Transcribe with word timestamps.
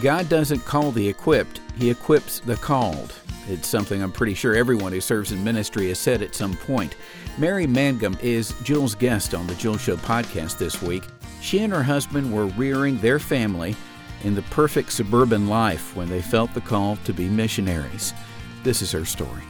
God 0.00 0.28
doesn't 0.28 0.64
call 0.64 0.92
the 0.92 1.08
equipped, 1.08 1.60
He 1.76 1.90
equips 1.90 2.38
the 2.38 2.54
called. 2.56 3.12
It's 3.48 3.66
something 3.66 4.00
I'm 4.00 4.12
pretty 4.12 4.34
sure 4.34 4.54
everyone 4.54 4.92
who 4.92 5.00
serves 5.00 5.32
in 5.32 5.42
ministry 5.42 5.88
has 5.88 5.98
said 5.98 6.22
at 6.22 6.36
some 6.36 6.56
point. 6.56 6.94
Mary 7.36 7.66
Mangum 7.66 8.16
is 8.22 8.54
Jules' 8.62 8.94
guest 8.94 9.34
on 9.34 9.46
the 9.48 9.54
Jules 9.56 9.80
Show 9.80 9.96
podcast 9.96 10.58
this 10.58 10.80
week. 10.80 11.02
She 11.40 11.60
and 11.60 11.72
her 11.72 11.82
husband 11.82 12.32
were 12.32 12.46
rearing 12.46 12.98
their 12.98 13.18
family 13.18 13.74
in 14.22 14.34
the 14.34 14.42
perfect 14.42 14.92
suburban 14.92 15.48
life 15.48 15.96
when 15.96 16.08
they 16.08 16.22
felt 16.22 16.54
the 16.54 16.60
call 16.60 16.96
to 17.04 17.12
be 17.12 17.28
missionaries. 17.28 18.14
This 18.62 18.82
is 18.82 18.92
her 18.92 19.04
story. 19.04 19.42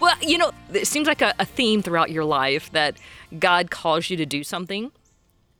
Well, 0.00 0.16
you 0.22 0.38
know, 0.38 0.52
it 0.72 0.86
seems 0.86 1.06
like 1.06 1.20
a, 1.20 1.34
a 1.38 1.44
theme 1.44 1.82
throughout 1.82 2.10
your 2.10 2.24
life 2.24 2.70
that 2.72 2.96
God 3.38 3.70
calls 3.70 4.08
you 4.08 4.16
to 4.16 4.26
do 4.26 4.42
something. 4.42 4.90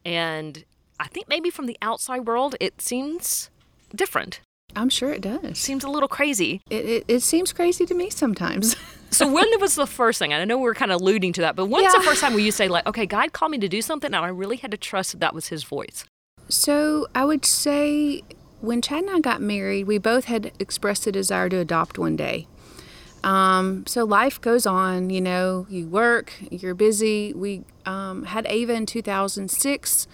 And 0.04 0.64
I 1.02 1.08
think 1.08 1.28
maybe 1.28 1.50
from 1.50 1.66
the 1.66 1.76
outside 1.82 2.26
world, 2.26 2.54
it 2.60 2.80
seems 2.80 3.50
different. 3.94 4.40
I'm 4.74 4.88
sure 4.88 5.10
it 5.10 5.20
does. 5.20 5.58
Seems 5.58 5.84
a 5.84 5.88
little 5.90 6.08
crazy. 6.08 6.62
It, 6.70 6.84
it, 6.86 7.04
it 7.08 7.20
seems 7.20 7.52
crazy 7.52 7.84
to 7.86 7.94
me 7.94 8.08
sometimes. 8.10 8.76
So 9.12 9.30
when 9.30 9.44
was 9.60 9.74
the 9.74 9.86
first 9.86 10.18
thing? 10.18 10.32
I 10.32 10.42
know 10.46 10.56
we 10.56 10.66
are 10.70 10.74
kind 10.74 10.90
of 10.90 11.02
alluding 11.02 11.34
to 11.34 11.42
that, 11.42 11.54
but 11.54 11.66
when's 11.66 11.84
Yeah. 11.92 11.98
the 11.98 12.04
first 12.06 12.22
time 12.22 12.32
where 12.32 12.40
you 12.42 12.50
say 12.50 12.68
like, 12.68 12.86
okay, 12.86 13.04
God 13.04 13.34
called 13.34 13.50
me 13.52 13.58
to 13.58 13.68
do 13.68 13.82
something, 13.82 14.06
and 14.14 14.24
I 14.24 14.28
really 14.28 14.56
had 14.56 14.70
to 14.70 14.78
trust 14.78 15.12
that 15.12 15.20
that 15.20 15.34
was 15.34 15.48
His 15.48 15.64
voice? 15.64 16.06
so 16.48 17.06
I 17.14 17.26
would 17.26 17.44
say 17.44 18.22
when 18.62 18.80
Chad 18.80 19.00
and 19.04 19.10
I 19.10 19.20
got 19.20 19.42
married, 19.42 19.84
we 19.86 19.98
both 19.98 20.24
had 20.24 20.52
expressed 20.58 21.06
a 21.06 21.12
desire 21.12 21.50
to 21.50 21.58
adopt 21.58 21.98
one 21.98 22.16
day. 22.16 22.46
Um, 23.22 23.84
so 23.86 24.04
life 24.04 24.40
goes 24.40 24.64
on, 24.66 25.10
you 25.10 25.20
know, 25.20 25.66
you 25.68 25.86
work, 25.88 26.32
you're 26.50 26.74
busy. 26.74 27.34
We 27.34 27.64
um, 27.84 28.24
had 28.24 28.46
Ava 28.48 28.72
in 28.72 28.86
2006. 28.86 30.06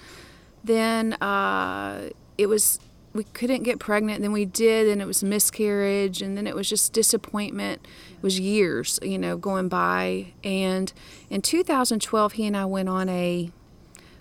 Then 0.64 1.14
uh, 1.14 2.10
it 2.36 2.46
was, 2.46 2.80
we 3.12 3.24
couldn't 3.24 3.62
get 3.62 3.78
pregnant. 3.78 4.22
Then 4.22 4.32
we 4.32 4.44
did, 4.44 4.88
and 4.88 5.00
it 5.00 5.06
was 5.06 5.22
miscarriage. 5.22 6.22
And 6.22 6.36
then 6.36 6.46
it 6.46 6.54
was 6.54 6.68
just 6.68 6.92
disappointment. 6.92 7.86
It 8.12 8.22
was 8.22 8.38
years, 8.38 8.98
you 9.02 9.18
know, 9.18 9.36
going 9.36 9.68
by. 9.68 10.32
And 10.44 10.92
in 11.30 11.42
2012, 11.42 12.32
he 12.32 12.46
and 12.46 12.56
I 12.56 12.64
went 12.64 12.88
on 12.88 13.08
a 13.08 13.50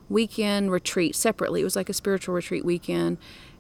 weekend 0.10 0.72
retreat 0.72 1.16
separately. 1.16 1.62
It 1.62 1.66
was 1.66 1.76
like 1.76 1.90
a 1.90 1.94
spiritual 1.94 2.36
retreat 2.36 2.64
weekend. 2.64 3.18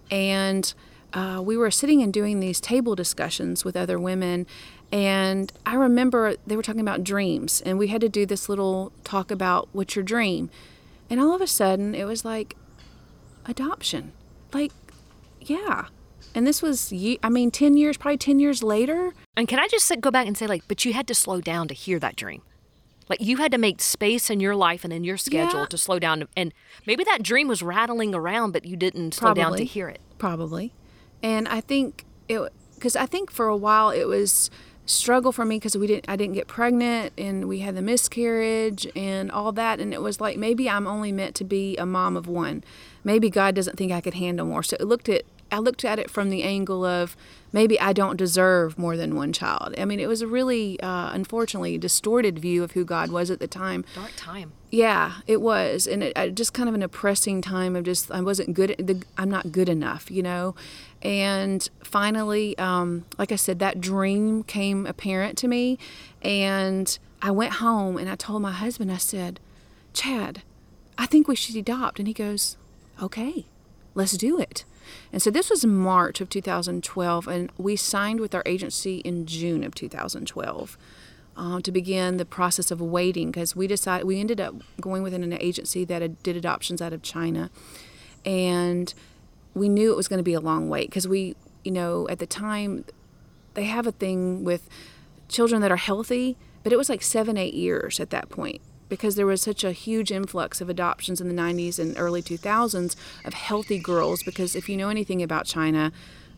And 0.09 0.73
uh, 1.13 1.41
we 1.43 1.57
were 1.57 1.71
sitting 1.71 2.01
and 2.01 2.13
doing 2.13 2.39
these 2.39 2.59
table 2.59 2.95
discussions 2.95 3.65
with 3.65 3.75
other 3.75 3.99
women. 3.99 4.45
And 4.91 5.51
I 5.65 5.75
remember 5.75 6.35
they 6.45 6.55
were 6.55 6.63
talking 6.63 6.81
about 6.81 7.03
dreams. 7.03 7.61
And 7.61 7.77
we 7.77 7.87
had 7.87 8.01
to 8.01 8.09
do 8.09 8.25
this 8.25 8.47
little 8.47 8.91
talk 9.03 9.31
about 9.31 9.67
what's 9.73 9.95
your 9.95 10.03
dream. 10.03 10.49
And 11.09 11.19
all 11.19 11.33
of 11.33 11.41
a 11.41 11.47
sudden, 11.47 11.95
it 11.95 12.05
was 12.05 12.23
like 12.25 12.55
adoption. 13.47 14.11
Like, 14.53 14.71
yeah. 15.41 15.85
And 16.35 16.45
this 16.45 16.61
was, 16.61 16.93
I 17.23 17.29
mean, 17.29 17.51
10 17.51 17.77
years, 17.77 17.97
probably 17.97 18.17
10 18.17 18.39
years 18.39 18.61
later. 18.61 19.13
And 19.35 19.47
can 19.47 19.59
I 19.59 19.67
just 19.67 19.91
go 20.01 20.11
back 20.11 20.27
and 20.27 20.37
say 20.37 20.45
like, 20.47 20.63
but 20.67 20.85
you 20.85 20.93
had 20.93 21.07
to 21.07 21.15
slow 21.15 21.41
down 21.41 21.67
to 21.69 21.73
hear 21.73 21.99
that 21.99 22.15
dream. 22.15 22.41
Like 23.09 23.21
you 23.21 23.37
had 23.37 23.51
to 23.53 23.57
make 23.57 23.81
space 23.81 24.29
in 24.29 24.39
your 24.41 24.53
life 24.55 24.83
and 24.83 24.91
in 24.91 25.03
your 25.05 25.15
schedule 25.17 25.61
Yeah. 25.61 25.65
to 25.67 25.77
slow 25.77 25.97
down, 25.97 26.27
and 26.35 26.53
maybe 26.85 27.05
that 27.05 27.23
dream 27.23 27.47
was 27.47 27.63
rattling 27.63 28.13
around, 28.13 28.51
but 28.51 28.65
you 28.65 28.75
didn't 28.75 29.13
slow 29.13 29.33
down 29.33 29.55
to 29.55 29.63
hear 29.63 29.87
it. 29.87 30.01
probably 30.17 30.73
and 31.23 31.47
i 31.47 31.59
think 31.61 32.03
it 32.27 32.51
because 32.75 32.95
i 32.95 33.05
think 33.07 33.31
for 33.31 33.47
a 33.47 33.55
while 33.55 33.89
it 33.91 34.03
was 34.05 34.51
struggle 34.85 35.31
for 35.31 35.45
me 35.45 35.55
because 35.57 35.75
we 35.77 35.87
didn't 35.87 36.05
i 36.09 36.15
didn't 36.15 36.33
get 36.35 36.47
pregnant 36.47 37.11
and 37.17 37.47
we 37.47 37.59
had 37.59 37.75
the 37.75 37.81
miscarriage 37.81 38.85
and 38.95 39.31
all 39.31 39.51
that 39.51 39.79
and 39.79 39.93
it 39.93 40.01
was 40.01 40.19
like 40.21 40.37
maybe 40.37 40.69
i'm 40.69 40.85
only 40.85 41.11
meant 41.11 41.33
to 41.35 41.43
be 41.43 41.75
a 41.77 41.85
mom 41.85 42.15
of 42.17 42.27
one 42.27 42.63
maybe 43.07 43.29
god 43.29 43.55
doesn't 43.55 43.77
think 43.77 43.91
i 43.91 44.01
could 44.01 44.13
handle 44.15 44.45
more 44.45 44.61
so 44.61 44.75
it 44.79 44.85
looked 44.85 45.07
at 45.09 45.23
i 45.51 45.57
looked 45.57 45.83
at 45.85 45.97
it 45.97 46.09
from 46.09 46.29
the 46.29 46.43
angle 46.43 46.83
of 46.83 47.15
maybe 47.51 47.79
i 47.79 47.91
don't 47.93 48.17
deserve 48.17 48.77
more 48.77 48.95
than 48.97 49.15
one 49.15 49.31
child 49.31 49.73
i 49.77 49.85
mean 49.85 49.99
it 49.99 50.07
was 50.07 50.21
a 50.21 50.27
really 50.27 50.79
uh, 50.81 51.09
unfortunately 51.13 51.77
distorted 51.77 52.37
view 52.37 52.63
of 52.63 52.71
who 52.73 52.83
god 52.83 53.09
was 53.09 53.31
at 53.31 53.39
the 53.39 53.47
time 53.47 53.83
Dark 53.95 54.11
time. 54.17 54.51
yeah, 54.69 55.13
it 55.25 55.39
was, 55.39 55.87
and 55.87 56.03
it, 56.03 56.13
uh, 56.17 56.27
just 56.27 56.53
kind 56.53 56.67
of 56.67 56.75
an 56.75 56.83
oppressing 56.83 57.41
time 57.41 57.73
of 57.77 57.85
just 57.85 58.11
I 58.11 58.19
wasn't 58.19 58.53
good. 58.53 58.75
The, 58.77 59.01
I'm 59.17 59.31
not 59.31 59.53
good 59.53 59.69
enough, 59.69 60.11
you 60.11 60.21
know. 60.21 60.55
And 61.01 61.67
finally, 61.83 62.57
um, 62.57 63.05
like 63.17 63.31
I 63.31 63.37
said, 63.37 63.59
that 63.59 63.79
dream 63.79 64.43
came 64.43 64.85
apparent 64.85 65.37
to 65.37 65.47
me, 65.47 65.79
and 66.21 66.99
I 67.21 67.31
went 67.31 67.53
home 67.53 67.97
and 67.97 68.09
I 68.09 68.15
told 68.15 68.41
my 68.41 68.51
husband. 68.51 68.91
I 68.91 68.97
said, 68.97 69.39
"Chad, 69.93 70.41
I 70.97 71.05
think 71.05 71.29
we 71.29 71.35
should 71.37 71.55
adopt," 71.55 71.97
and 71.99 72.07
he 72.07 72.13
goes, 72.13 72.57
"Okay, 73.01 73.45
let's 73.95 74.17
do 74.17 74.39
it." 74.39 74.65
And 75.11 75.21
so 75.21 75.29
this 75.29 75.49
was 75.49 75.65
March 75.65 76.21
of 76.21 76.29
2012, 76.29 77.27
and 77.27 77.51
we 77.57 77.75
signed 77.75 78.19
with 78.19 78.33
our 78.33 78.43
agency 78.45 78.97
in 78.99 79.25
June 79.25 79.63
of 79.63 79.75
2012 79.75 80.77
um, 81.35 81.61
to 81.61 81.71
begin 81.71 82.17
the 82.17 82.25
process 82.25 82.71
of 82.71 82.81
waiting 82.81 83.31
because 83.31 83.55
we 83.55 83.67
decided 83.67 84.07
we 84.07 84.19
ended 84.19 84.41
up 84.41 84.55
going 84.81 85.03
within 85.03 85.23
an 85.23 85.33
agency 85.33 85.85
that 85.85 86.23
did 86.23 86.35
adoptions 86.35 86.81
out 86.81 86.93
of 86.93 87.01
China, 87.01 87.49
and 88.25 88.93
we 89.53 89.69
knew 89.69 89.91
it 89.91 89.97
was 89.97 90.07
going 90.07 90.19
to 90.19 90.23
be 90.23 90.33
a 90.33 90.39
long 90.39 90.69
wait 90.69 90.89
because 90.89 91.07
we, 91.07 91.35
you 91.63 91.71
know, 91.71 92.07
at 92.09 92.19
the 92.19 92.27
time 92.27 92.85
they 93.53 93.65
have 93.65 93.87
a 93.87 93.91
thing 93.91 94.43
with 94.43 94.69
children 95.27 95.61
that 95.61 95.71
are 95.71 95.77
healthy, 95.77 96.37
but 96.63 96.71
it 96.71 96.77
was 96.77 96.89
like 96.89 97.01
seven, 97.01 97.37
eight 97.37 97.53
years 97.53 97.99
at 97.99 98.09
that 98.11 98.29
point 98.29 98.61
because 98.89 99.15
there 99.15 99.25
was 99.25 99.41
such 99.41 99.63
a 99.63 99.71
huge 99.71 100.11
influx 100.11 100.61
of 100.61 100.69
adoptions 100.69 101.19
in 101.21 101.27
the 101.27 101.41
90s 101.41 101.79
and 101.79 101.97
early 101.97 102.21
2000s 102.21 102.95
of 103.25 103.33
healthy 103.33 103.79
girls. 103.79 104.23
Because 104.23 104.55
if 104.55 104.69
you 104.69 104.77
know 104.77 104.89
anything 104.89 105.21
about 105.21 105.45
China, 105.45 105.91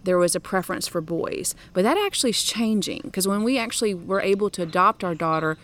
there 0.04 0.18
was 0.18 0.36
a 0.36 0.40
preference 0.40 0.88
for 0.88 1.02
boys. 1.02 1.56
But 1.74 1.84
that 1.84 1.98
actually 1.98 2.32
is 2.32 2.44
changing 2.44 3.02
because 3.04 3.28
when 3.28 3.44
we 3.44 3.58
actually 3.58 3.94
were 3.94 4.22
able 4.22 4.50
to 4.52 4.62
adopt 4.64 5.04
our 5.04 5.16
daughter, 5.16 5.58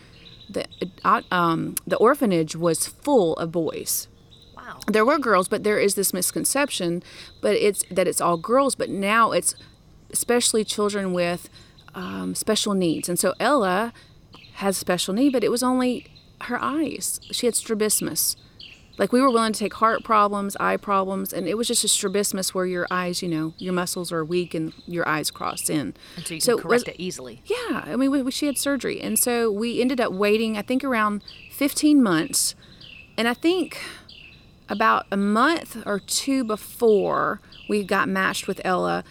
the, 0.50 0.66
uh, 1.04 1.22
um, 1.32 1.76
the 1.88 1.98
orphanage 1.98 2.56
was 2.56 2.86
full 2.88 3.36
of 3.38 3.52
boys 3.52 4.08
Wow. 4.56 4.80
there 4.88 5.06
were 5.06 5.20
girls, 5.20 5.48
but 5.48 5.64
there 5.64 5.80
is 5.80 5.96
this 5.96 6.14
misconception, 6.14 7.04
but 7.42 7.56
it's 7.56 7.84
that 7.92 8.08
it's 8.08 8.22
all 8.22 8.38
girls. 8.38 8.76
But 8.76 8.90
now 8.90 9.32
it's 9.32 9.56
especially 10.12 10.64
children 10.64 11.14
with 11.14 11.50
um, 11.94 12.36
special 12.36 12.74
needs, 12.74 13.08
and 13.08 13.18
so 13.20 13.34
Ella 13.40 13.94
has 14.56 14.78
special 14.78 15.14
need, 15.14 15.34
but 15.34 15.44
it 15.44 15.52
was 15.52 15.62
only 15.62 16.08
her 16.42 16.62
eyes. 16.62 17.20
She 17.32 17.46
had 17.48 17.56
strabismus. 17.56 18.36
Like 18.98 19.12
we 19.12 19.20
were 19.20 19.30
willing 19.30 19.52
to 19.52 19.60
take 19.60 19.74
heart 19.74 20.06
problems, 20.06 20.56
eye 20.58 20.78
problems, 20.78 21.34
and 21.34 21.48
it 21.50 21.58
was 21.58 21.68
just 21.68 21.84
a 21.84 21.88
strabismus 21.90 22.54
where 22.54 22.66
your 22.66 22.88
eyes, 22.90 23.22
you 23.22 23.28
know, 23.28 23.54
your 23.58 23.74
muscles 23.74 24.10
are 24.12 24.24
weak 24.24 24.54
and 24.54 24.72
your 24.88 25.06
eyes 25.08 25.32
cross 25.32 25.70
in. 25.70 25.94
And 26.16 26.26
so 26.26 26.34
you 26.34 26.40
can 26.40 26.58
correct 26.60 26.68
was- 26.68 26.84
it 26.84 26.96
easily. 26.98 27.42
yeah, 27.46 27.84
I 27.86 27.98
mean, 27.98 28.10
we, 28.10 28.22
we, 28.22 28.32
she 28.32 28.46
had 28.46 28.58
surgery, 28.58 29.02
and 29.02 29.20
so 29.20 29.52
we 29.52 29.82
ended 29.82 30.00
up 30.00 30.14
waiting. 30.14 30.58
I 30.58 30.62
think 30.62 30.82
around 30.84 31.24
15 31.52 32.02
months, 32.02 32.56
and 33.18 33.28
I 33.28 33.34
think 33.34 33.82
about 34.70 35.08
a 35.12 35.18
month 35.18 35.78
or 35.86 36.00
two 36.00 36.46
before 36.46 37.42
we 37.68 37.84
got 37.84 38.08
matched 38.08 38.48
with 38.48 38.62
Ella, 38.64 39.04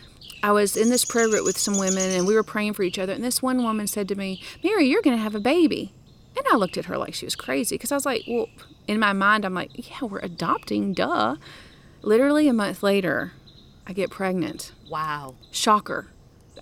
I 0.43 0.53
was 0.53 0.79
in 0.79 0.89
this 0.89 1.05
prayer 1.05 1.29
group 1.29 1.45
with 1.45 1.59
some 1.59 1.79
women, 1.79 2.11
and 2.11 2.27
we 2.27 2.35
were 2.35 2.43
praying 2.43 2.73
for 2.73 2.85
each 2.85 2.99
other. 2.99 3.12
And 3.12 3.23
this 3.23 3.43
one 3.43 3.62
woman 3.62 3.87
said 3.87 4.09
to 4.09 4.15
me, 4.15 4.43
"Mary, 4.62 4.87
you're 4.87 5.03
going 5.03 5.17
to 5.17 5.23
have 5.23 5.35
a 5.35 5.41
baby." 5.41 5.93
And 6.37 6.45
I 6.53 6.56
looked 6.56 6.77
at 6.77 6.87
her 6.87 6.99
like 6.99 7.15
she 7.15 7.27
was 7.27 7.37
crazy 7.37 7.77
because 7.77 7.93
I 7.93 7.97
was 7.97 8.06
like, 8.06 8.25
"Well," 8.28 8.49
in 8.89 8.99
my 8.99 9.12
mind, 9.12 9.45
I'm 9.45 9.55
like, 9.55 9.71
"Yeah, 9.91 10.06
we're 10.09 10.19
adopting, 10.19 10.93
duh." 10.93 11.37
Literally 12.03 12.49
a 12.49 12.53
month 12.53 12.83
later, 12.83 13.33
I 13.87 13.93
get 13.93 14.11
pregnant 14.11 14.73
Wow. 14.91 15.34
shocker. 15.50 16.09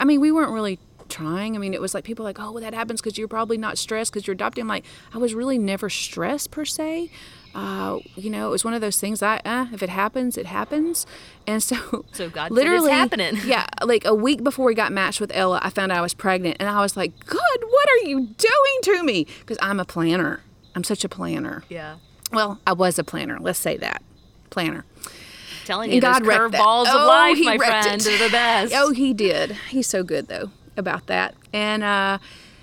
I 0.00 0.04
mean, 0.04 0.20
we 0.20 0.30
weren't 0.30 0.52
really 0.52 0.78
trying. 1.08 1.54
I 1.56 1.58
mean, 1.58 1.74
it 1.74 1.80
was 1.80 1.94
like 1.94 2.04
people 2.04 2.24
were 2.24 2.28
like, 2.30 2.40
oh, 2.40 2.52
well, 2.52 2.62
that 2.62 2.74
happens 2.74 3.00
because 3.00 3.18
you're 3.18 3.28
probably 3.28 3.58
not 3.58 3.76
stressed 3.76 4.12
because 4.12 4.26
you're 4.26 4.32
adopting. 4.34 4.62
I'm 4.62 4.68
like, 4.68 4.84
I 5.12 5.18
was 5.18 5.34
really 5.34 5.58
never 5.58 5.90
stressed 5.90 6.50
per 6.50 6.64
se. 6.64 7.10
Uh, 7.54 7.98
you 8.16 8.30
know, 8.30 8.48
it 8.48 8.50
was 8.50 8.64
one 8.64 8.72
of 8.74 8.80
those 8.80 8.98
things. 8.98 9.22
I, 9.22 9.40
uh, 9.44 9.66
if 9.72 9.82
it 9.82 9.88
happens, 9.90 10.38
it 10.38 10.46
happens. 10.46 11.06
And 11.46 11.62
so, 11.62 12.04
So 12.12 12.30
God 12.30 12.50
literally, 12.50 12.90
happening. 12.92 13.36
yeah, 13.44 13.66
like 13.82 14.04
a 14.04 14.14
week 14.14 14.42
before 14.42 14.64
we 14.66 14.74
got 14.74 14.90
matched 14.92 15.20
with 15.20 15.30
Ella, 15.34 15.60
I 15.62 15.70
found 15.70 15.92
out 15.92 15.98
I 15.98 16.02
was 16.02 16.14
pregnant, 16.14 16.56
and 16.60 16.68
I 16.68 16.80
was 16.80 16.96
like, 16.96 17.12
God, 17.26 17.58
what 17.68 17.88
are 17.90 18.08
you 18.08 18.20
doing 18.26 18.78
to 18.84 19.02
me? 19.02 19.26
Because 19.40 19.58
I'm 19.60 19.78
a 19.80 19.84
planner. 19.84 20.40
I'm 20.74 20.84
such 20.84 21.04
a 21.04 21.08
planner. 21.08 21.62
Yeah. 21.68 21.96
Well, 22.32 22.58
I 22.66 22.72
was 22.72 22.98
a 22.98 23.04
planner. 23.04 23.38
Let's 23.38 23.58
say 23.58 23.76
that, 23.76 24.02
planner. 24.48 24.84
Telling 25.66 25.90
And 25.90 25.94
you, 25.96 26.00
God 26.00 26.24
that. 26.24 26.40
curveballs 26.40 26.86
of 26.88 26.94
Oh, 26.94 27.06
life, 27.06 27.36
he 27.36 27.44
my 27.44 27.58
friend, 27.58 28.00
it. 28.00 28.06
are 28.06 28.24
the 28.24 28.30
best. 28.32 28.72
Oh, 28.74 28.90
he 28.92 29.12
did. 29.12 29.52
He's 29.68 29.86
so 29.86 30.02
good 30.02 30.26
though 30.28 30.50
about 30.76 31.06
that. 31.08 31.34
And 31.52 31.82
uh, 31.84 32.18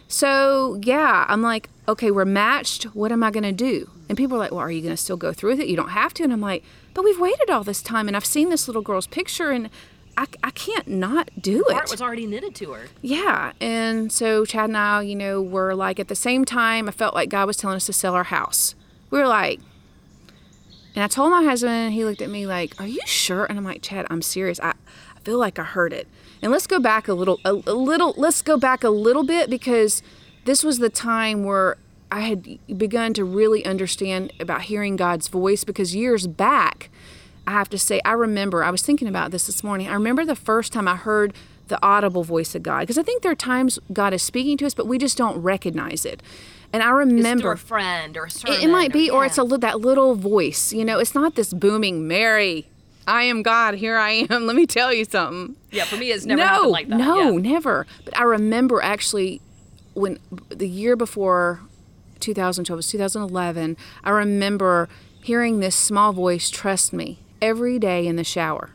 so 0.10 0.80
yeah, 0.84 1.26
I'm 1.30 1.42
like, 1.42 1.70
okay, 1.88 2.12
we're 2.12 2.26
matched. 2.26 2.84
What 2.96 3.12
am 3.12 3.24
I 3.24 3.32
gonna 3.32 3.54
do? 3.54 3.90
And 4.10 4.18
people 4.18 4.36
are 4.36 4.40
like, 4.40 4.52
well, 4.52 4.60
are 4.60 4.72
you 4.72 4.82
gonna 4.82 4.98
still 4.98 5.16
go 5.18 5.32
through 5.32 5.52
with 5.52 5.60
it? 5.62 5.68
You 5.68 5.78
don't 5.78 5.90
have 5.90 6.14
to. 6.16 6.24
And 6.24 6.34
I'm 6.34 6.42
like, 6.42 6.64
but 6.94 7.06
we've 7.06 7.20
waited 7.20 7.50
all 7.50 7.64
this 7.64 7.82
time, 7.82 8.08
and 8.08 8.18
I've 8.18 8.26
seen 8.26 8.50
this 8.50 8.68
little 8.68 8.82
girl's 8.82 9.08
picture, 9.08 9.52
and 9.52 9.70
I, 10.18 10.26
I 10.44 10.50
can't 10.52 10.88
not 10.88 11.30
do 11.40 11.64
it. 11.70 11.74
Heart 11.74 11.92
was 11.92 12.02
already 12.02 12.26
knitted 12.26 12.56
to 12.56 12.72
her. 12.72 12.88
Yeah. 13.02 13.54
And 13.62 14.12
so 14.12 14.44
Chad 14.46 14.66
and 14.66 14.76
I, 14.76 15.04
you 15.04 15.16
know, 15.16 15.42
were 15.42 15.76
like 15.76 16.00
at 16.00 16.08
the 16.08 16.16
same 16.16 16.44
time, 16.44 16.90
I 16.90 16.92
felt 16.92 17.14
like 17.14 17.30
God 17.30 17.46
was 17.46 17.56
telling 17.56 17.78
us 17.78 17.86
to 17.86 17.94
sell 17.94 18.16
our 18.16 18.26
house. 18.26 18.76
We 19.12 19.20
were 19.20 19.28
like, 19.28 19.62
and 20.96 21.04
I 21.04 21.08
told 21.08 21.32
my 21.32 21.44
husband, 21.44 21.72
and 21.72 21.94
he 21.94 22.04
looked 22.04 22.22
at 22.22 22.30
me 22.30 22.48
like, 22.48 22.74
Are 22.82 22.88
you 22.88 23.00
sure? 23.06 23.46
And 23.46 23.58
I'm 23.58 23.64
like, 23.64 23.84
Chad, 23.84 24.08
I'm 24.10 24.22
serious. 24.24 24.60
I 24.60 24.74
I 25.16 25.22
feel 25.22 25.38
like 25.38 25.60
I 25.60 25.64
heard 25.64 25.94
it. 25.94 26.08
And 26.42 26.52
let's 26.52 26.68
go 26.68 26.80
back 26.80 27.08
a 27.08 27.14
little, 27.14 27.40
a, 27.44 27.52
a 27.52 27.74
little, 27.74 28.14
let's 28.18 28.42
go 28.42 28.58
back 28.58 28.84
a 28.84 28.90
little 28.90 29.24
bit 29.24 29.50
because 29.50 30.02
this 30.46 30.64
was 30.64 30.80
the 30.80 30.90
time 30.90 31.44
where 31.44 31.78
I 32.12 32.22
had 32.22 32.60
begun 32.78 33.14
to 33.16 33.24
really 33.24 33.66
understand 33.66 34.34
about 34.40 34.64
hearing 34.64 34.96
God's 34.96 35.28
voice 35.28 35.64
because 35.64 35.96
years 35.96 36.28
back, 36.28 36.90
I 37.46 37.52
have 37.52 37.70
to 37.70 37.78
say, 37.78 38.02
I 38.06 38.14
remember, 38.14 38.64
I 38.64 38.72
was 38.72 38.82
thinking 38.82 39.08
about 39.08 39.32
this 39.32 39.48
this 39.48 39.64
morning. 39.64 39.88
I 39.88 39.94
remember 39.94 40.26
the 40.26 40.36
first 40.36 40.74
time 40.74 40.88
I 40.88 40.96
heard 40.96 41.34
the 41.68 41.80
audible 41.84 42.24
voice 42.24 42.56
of 42.56 42.64
God 42.64 42.82
because 42.82 42.98
I 42.98 43.04
think 43.04 43.22
there 43.22 43.32
are 43.32 43.36
times 43.36 43.78
God 43.94 44.14
is 44.14 44.24
speaking 44.24 44.58
to 44.58 44.66
us, 44.66 44.74
but 44.74 44.88
we 44.88 44.98
just 44.98 45.18
don't 45.18 45.38
recognize 45.38 46.06
it. 46.06 46.24
And 46.72 46.84
I 46.84 46.90
remember 46.90 47.52
a 47.52 47.58
friend 47.58 48.16
or 48.18 48.26
a 48.26 48.32
sermon. 48.32 48.60
it, 48.60 48.66
it 48.66 48.70
might 48.70 48.94
be, 48.94 49.10
or, 49.10 49.24
yeah. 49.24 49.28
it's 49.28 49.38
a 49.38 49.44
that 49.44 49.80
little 49.80 50.16
voice. 50.16 50.72
You 50.72 50.86
know, 50.86 51.00
it's 51.00 51.16
not 51.16 51.36
this 51.36 51.54
booming 51.54 52.08
Mary. 52.08 52.68
I 53.10 53.24
am 53.24 53.42
God. 53.42 53.76
Here 53.76 53.98
I 53.98 54.28
am. 54.30 54.46
Let 54.48 54.56
me 54.56 54.66
tell 54.66 54.94
you 54.94 55.04
something. 55.06 55.56
yeah. 55.72 55.86
For 55.86 55.98
me, 55.98 56.12
it's 56.12 56.26
never 56.26 56.42
no, 56.42 56.48
happened 56.48 56.72
like 56.72 56.88
that. 56.90 56.98
no, 56.98 57.38
yeah. 57.38 57.52
never. 57.52 57.88
But 58.06 58.18
I 58.18 58.24
remember 58.24 58.82
actually 58.82 59.42
when 59.94 60.20
the 60.50 60.68
year 60.68 60.96
before 60.96 61.62
2012 62.20 62.78
was 62.78 62.88
2011. 62.88 63.78
I 64.04 64.10
remember 64.10 64.88
hearing 65.22 65.60
this 65.60 65.76
small 65.76 66.14
voice, 66.14 66.50
"Trust 66.50 66.94
me," 66.94 67.20
every 67.42 67.80
day 67.80 68.06
in 68.08 68.16
the 68.16 68.24
shower, 68.24 68.72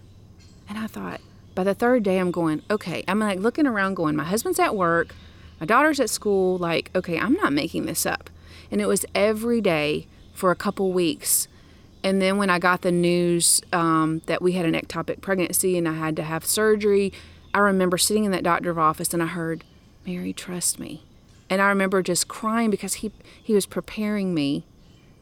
and 0.69 0.79
I 0.79 0.87
thought. 0.87 1.21
By 1.55 1.63
the 1.63 1.75
third 1.75 2.03
day, 2.03 2.19
I'm 2.19 2.33
going, 2.33 2.63
okay. 2.69 3.05
I'm 3.07 3.21
like 3.21 3.39
looking 3.39 3.65
around, 3.65 3.95
going, 3.95 4.17
my 4.17 4.25
husband's 4.25 4.59
at 4.59 4.75
work, 4.75 5.15
my 5.61 5.67
daughter's 5.67 6.01
at 6.01 6.11
school. 6.11 6.59
Like, 6.59 6.91
okay, 6.97 7.17
I'm 7.17 7.35
not 7.35 7.53
making 7.53 7.87
this 7.87 8.05
up. 8.05 8.29
And 8.73 8.81
it 8.81 8.87
was 8.87 9.07
every 9.15 9.61
day 9.61 10.09
for 10.33 10.51
a 10.51 10.57
couple 10.57 10.93
weeks. 10.93 11.47
And 12.05 12.21
then 12.21 12.37
when 12.37 12.51
I 12.51 12.59
got 12.59 12.83
the 12.83 12.93
news 12.93 13.63
um, 13.73 14.21
that 14.27 14.43
we 14.43 14.53
had 14.53 14.67
an 14.67 14.75
ectopic 14.75 15.23
pregnancy 15.23 15.79
and 15.79 15.89
I 15.89 15.95
had 15.95 16.15
to 16.17 16.23
have 16.23 16.45
surgery, 16.45 17.15
I 17.55 17.61
remember 17.61 17.97
sitting 17.97 18.25
in 18.25 18.31
that 18.33 18.43
doctor's 18.43 18.77
office 18.77 19.15
and 19.15 19.23
I 19.23 19.27
heard, 19.27 19.65
Mary, 20.07 20.35
trust 20.35 20.79
me. 20.79 21.03
And 21.49 21.63
I 21.63 21.69
remember 21.69 22.03
just 22.03 22.29
crying 22.29 22.71
because 22.71 22.95
he, 22.95 23.11
he 23.43 23.55
was 23.55 23.65
preparing 23.65 24.35
me 24.35 24.65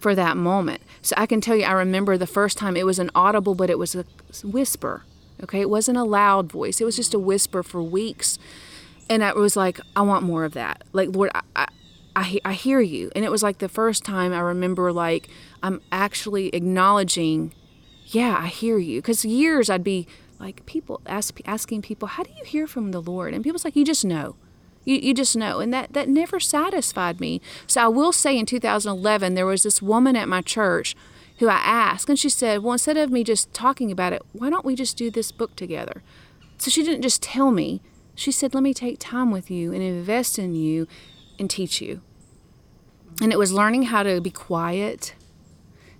for 0.01 0.17
that 0.17 0.37
moment. 0.37 0.83
So 1.03 1.15
I 1.17 1.27
can 1.27 1.41
tell 1.41 1.55
you, 1.55 1.65
I 1.65 1.73
remember 1.73 2.19
the 2.19 2.27
first 2.27 2.59
time 2.59 2.77
it 2.77 2.85
was 2.85 2.99
an 2.99 3.11
audible, 3.15 3.55
but 3.55 3.71
it 3.71 3.79
was 3.79 3.95
a 3.95 4.05
whisper. 4.43 5.05
Okay, 5.41 5.61
it 5.61 5.71
wasn't 5.71 5.99
a 5.99 6.05
loud 6.05 6.51
voice, 6.51 6.81
it 6.81 6.85
was 6.85 6.97
just 6.97 7.15
a 7.15 7.19
whisper 7.19 7.63
for 7.63 7.81
weeks. 7.83 8.39
And 9.09 9.23
I 9.23 9.33
was 9.35 9.57
like, 9.57 9.81
I 9.95 10.03
want 10.03 10.25
more 10.25 10.45
of 10.45 10.55
that. 10.55 10.83
Like, 10.93 11.15
Lord, 11.15 11.31
I, 11.35 11.43
I, 11.55 11.67
I, 12.17 12.41
I 12.45 12.53
hear 12.55 12.81
you. 12.81 13.13
And 13.15 13.25
it 13.25 13.31
was 13.31 13.43
like 13.43 13.59
the 13.59 13.69
first 13.69 14.05
time 14.05 14.33
I 14.33 14.41
remember, 14.41 14.93
like, 14.93 15.29
I'm 15.63 15.81
actually 15.91 16.49
acknowledging, 16.49 17.55
yeah, 18.07 18.37
I 18.39 18.49
hear 18.49 18.79
you. 18.79 19.01
Because 19.01 19.25
years 19.25 19.71
I'd 19.71 19.85
be 19.85 20.07
like, 20.39 20.67
people 20.67 21.01
ask, 21.07 21.39
asking 21.45 21.83
people, 21.83 22.09
how 22.09 22.23
do 22.25 22.31
you 22.37 22.45
hear 22.45 22.67
from 22.67 22.91
the 22.91 23.01
Lord? 23.01 23.35
And 23.35 23.45
people's 23.45 23.65
like, 23.65 23.77
you 23.77 23.85
just 23.85 24.05
know. 24.05 24.37
You, 24.85 24.97
you 24.97 25.15
just 25.15 25.37
know. 25.37 25.61
And 25.61 25.73
that, 25.73 25.93
that 25.93 26.09
never 26.09 26.41
satisfied 26.41 27.21
me. 27.21 27.41
So 27.67 27.83
I 27.83 27.89
will 27.89 28.13
say 28.13 28.37
in 28.37 28.47
2011, 28.47 29.35
there 29.35 29.47
was 29.47 29.63
this 29.63 29.81
woman 29.81 30.17
at 30.17 30.29
my 30.29 30.41
church 30.41 30.97
who 31.39 31.49
I 31.49 31.57
asked, 31.57 32.09
and 32.09 32.19
she 32.19 32.29
said, 32.29 32.63
Well, 32.63 32.75
instead 32.75 32.97
of 32.97 33.11
me 33.11 33.25
just 33.25 33.53
talking 33.53 33.91
about 33.91 34.13
it, 34.13 34.23
why 34.33 34.51
don't 34.51 34.65
we 34.65 34.75
just 34.75 34.97
do 34.97 35.11
this 35.11 35.33
book 35.33 35.57
together? 35.57 36.03
So 36.59 36.71
she 36.71 36.85
didn't 36.85 37.03
just 37.03 37.23
tell 37.23 37.51
me, 37.51 37.81
she 38.15 38.31
said, 38.31 38.55
Let 38.55 38.63
me 38.63 38.75
take 38.75 38.99
time 38.99 39.31
with 39.31 39.51
you 39.51 39.73
and 39.73 39.83
invest 39.83 40.39
in 40.39 40.55
you 40.55 40.87
and 41.39 41.51
teach 41.51 41.81
you. 41.81 42.01
And 43.21 43.33
it 43.33 43.39
was 43.39 43.53
learning 43.53 43.85
how 43.85 44.03
to 44.03 44.21
be 44.21 44.31
quiet, 44.31 45.15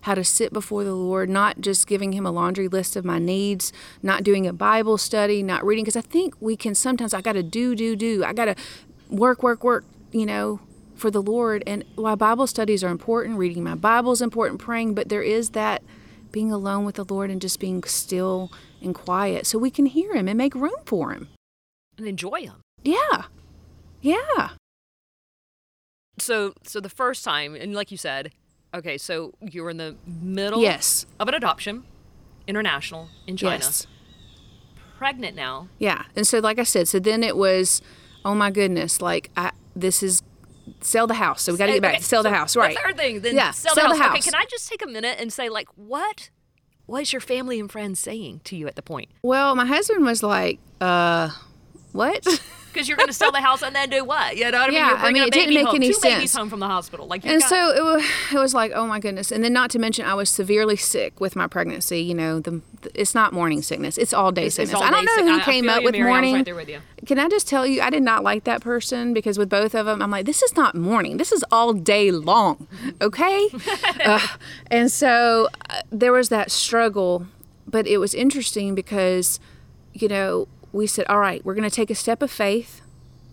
how 0.03 0.15
to 0.15 0.25
sit 0.25 0.53
before 0.53 0.85
the 0.85 0.95
Lord, 0.95 1.29
not 1.29 1.61
just 1.61 1.87
giving 1.87 2.13
Him 2.13 2.27
a 2.27 2.31
laundry 2.31 2.69
list 2.69 2.97
of 2.97 3.05
my 3.05 3.19
needs, 3.19 3.73
not 4.03 4.23
doing 4.23 4.47
a 4.47 4.53
Bible 4.53 4.99
study, 4.99 5.43
not 5.43 5.65
reading. 5.65 5.85
Because 5.85 5.97
I 5.97 6.03
think 6.03 6.35
we 6.41 6.57
can 6.57 6.75
sometimes, 6.75 7.15
I 7.15 7.21
got 7.21 7.33
to 7.33 7.43
do, 7.43 7.75
do, 7.75 7.97
do. 7.97 8.25
I 8.25 8.33
got 8.33 8.47
to 8.47 8.55
work, 9.09 9.43
work, 9.43 9.65
work, 9.65 9.85
you 10.13 10.27
know, 10.27 10.61
for 10.95 11.11
the 11.11 11.23
Lord. 11.23 11.63
And 11.67 11.85
while 11.95 12.17
Bible 12.17 12.47
studies 12.47 12.85
are 12.85 12.91
important, 12.91 13.39
reading 13.39 13.63
my 13.63 13.75
Bible 13.75 14.13
is 14.13 14.21
important, 14.23 14.61
praying, 14.61 14.95
but 14.95 15.09
there 15.09 15.23
is 15.23 15.51
that 15.51 15.83
being 16.31 16.51
alone 16.51 16.85
with 16.85 16.97
the 16.97 17.05
Lord 17.05 17.31
and 17.31 17.41
just 17.41 17.61
being 17.61 17.83
still 17.85 18.51
and 18.81 18.95
quiet 18.95 19.47
so 19.47 19.59
we 19.59 19.71
can 19.71 19.87
hear 19.87 20.15
Him 20.15 20.29
and 20.29 20.39
make 20.39 20.55
room 20.55 20.73
for 20.85 21.13
Him. 21.13 21.29
and 21.99 22.07
enjoy 22.07 22.43
Him. 22.43 22.61
Yeah. 22.83 23.25
Yeah. 24.01 24.51
So, 26.19 26.55
so 26.65 26.81
the 26.81 26.89
first 26.89 27.25
time, 27.25 27.55
and 27.55 27.75
like 27.75 27.91
you 27.91 27.97
said, 27.97 28.33
okay, 28.75 28.99
so 28.99 29.33
you 29.41 29.63
were 29.63 29.71
in 29.71 29.77
the 29.77 29.97
middle 30.07 30.61
Yes. 30.61 31.07
of 31.21 31.29
an 31.29 31.35
adoption, 31.35 31.85
international 32.47 33.09
in 33.27 33.37
China, 33.37 33.65
Yes. 33.65 33.87
pregnant 34.99 35.37
now. 35.37 35.69
Yeah. 35.79 36.05
And 36.17 36.27
so 36.27 36.39
like 36.39 36.59
I 36.59 36.65
said, 36.65 36.89
so 36.89 36.99
then 36.99 37.23
it 37.23 37.37
was, 37.37 37.83
oh 38.25 38.35
my 38.35 38.51
goodness, 38.51 39.01
like 39.01 39.31
I 39.37 39.51
this 39.75 40.03
is 40.03 40.23
sell 40.81 41.07
the 41.07 41.15
house. 41.15 41.43
So 41.43 41.53
we 41.53 41.59
got 41.59 41.67
to 41.67 41.73
get 41.73 41.83
back 41.83 41.93
Okay, 41.95 41.99
to 41.99 42.05
sell 42.05 42.23
the 42.23 42.31
house, 42.31 42.55
right? 42.57 42.77
The 42.77 42.83
third 42.83 42.97
thing, 42.97 43.21
then 43.21 43.35
Yeah, 43.35 43.51
sell, 43.51 43.75
sell 43.75 43.89
the, 43.89 43.95
the 43.97 44.03
house. 44.03 44.13
Okay, 44.13 44.21
can 44.21 44.35
I 44.35 44.45
just 44.51 44.69
take 44.69 44.83
a 44.83 44.87
minute 44.87 45.17
and 45.21 45.33
say, 45.33 45.49
like, 45.49 45.69
what 45.77 46.31
was 46.87 47.13
your 47.13 47.21
family 47.21 47.59
and 47.59 47.71
friends 47.71 47.99
saying 48.01 48.41
to 48.45 48.57
you 48.57 48.67
at 48.69 48.77
the 48.77 48.83
point? 48.83 49.09
Well, 49.23 49.55
my 49.57 49.67
husband 49.67 50.05
was 50.05 50.23
like, 50.23 50.61
uh, 50.81 51.31
what? 51.93 52.25
Because 52.73 52.89
you're 52.89 52.97
going 52.97 53.09
to 53.09 53.13
sell 53.13 53.33
the 53.33 53.41
house 53.41 53.63
and 53.63 53.75
then 53.75 53.91
do 53.91 54.05
what? 54.05 54.37
You 54.37 54.51
know 54.51 54.59
what 54.59 54.65
I 54.65 54.67
mean? 54.67 54.75
Yeah, 54.75 54.97
I 54.99 55.13
mean, 55.13 55.23
it 55.25 55.33
didn't 55.33 55.55
make 55.55 55.67
home, 55.67 55.77
any 55.77 55.89
two 55.89 55.99
babies 56.03 56.31
sense. 56.31 56.37
home 56.37 56.49
from 56.49 56.61
the 56.61 56.67
hospital. 56.67 57.07
Like, 57.07 57.25
and 57.25 57.41
got, 57.41 57.49
so 57.49 57.71
it 57.71 57.83
was, 57.83 58.05
it 58.33 58.39
was 58.39 58.55
like, 58.55 58.73
oh 58.75 58.87
my 58.87 58.99
goodness. 59.01 59.31
And 59.31 59.45
then 59.45 59.53
not 59.53 59.71
to 59.71 59.79
mention, 59.79 60.05
I 60.05 60.15
was 60.15 60.31
severely 60.31 60.77
sick 60.77 61.21
with 61.21 61.37
my 61.37 61.47
pregnancy. 61.47 62.01
You 62.01 62.15
know, 62.15 62.41
the, 62.41 62.61
it's 62.95 63.15
not 63.15 63.33
morning 63.33 63.63
sickness; 63.63 63.99
it's 63.99 64.13
all 64.13 64.33
day 64.33 64.47
it's 64.47 64.57
sickness. 64.57 64.75
all 64.75 64.83
I 64.83 64.91
don't 64.91 65.05
know 65.05 65.15
sick. 65.17 65.25
who 65.25 65.31
I- 65.33 65.41
I 65.41 65.45
came 65.45 65.65
feel 65.65 65.73
up 65.73 65.85
with 65.85 65.93
Mary. 65.93 66.05
I 66.05 66.13
morning. 66.13 66.35
right 66.35 66.45
there 66.45 66.55
with. 66.55 66.69
Can 67.07 67.19
I 67.19 67.29
just 67.29 67.49
tell 67.49 67.67
you, 67.67 67.83
I 67.83 67.91
did 67.91 68.03
not 68.03 68.23
like 68.23 68.45
that 68.45 68.61
person 68.61 69.13
because 69.13 69.37
with 69.37 69.49
both 69.49 69.75
of 69.75 69.87
them, 69.87 70.01
I'm 70.01 70.11
like, 70.11 70.25
this 70.25 70.41
is 70.43 70.57
not 70.57 70.77
morning. 70.77 71.17
This 71.17 71.33
is 71.33 71.45
all 71.51 71.73
day 71.73 72.13
long. 72.13 72.69
Okay. 73.01 73.49
Ugh. 74.05 74.31
and 74.71 74.91
so 74.91 75.49
uh, 75.69 75.81
there 75.91 76.13
was 76.13 76.29
that 76.29 76.53
struggle, 76.53 77.27
but 77.67 77.89
it 77.89 77.99
was 77.99 78.15
interesting 78.15 78.77
because, 78.77 79.41
you 79.93 80.07
know, 80.07 80.47
we 80.73 80.87
said, 80.87 81.07
all 81.09 81.19
right, 81.19 81.45
we're 81.45 81.55
going 81.55 81.69
to 81.69 81.75
take 81.75 81.91
a 81.91 81.95
step 81.95 82.23
of 82.23 82.31
faith. 82.31 82.81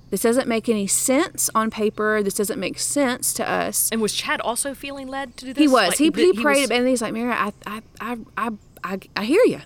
This 0.09 0.21
doesn't 0.21 0.47
make 0.47 0.67
any 0.67 0.87
sense 0.87 1.49
on 1.53 1.69
paper. 1.69 2.23
This 2.23 2.33
doesn't 2.33 2.59
make 2.59 2.79
sense 2.79 3.31
to 3.33 3.47
us. 3.47 3.89
And 3.91 4.01
was 4.01 4.13
Chad 4.13 4.41
also 4.41 4.73
feeling 4.73 5.07
led 5.07 5.37
to 5.37 5.45
do 5.45 5.53
this? 5.53 5.61
He 5.61 5.67
was. 5.67 5.89
Like, 5.89 5.97
he, 5.99 6.09
th- 6.09 6.35
he 6.35 6.41
prayed, 6.41 6.61
was- 6.61 6.71
and 6.71 6.87
he's 6.87 7.01
like, 7.01 7.13
Mary, 7.13 7.31
I, 7.31 7.51
I, 7.67 7.81
I, 8.01 8.17
I, 8.37 8.49
I, 8.83 8.99
I 9.15 9.23
hear 9.25 9.43
you. 9.45 9.61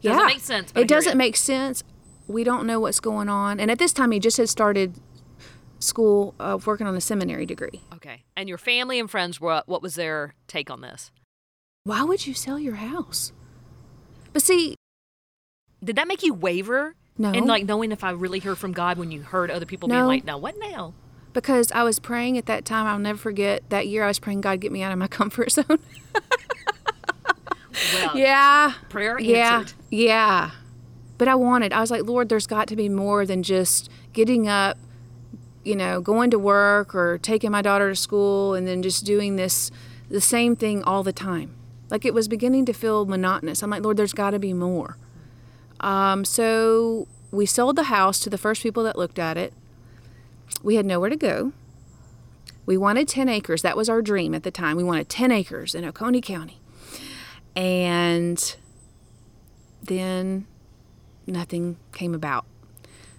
Yeah. 0.00 0.12
Doesn't 0.14 0.26
make 0.26 0.40
sense, 0.40 0.72
It 0.74 0.88
doesn't 0.88 1.12
ya. 1.12 1.16
make 1.16 1.36
sense. 1.36 1.84
We 2.26 2.42
don't 2.42 2.66
know 2.66 2.80
what's 2.80 3.00
going 3.00 3.28
on. 3.28 3.60
And 3.60 3.70
at 3.70 3.78
this 3.78 3.92
time, 3.92 4.10
he 4.12 4.18
just 4.18 4.36
had 4.38 4.48
started 4.48 4.94
school 5.78 6.34
of 6.40 6.66
working 6.66 6.86
on 6.86 6.96
a 6.96 7.00
seminary 7.00 7.44
degree. 7.44 7.82
Okay. 7.94 8.22
And 8.36 8.48
your 8.48 8.58
family 8.58 8.98
and 8.98 9.10
friends, 9.10 9.40
were, 9.40 9.62
what 9.66 9.82
was 9.82 9.94
their 9.94 10.34
take 10.48 10.70
on 10.70 10.80
this? 10.80 11.10
Why 11.84 12.02
would 12.02 12.26
you 12.26 12.32
sell 12.34 12.58
your 12.58 12.76
house? 12.76 13.32
But 14.32 14.42
see, 14.42 14.76
Did 15.84 15.96
that 15.96 16.08
make 16.08 16.22
you 16.22 16.32
waver? 16.32 16.94
No. 17.18 17.30
And 17.30 17.46
like 17.46 17.64
knowing 17.66 17.92
if 17.92 18.02
I 18.04 18.10
really 18.10 18.38
heard 18.38 18.58
from 18.58 18.72
God 18.72 18.98
when 18.98 19.10
you 19.10 19.22
heard 19.22 19.50
other 19.50 19.66
people 19.66 19.88
being 19.88 20.00
No. 20.00 20.06
like, 20.06 20.24
now 20.24 20.38
what 20.38 20.58
now? 20.58 20.94
because 21.34 21.72
I 21.72 21.82
was 21.82 21.98
praying 21.98 22.36
at 22.36 22.44
that 22.46 22.66
time, 22.66 22.86
I'll 22.86 22.98
never 22.98 23.16
forget 23.18 23.62
that 23.70 23.86
year 23.88 24.04
I 24.04 24.08
was 24.08 24.18
praying, 24.18 24.42
God, 24.42 24.60
get 24.60 24.70
me 24.70 24.82
out 24.82 24.92
of 24.92 24.98
my 24.98 25.06
comfort 25.08 25.50
zone. 25.52 25.64
Well, 27.94 28.16
yeah. 28.16 28.74
prayer 28.90 29.18
Yeah. 29.18 29.64
Yeah. 29.90 30.50
But 31.18 31.28
I 31.28 31.34
wanted, 31.34 31.72
I 31.72 31.80
was 31.80 31.90
like, 31.90 32.02
Lord, 32.02 32.28
there's 32.28 32.46
got 32.46 32.68
to 32.68 32.76
be 32.76 32.88
more 32.88 33.24
than 33.24 33.42
just 33.42 33.88
getting 34.12 34.48
up, 34.48 34.76
you 35.64 35.76
know, 35.76 36.00
going 36.00 36.30
to 36.32 36.38
work 36.38 36.94
or 36.94 37.18
taking 37.18 37.50
my 37.50 37.62
daughter 37.62 37.88
to 37.88 37.96
school 37.96 38.54
and 38.54 38.66
then 38.66 38.82
just 38.82 39.04
doing 39.06 39.36
this, 39.36 39.70
the 40.10 40.20
same 40.20 40.54
thing 40.56 40.82
all 40.82 41.02
the 41.02 41.12
time. 41.12 41.54
Like 41.90 42.04
it 42.04 42.12
was 42.12 42.28
beginning 42.28 42.66
to 42.66 42.72
feel 42.72 43.06
monotonous. 43.06 43.62
I'm 43.62 43.70
like, 43.70 43.82
Lord, 43.82 43.96
there's 43.96 44.12
got 44.14 44.30
to 44.30 44.38
be 44.38 44.52
more. 44.52 44.96
Um, 45.82 46.24
so 46.24 47.08
we 47.30 47.46
sold 47.46 47.76
the 47.76 47.84
house 47.84 48.20
to 48.20 48.30
the 48.30 48.38
first 48.38 48.62
people 48.62 48.82
that 48.84 48.96
looked 48.96 49.18
at 49.18 49.36
it. 49.36 49.52
We 50.62 50.76
had 50.76 50.86
nowhere 50.86 51.10
to 51.10 51.16
go. 51.16 51.52
We 52.66 52.76
wanted 52.76 53.08
10 53.08 53.28
acres. 53.28 53.62
That 53.62 53.76
was 53.76 53.88
our 53.88 54.02
dream 54.02 54.34
at 54.34 54.44
the 54.44 54.50
time. 54.50 54.76
We 54.76 54.84
wanted 54.84 55.08
10 55.08 55.32
acres 55.32 55.74
in 55.74 55.84
Oconee 55.84 56.20
County. 56.20 56.60
And 57.56 58.56
then 59.82 60.46
nothing 61.26 61.76
came 61.92 62.14
about. 62.14 62.44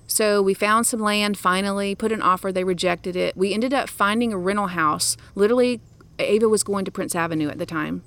So 0.07 0.41
we 0.41 0.53
found 0.53 0.85
some 0.85 0.99
land 0.99 1.37
finally, 1.37 1.95
put 1.95 2.11
an 2.11 2.21
offer, 2.21 2.51
they 2.51 2.63
rejected 2.63 3.15
it. 3.15 3.35
We 3.35 3.53
ended 3.53 3.73
up 3.73 3.89
finding 3.89 4.31
a 4.31 4.37
rental 4.37 4.67
house. 4.67 5.17
Literally, 5.33 5.81
Ava 6.19 6.47
was 6.47 6.63
going 6.63 6.85
to 6.85 6.91
Prince 6.91 7.15
Avenue 7.15 7.49
at 7.49 7.57
the 7.57 7.65
time. 7.65 8.03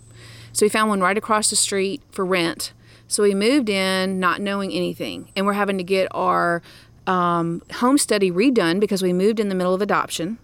So 0.52 0.64
we 0.64 0.70
found 0.70 0.88
one 0.88 1.00
right 1.00 1.18
across 1.18 1.50
the 1.50 1.56
street 1.56 2.02
for 2.10 2.24
rent. 2.24 2.72
So 3.08 3.22
we 3.22 3.34
moved 3.34 3.68
in 3.68 4.20
not 4.20 4.40
knowing 4.40 4.72
anything. 4.72 5.30
And 5.36 5.46
we're 5.46 5.52
having 5.54 5.78
to 5.78 5.84
get 5.84 6.08
our 6.10 6.62
um, 7.06 7.62
home 7.74 7.98
study 7.98 8.30
redone 8.30 8.80
because 8.80 9.02
we 9.02 9.12
moved 9.12 9.40
in 9.40 9.48
the 9.48 9.54
middle 9.54 9.74
of 9.74 9.82
adoption. 9.82 10.38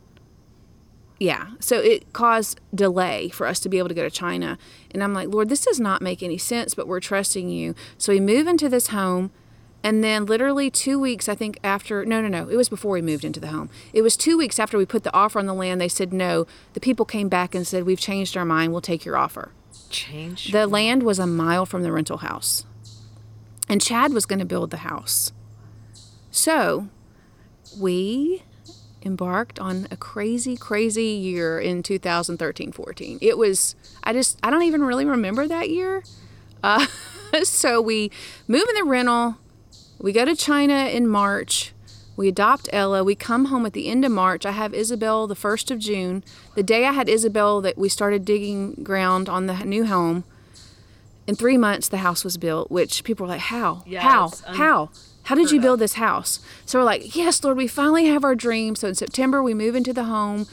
Yeah. 1.19 1.50
So 1.61 1.78
it 1.78 2.12
caused 2.12 2.61
delay 2.75 3.28
for 3.28 3.47
us 3.47 3.61
to 3.61 3.69
be 3.69 3.78
able 3.78 3.88
to 3.88 3.95
go 3.95 4.02
to 4.02 4.11
China. 4.11 4.59
And 4.90 5.02
I'm 5.04 5.14
like, 5.14 5.28
Lord, 5.28 5.49
this 5.49 5.64
does 5.64 5.78
not 5.81 6.02
make 6.02 6.23
any 6.23 6.38
sense, 6.38 6.75
but 6.75 6.88
we're 6.88 7.00
trusting 7.00 7.49
you. 7.49 7.75
So 7.99 8.12
we 8.12 8.21
move 8.21 8.47
into 8.47 8.69
this 8.69 8.88
home 8.88 9.31
And 9.85 10.02
then, 10.04 10.26
literally 10.26 10.71
two 10.71 10.99
weeks, 11.00 11.28
I 11.28 11.35
think, 11.35 11.59
after 11.64 12.04
no, 12.04 12.21
no, 12.21 12.28
no, 12.28 12.49
it 12.49 12.57
was 12.57 12.69
before 12.69 12.92
we 12.92 13.02
moved 13.02 13.25
into 13.25 13.40
the 13.40 13.49
home. 13.49 13.69
It 13.92 14.02
was 14.02 14.16
two 14.16 14.38
weeks 14.38 14.59
after 14.59 14.78
we 14.78 14.87
put 14.87 15.02
the 15.02 15.14
offer 15.14 15.38
on 15.38 15.47
the 15.47 15.54
land. 15.54 15.81
They 15.81 15.88
said 15.88 16.12
no. 16.12 16.47
The 16.75 16.81
people 16.81 17.04
came 17.04 17.28
back 17.28 17.54
and 17.54 17.66
said, 17.66 17.85
We've 17.85 17.99
changed 17.99 18.37
our 18.37 18.45
mind. 18.45 18.73
We'll 18.73 18.81
take 18.81 19.04
your 19.04 19.16
offer. 19.16 19.50
Change. 19.92 20.52
The 20.52 20.66
land 20.66 21.02
was 21.02 21.18
a 21.18 21.26
mile 21.26 21.66
from 21.66 21.82
the 21.82 21.92
rental 21.92 22.18
house. 22.18 22.64
And 23.68 23.80
Chad 23.80 24.12
was 24.12 24.26
going 24.26 24.38
to 24.38 24.44
build 24.44 24.70
the 24.70 24.78
house. 24.78 25.32
So 26.30 26.88
we 27.78 28.42
embarked 29.04 29.58
on 29.58 29.87
a 29.90 29.96
crazy, 29.96 30.56
crazy 30.56 31.04
year 31.04 31.58
in 31.58 31.82
2013 31.82 32.72
14. 32.72 33.18
It 33.20 33.37
was, 33.38 33.75
I 34.04 34.12
just, 34.12 34.38
I 34.42 34.50
don't 34.50 34.62
even 34.62 34.82
really 34.82 35.04
remember 35.04 35.46
that 35.46 35.70
year. 35.70 36.02
Uh, 36.62 36.87
so 37.42 37.80
we 37.80 38.11
move 38.49 38.64
in 38.68 38.75
the 38.75 38.84
rental. 38.84 39.37
We 39.99 40.12
go 40.12 40.25
to 40.25 40.34
China 40.34 40.75
in 40.87 41.06
March. 41.06 41.72
We 42.23 42.29
adopt 42.29 42.69
Ella. 42.73 43.02
We 43.02 43.17
come 43.17 43.47
home 43.47 43.67
at 43.67 43.73
the 43.73 43.88
end 43.88 44.05
of 44.05 44.12
March. 44.12 44.47
I 44.47 44.52
have 44.52 44.73
Isabel 44.73 45.26
the 45.26 45.35
1st 45.35 45.73
of 45.73 45.81
June. 45.81 46.23
The 46.55 46.62
day 46.62 46.87
I 46.87 46.93
had 46.93 47.09
Isabel, 47.09 47.61
that 47.62 47.76
we 47.76 47.88
started 47.88 48.25
digging 48.25 48.75
ground 48.85 49.29
on 49.29 49.47
the 49.47 49.64
new 49.64 49.87
home. 49.87 50.23
In 51.26 51.35
three 51.35 51.57
months, 51.57 51.88
the 51.88 51.97
house 51.97 52.23
was 52.23 52.37
built, 52.37 52.71
which 52.71 53.02
people 53.02 53.26
were 53.26 53.33
like, 53.33 53.41
How? 53.41 53.83
How? 54.02 54.29
How? 54.55 54.91
How 55.25 55.35
did 55.35 55.50
you 55.50 55.61
build 55.61 55.81
this 55.81 55.95
house? 55.95 56.38
So 56.64 56.79
we're 56.79 56.85
like, 56.85 57.17
Yes, 57.17 57.43
Lord, 57.43 57.57
we 57.57 57.67
finally 57.67 58.07
have 58.07 58.23
our 58.23 58.37
dream. 58.37 58.76
So 58.76 58.87
in 58.87 58.95
September, 58.95 59.43
we 59.43 59.52
move 59.52 59.75
into 59.75 59.93
the 59.93 60.05
home. 60.05 60.47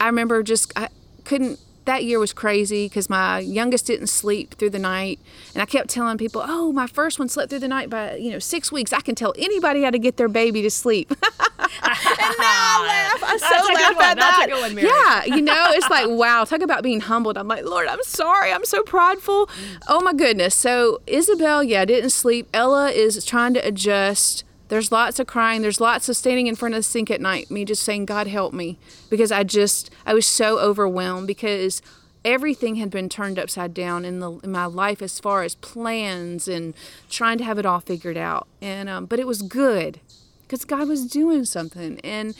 I 0.00 0.06
remember 0.06 0.42
just, 0.42 0.72
I 0.74 0.88
couldn't, 1.22 1.60
that 1.84 2.04
year 2.04 2.18
was 2.18 2.32
crazy 2.32 2.86
because 2.86 3.10
my 3.10 3.38
youngest 3.40 3.86
didn't 3.86 4.06
sleep 4.06 4.54
through 4.54 4.70
the 4.70 4.78
night. 4.78 5.18
And 5.54 5.62
I 5.62 5.66
kept 5.66 5.90
telling 5.90 6.18
people, 6.18 6.42
oh, 6.44 6.72
my 6.72 6.86
first 6.86 7.18
one 7.18 7.28
slept 7.28 7.50
through 7.50 7.58
the 7.58 7.68
night 7.68 7.90
by, 7.90 8.16
you 8.16 8.30
know, 8.30 8.38
six 8.38 8.72
weeks. 8.72 8.92
I 8.92 9.00
can 9.00 9.14
tell 9.14 9.34
anybody 9.38 9.82
how 9.82 9.90
to 9.90 9.98
get 9.98 10.16
their 10.16 10.28
baby 10.28 10.62
to 10.62 10.70
sleep. 10.70 11.10
and 11.22 11.58
now 11.58 11.74
I 11.78 12.84
laugh. 13.20 13.22
I 13.30 13.36
so 13.36 13.46
That's 13.50 13.68
a 13.68 13.72
good 13.72 13.96
laugh 13.96 14.00
at 14.02 14.16
That's 14.16 14.36
a 14.38 14.40
that. 14.40 14.48
good 14.48 14.60
one, 14.60 14.74
Mary. 14.74 14.88
Yeah, 14.88 15.24
you 15.36 15.42
know, 15.50 15.66
it's 15.70 15.90
like, 15.90 16.08
wow, 16.08 16.44
talk 16.44 16.62
about 16.62 16.82
being 16.82 17.00
humbled. 17.00 17.36
I'm 17.36 17.48
like, 17.48 17.64
Lord, 17.64 17.86
I'm 17.88 18.02
sorry. 18.02 18.52
I'm 18.52 18.64
so 18.64 18.82
prideful. 18.82 19.46
Mm. 19.46 19.52
Oh 19.88 20.00
my 20.00 20.14
goodness. 20.14 20.54
So 20.54 21.00
Isabel, 21.06 21.62
yeah, 21.62 21.84
didn't 21.84 22.10
sleep. 22.10 22.48
Ella 22.54 22.90
is 22.90 23.22
trying 23.24 23.54
to 23.54 23.66
adjust. 23.66 24.44
There's 24.74 24.90
lots 24.90 25.20
of 25.20 25.28
crying. 25.28 25.62
There's 25.62 25.80
lots 25.80 26.08
of 26.08 26.16
standing 26.16 26.48
in 26.48 26.56
front 26.56 26.74
of 26.74 26.80
the 26.80 26.82
sink 26.82 27.08
at 27.08 27.20
night, 27.20 27.48
me 27.48 27.64
just 27.64 27.84
saying, 27.84 28.06
God 28.06 28.26
help 28.26 28.52
me. 28.52 28.76
Because 29.08 29.30
I 29.30 29.44
just, 29.44 29.88
I 30.04 30.14
was 30.14 30.26
so 30.26 30.58
overwhelmed 30.58 31.28
because 31.28 31.80
everything 32.24 32.74
had 32.74 32.90
been 32.90 33.08
turned 33.08 33.38
upside 33.38 33.72
down 33.72 34.04
in 34.04 34.18
the 34.18 34.32
in 34.38 34.50
my 34.50 34.64
life 34.64 35.00
as 35.00 35.20
far 35.20 35.44
as 35.44 35.54
plans 35.54 36.48
and 36.48 36.74
trying 37.08 37.38
to 37.38 37.44
have 37.44 37.56
it 37.56 37.64
all 37.64 37.78
figured 37.78 38.16
out. 38.16 38.48
And 38.60 38.88
um, 38.88 39.06
but 39.06 39.20
it 39.20 39.28
was 39.28 39.42
good 39.42 40.00
because 40.42 40.64
God 40.64 40.88
was 40.88 41.06
doing 41.06 41.44
something. 41.44 42.00
And 42.02 42.34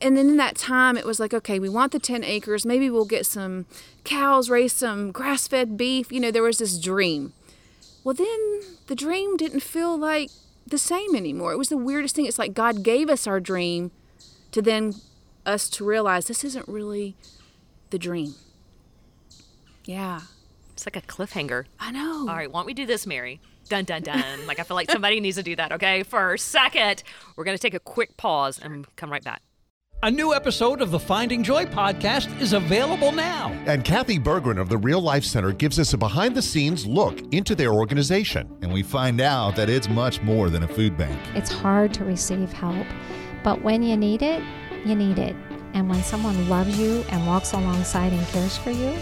and 0.00 0.16
then 0.16 0.30
in 0.30 0.38
that 0.38 0.56
time, 0.56 0.96
it 0.96 1.04
was 1.04 1.20
like, 1.20 1.34
okay, 1.34 1.58
we 1.58 1.68
want 1.68 1.92
the 1.92 1.98
10 1.98 2.24
acres. 2.24 2.64
Maybe 2.64 2.88
we'll 2.88 3.04
get 3.04 3.26
some 3.26 3.66
cows, 4.02 4.48
raise 4.48 4.72
some 4.72 5.12
grass 5.12 5.46
fed 5.46 5.76
beef. 5.76 6.10
You 6.10 6.20
know, 6.20 6.30
there 6.30 6.42
was 6.42 6.56
this 6.56 6.80
dream. 6.80 7.34
Well, 8.02 8.14
then 8.14 8.62
the 8.86 8.94
dream 8.94 9.36
didn't 9.36 9.60
feel 9.60 9.94
like 9.98 10.30
the 10.66 10.78
same 10.78 11.14
anymore. 11.14 11.52
It 11.52 11.58
was 11.58 11.68
the 11.68 11.76
weirdest 11.76 12.16
thing. 12.16 12.26
It's 12.26 12.38
like 12.38 12.54
God 12.54 12.82
gave 12.82 13.08
us 13.08 13.26
our 13.26 13.40
dream 13.40 13.90
to 14.52 14.60
then 14.62 14.94
us 15.44 15.68
to 15.70 15.84
realize 15.84 16.26
this 16.26 16.42
isn't 16.44 16.66
really 16.68 17.16
the 17.90 17.98
dream. 17.98 18.34
Yeah, 19.84 20.22
It's 20.72 20.84
like 20.86 20.96
a 20.96 21.00
cliffhanger. 21.02 21.66
I 21.78 21.92
know. 21.92 22.26
All 22.28 22.34
right, 22.34 22.50
why 22.50 22.58
don't 22.60 22.66
we 22.66 22.74
do 22.74 22.86
this, 22.86 23.06
Mary? 23.06 23.40
Dun 23.68 23.84
dun 23.84 24.02
dun. 24.02 24.46
like 24.46 24.58
I 24.58 24.62
feel 24.64 24.74
like 24.76 24.90
somebody 24.90 25.20
needs 25.20 25.36
to 25.36 25.42
do 25.42 25.54
that. 25.56 25.72
Okay, 25.72 26.02
for 26.02 26.34
a 26.34 26.38
second, 26.38 27.02
we're 27.36 27.44
gonna 27.44 27.58
take 27.58 27.74
a 27.74 27.80
quick 27.80 28.16
pause 28.16 28.58
and 28.58 28.86
come 28.96 29.10
right 29.10 29.22
back. 29.24 29.42
A 30.02 30.10
new 30.10 30.34
episode 30.34 30.82
of 30.82 30.90
the 30.90 30.98
Finding 30.98 31.42
Joy 31.42 31.64
podcast 31.64 32.40
is 32.40 32.52
available 32.52 33.12
now. 33.12 33.50
And 33.66 33.82
Kathy 33.82 34.18
Bergren 34.18 34.60
of 34.60 34.68
the 34.68 34.76
Real 34.76 35.00
Life 35.00 35.24
Center 35.24 35.52
gives 35.52 35.78
us 35.78 35.94
a 35.94 35.98
behind 35.98 36.34
the 36.34 36.42
scenes 36.42 36.86
look 36.86 37.18
into 37.32 37.54
their 37.54 37.72
organization. 37.72 38.46
and 38.62 38.72
we 38.72 38.82
find 38.82 39.20
out 39.20 39.56
that 39.56 39.70
it's 39.70 39.88
much 39.88 40.20
more 40.22 40.50
than 40.50 40.62
a 40.64 40.68
food 40.68 40.96
bank. 40.98 41.18
It's 41.34 41.50
hard 41.50 41.94
to 41.94 42.04
receive 42.04 42.52
help, 42.52 42.86
but 43.42 43.62
when 43.62 43.82
you 43.82 43.96
need 43.96 44.22
it, 44.22 44.42
you 44.84 44.94
need 44.94 45.18
it. 45.18 45.34
And 45.72 45.88
when 45.88 46.02
someone 46.02 46.48
loves 46.48 46.78
you 46.78 47.02
and 47.10 47.26
walks 47.26 47.52
alongside 47.52 48.12
and 48.12 48.24
cares 48.28 48.56
for 48.58 48.70
you, 48.70 48.94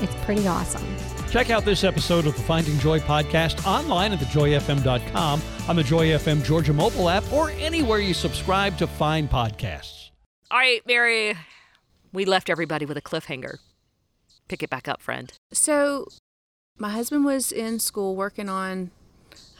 it's 0.00 0.14
pretty 0.24 0.46
awesome. 0.48 0.84
Check 1.30 1.50
out 1.50 1.64
this 1.66 1.84
episode 1.84 2.26
of 2.26 2.34
the 2.34 2.42
Finding 2.42 2.78
Joy 2.78 2.98
podcast 3.00 3.64
online 3.66 4.12
at 4.14 4.18
thejoyfm.com, 4.20 5.42
on 5.68 5.76
the 5.76 5.84
Joy 5.84 6.08
FM 6.08 6.42
Georgia 6.42 6.72
mobile 6.72 7.08
app, 7.10 7.30
or 7.30 7.50
anywhere 7.52 7.98
you 7.98 8.14
subscribe 8.14 8.76
to 8.78 8.86
find 8.86 9.30
podcasts. 9.30 9.99
All 10.50 10.58
right, 10.58 10.82
Mary, 10.84 11.36
we 12.12 12.24
left 12.24 12.50
everybody 12.50 12.84
with 12.84 12.96
a 12.96 13.00
cliffhanger. 13.00 13.58
Pick 14.48 14.64
it 14.64 14.70
back 14.70 14.88
up, 14.88 15.00
friend. 15.00 15.32
So, 15.52 16.08
my 16.76 16.90
husband 16.90 17.24
was 17.24 17.52
in 17.52 17.78
school 17.78 18.16
working 18.16 18.48
on, 18.48 18.90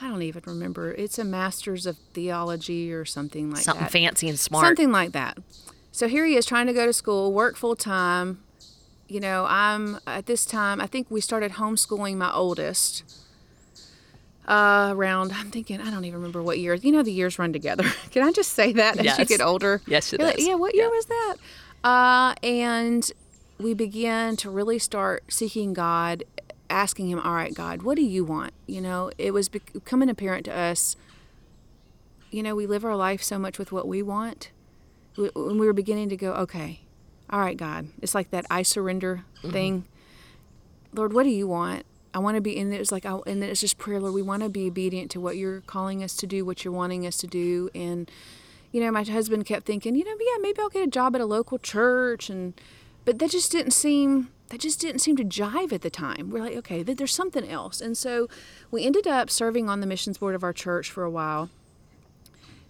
I 0.02 0.08
don't 0.08 0.22
even 0.22 0.42
remember, 0.44 0.92
it's 0.92 1.16
a 1.16 1.24
master's 1.24 1.86
of 1.86 1.96
theology 2.12 2.92
or 2.92 3.04
something 3.04 3.50
like 3.50 3.62
Something 3.62 3.84
that. 3.84 3.92
Something 3.92 4.02
fancy 4.02 4.28
and 4.28 4.38
smart. 4.38 4.66
Something 4.66 4.90
like 4.90 5.12
that. 5.12 5.38
So 5.92 6.08
here 6.08 6.26
he 6.26 6.34
is 6.34 6.44
trying 6.44 6.66
to 6.66 6.72
go 6.72 6.86
to 6.86 6.92
school, 6.92 7.32
work 7.32 7.56
full 7.56 7.76
time. 7.76 8.42
You 9.06 9.20
know, 9.20 9.46
I'm 9.48 10.00
at 10.08 10.26
this 10.26 10.44
time, 10.44 10.80
I 10.80 10.88
think 10.88 11.08
we 11.08 11.20
started 11.20 11.52
homeschooling 11.52 12.16
my 12.16 12.32
oldest 12.32 13.04
uh, 14.50 14.88
around, 14.92 15.32
I'm 15.32 15.50
thinking, 15.50 15.80
I 15.80 15.90
don't 15.90 16.04
even 16.04 16.18
remember 16.18 16.42
what 16.42 16.58
year. 16.58 16.74
You 16.74 16.90
know, 16.92 17.02
the 17.02 17.12
years 17.12 17.38
run 17.38 17.52
together. 17.52 17.84
Can 18.10 18.26
I 18.26 18.32
just 18.32 18.52
say 18.52 18.72
that 18.72 18.98
as 18.98 19.18
you 19.18 19.24
get 19.24 19.40
older? 19.40 19.80
Yes, 19.86 20.12
it 20.12 20.20
like, 20.20 20.40
yeah, 20.40 20.56
what 20.56 20.74
year 20.74 20.84
Yeah. 20.84 20.90
was 20.90 21.06
that? 21.06 21.36
Uh, 21.84 22.34
and 22.42 23.10
we 23.58 23.74
began 23.74 24.36
to 24.36 24.50
really 24.50 24.78
start 24.78 25.22
seeking 25.28 25.72
God, 25.72 26.24
asking 26.68 27.08
Him, 27.08 27.20
all 27.20 27.34
right, 27.34 27.54
God, 27.54 27.82
what 27.82 27.96
do 27.96 28.02
you 28.02 28.24
want? 28.24 28.52
You 28.66 28.80
know, 28.80 29.10
it 29.18 29.32
was 29.32 29.48
becoming 29.48 30.08
apparent 30.10 30.44
to 30.46 30.54
us, 30.56 30.96
you 32.30 32.42
know, 32.42 32.54
we 32.54 32.66
live 32.66 32.84
our 32.84 32.96
life 32.96 33.22
so 33.22 33.38
much 33.38 33.58
with 33.58 33.70
what 33.72 33.86
we 33.88 34.02
want. 34.02 34.50
When 35.16 35.58
we 35.58 35.66
were 35.66 35.72
beginning 35.72 36.08
to 36.10 36.16
go, 36.16 36.32
okay, 36.34 36.80
all 37.28 37.40
right, 37.40 37.56
God, 37.56 37.88
it's 38.02 38.14
like 38.14 38.30
that 38.30 38.46
I 38.50 38.62
surrender 38.62 39.24
thing. 39.48 39.84
Lord, 40.92 41.12
what 41.12 41.22
do 41.24 41.30
you 41.30 41.46
want? 41.46 41.84
I 42.12 42.18
want 42.18 42.34
to 42.36 42.40
be, 42.40 42.58
and 42.58 42.72
it 42.72 42.78
was 42.78 42.90
like, 42.90 43.06
I, 43.06 43.18
and 43.26 43.42
it's 43.44 43.60
just 43.60 43.78
prayer, 43.78 44.00
Lord, 44.00 44.14
we 44.14 44.22
want 44.22 44.42
to 44.42 44.48
be 44.48 44.66
obedient 44.66 45.10
to 45.12 45.20
what 45.20 45.36
you're 45.36 45.60
calling 45.62 46.02
us 46.02 46.16
to 46.16 46.26
do, 46.26 46.44
what 46.44 46.64
you're 46.64 46.74
wanting 46.74 47.06
us 47.06 47.16
to 47.18 47.26
do. 47.26 47.70
And, 47.74 48.10
you 48.72 48.80
know, 48.80 48.90
my 48.90 49.04
husband 49.04 49.46
kept 49.46 49.66
thinking, 49.66 49.94
you 49.94 50.04
know, 50.04 50.16
yeah, 50.18 50.40
maybe 50.40 50.60
I'll 50.60 50.68
get 50.68 50.86
a 50.86 50.90
job 50.90 51.14
at 51.14 51.20
a 51.20 51.26
local 51.26 51.58
church. 51.58 52.28
And, 52.28 52.54
but 53.04 53.18
that 53.20 53.30
just 53.30 53.52
didn't 53.52 53.72
seem, 53.72 54.30
that 54.48 54.60
just 54.60 54.80
didn't 54.80 55.00
seem 55.00 55.16
to 55.16 55.24
jive 55.24 55.72
at 55.72 55.82
the 55.82 55.90
time. 55.90 56.30
We're 56.30 56.40
like, 56.40 56.56
okay, 56.56 56.82
there's 56.82 57.14
something 57.14 57.48
else. 57.48 57.80
And 57.80 57.96
so 57.96 58.28
we 58.72 58.84
ended 58.84 59.06
up 59.06 59.30
serving 59.30 59.68
on 59.68 59.80
the 59.80 59.86
missions 59.86 60.18
board 60.18 60.34
of 60.34 60.42
our 60.42 60.52
church 60.52 60.90
for 60.90 61.04
a 61.04 61.10
while 61.10 61.48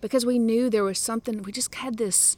because 0.03 0.27
we 0.27 0.39
knew 0.39 0.69
there 0.69 0.85
was 0.85 0.99
something, 0.99 1.43
we 1.43 1.53
just 1.53 1.75
had 1.75 1.97
this, 1.97 2.37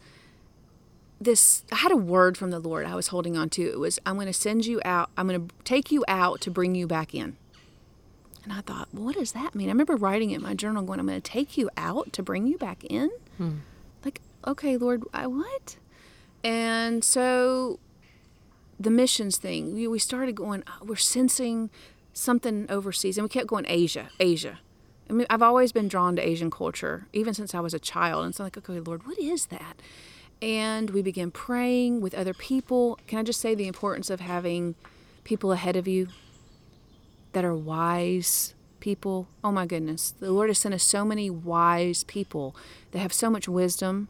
this 1.24 1.64
I 1.72 1.76
had 1.76 1.92
a 1.92 1.96
word 1.96 2.36
from 2.36 2.50
the 2.50 2.58
Lord 2.58 2.86
I 2.86 2.94
was 2.94 3.08
holding 3.08 3.36
on 3.36 3.50
to. 3.50 3.62
It 3.62 3.78
was 3.78 3.98
I'm 4.06 4.14
going 4.14 4.26
to 4.26 4.32
send 4.32 4.66
you 4.66 4.80
out. 4.84 5.10
I'm 5.16 5.28
going 5.28 5.48
to 5.48 5.54
take 5.64 5.90
you 5.90 6.04
out 6.08 6.40
to 6.42 6.50
bring 6.50 6.74
you 6.74 6.86
back 6.86 7.14
in. 7.14 7.36
And 8.44 8.52
I 8.52 8.60
thought, 8.60 8.88
well, 8.92 9.04
what 9.04 9.16
does 9.16 9.32
that 9.32 9.54
mean? 9.54 9.68
I 9.68 9.72
remember 9.72 9.94
writing 9.94 10.32
it 10.32 10.36
in 10.36 10.42
my 10.42 10.54
journal 10.54 10.82
going, 10.82 10.98
I'm 10.98 11.06
going 11.06 11.20
to 11.20 11.30
take 11.30 11.56
you 11.56 11.70
out 11.76 12.12
to 12.14 12.22
bring 12.22 12.46
you 12.46 12.58
back 12.58 12.82
in. 12.84 13.10
Hmm. 13.38 13.58
Like, 14.04 14.20
okay, 14.46 14.76
Lord, 14.76 15.04
I 15.14 15.28
what? 15.28 15.76
And 16.42 17.04
so 17.04 17.78
the 18.80 18.90
missions 18.90 19.36
thing, 19.36 19.74
we, 19.74 19.86
we 19.86 20.00
started 20.00 20.34
going, 20.34 20.64
oh, 20.66 20.84
we're 20.84 20.96
sensing 20.96 21.70
something 22.12 22.66
overseas. 22.68 23.16
And 23.16 23.24
we 23.24 23.28
kept 23.28 23.46
going, 23.46 23.64
Asia, 23.68 24.08
Asia. 24.18 24.58
I 25.08 25.12
mean, 25.12 25.26
I've 25.30 25.42
always 25.42 25.72
been 25.72 25.88
drawn 25.88 26.16
to 26.16 26.26
Asian 26.26 26.50
culture, 26.50 27.06
even 27.12 27.34
since 27.34 27.54
I 27.54 27.60
was 27.60 27.74
a 27.74 27.78
child. 27.78 28.24
And 28.24 28.34
so 28.34 28.42
I'm 28.42 28.46
like, 28.46 28.58
okay, 28.58 28.80
Lord, 28.80 29.06
what 29.06 29.18
is 29.18 29.46
that? 29.46 29.80
And 30.42 30.90
we 30.90 31.02
began 31.02 31.30
praying 31.30 32.00
with 32.00 32.14
other 32.14 32.34
people. 32.34 32.98
Can 33.06 33.20
I 33.20 33.22
just 33.22 33.40
say 33.40 33.54
the 33.54 33.68
importance 33.68 34.10
of 34.10 34.18
having 34.18 34.74
people 35.22 35.52
ahead 35.52 35.76
of 35.76 35.86
you 35.86 36.08
that 37.32 37.44
are 37.44 37.54
wise 37.54 38.52
people? 38.80 39.28
Oh 39.44 39.52
my 39.52 39.66
goodness. 39.66 40.14
The 40.18 40.32
Lord 40.32 40.50
has 40.50 40.58
sent 40.58 40.74
us 40.74 40.82
so 40.82 41.04
many 41.04 41.30
wise 41.30 42.02
people 42.02 42.56
that 42.90 42.98
have 42.98 43.12
so 43.12 43.30
much 43.30 43.46
wisdom 43.46 44.08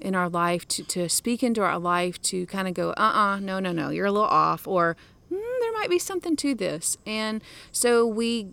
in 0.00 0.14
our 0.14 0.30
life 0.30 0.66
to, 0.68 0.82
to 0.84 1.08
speak 1.10 1.42
into 1.42 1.60
our 1.60 1.78
life 1.78 2.20
to 2.22 2.46
kind 2.46 2.66
of 2.66 2.72
go, 2.72 2.90
uh 2.96 3.12
uh 3.14 3.38
no, 3.40 3.60
no, 3.60 3.70
no, 3.70 3.90
you're 3.90 4.06
a 4.06 4.12
little 4.12 4.26
off, 4.26 4.66
or 4.66 4.96
mm, 5.30 5.60
there 5.60 5.72
might 5.74 5.90
be 5.90 5.98
something 5.98 6.34
to 6.36 6.54
this. 6.54 6.96
And 7.06 7.42
so 7.72 8.06
we, 8.06 8.48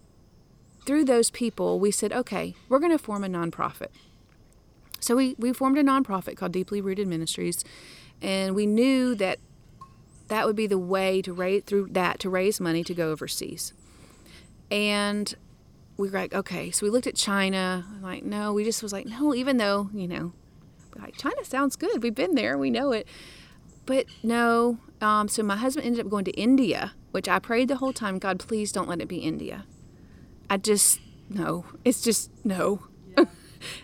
through 0.85 1.05
those 1.05 1.29
people, 1.31 1.79
we 1.79 1.91
said, 1.91 2.11
okay, 2.11 2.55
we're 2.67 2.79
going 2.79 2.91
to 2.91 2.99
form 2.99 3.23
a 3.23 3.27
nonprofit. 3.27 3.87
So 5.01 5.15
we, 5.15 5.35
we 5.37 5.51
formed 5.51 5.77
a 5.77 5.83
nonprofit 5.83 6.37
called 6.37 6.53
Deeply 6.53 6.79
Rooted 6.79 7.07
Ministries, 7.07 7.65
and 8.21 8.55
we 8.55 8.65
knew 8.65 9.13
that 9.15 9.39
that 10.29 10.45
would 10.45 10.55
be 10.55 10.67
the 10.67 10.77
way 10.77 11.21
to 11.23 11.33
raise 11.33 11.63
through 11.63 11.89
that 11.91 12.19
to 12.19 12.29
raise 12.29 12.61
money 12.61 12.85
to 12.85 12.93
go 12.93 13.11
overseas. 13.11 13.73
And 14.71 15.35
we 15.97 16.09
were 16.09 16.17
like, 16.17 16.33
okay. 16.33 16.71
So 16.71 16.85
we 16.85 16.89
looked 16.89 17.07
at 17.07 17.15
China. 17.15 17.85
Like, 18.01 18.23
no, 18.23 18.53
we 18.53 18.63
just 18.63 18.81
was 18.81 18.93
like, 18.93 19.05
no, 19.05 19.35
even 19.35 19.57
though, 19.57 19.89
you 19.93 20.07
know, 20.07 20.31
like 20.97 21.17
China 21.17 21.43
sounds 21.43 21.75
good. 21.75 22.01
We've 22.01 22.15
been 22.15 22.35
there. 22.35 22.57
We 22.57 22.69
know 22.69 22.93
it. 22.93 23.07
But 23.85 24.05
no. 24.23 24.77
Um, 25.01 25.27
so 25.27 25.43
my 25.43 25.57
husband 25.57 25.85
ended 25.85 26.05
up 26.05 26.09
going 26.09 26.25
to 26.25 26.31
India, 26.31 26.93
which 27.11 27.27
I 27.27 27.39
prayed 27.39 27.67
the 27.67 27.77
whole 27.77 27.91
time, 27.91 28.17
God, 28.19 28.39
please 28.39 28.71
don't 28.71 28.87
let 28.87 29.01
it 29.01 29.07
be 29.07 29.17
India. 29.17 29.65
I 30.49 30.57
just, 30.57 31.01
no. 31.29 31.65
It's 31.83 32.01
just, 32.01 32.31
no. 32.45 32.83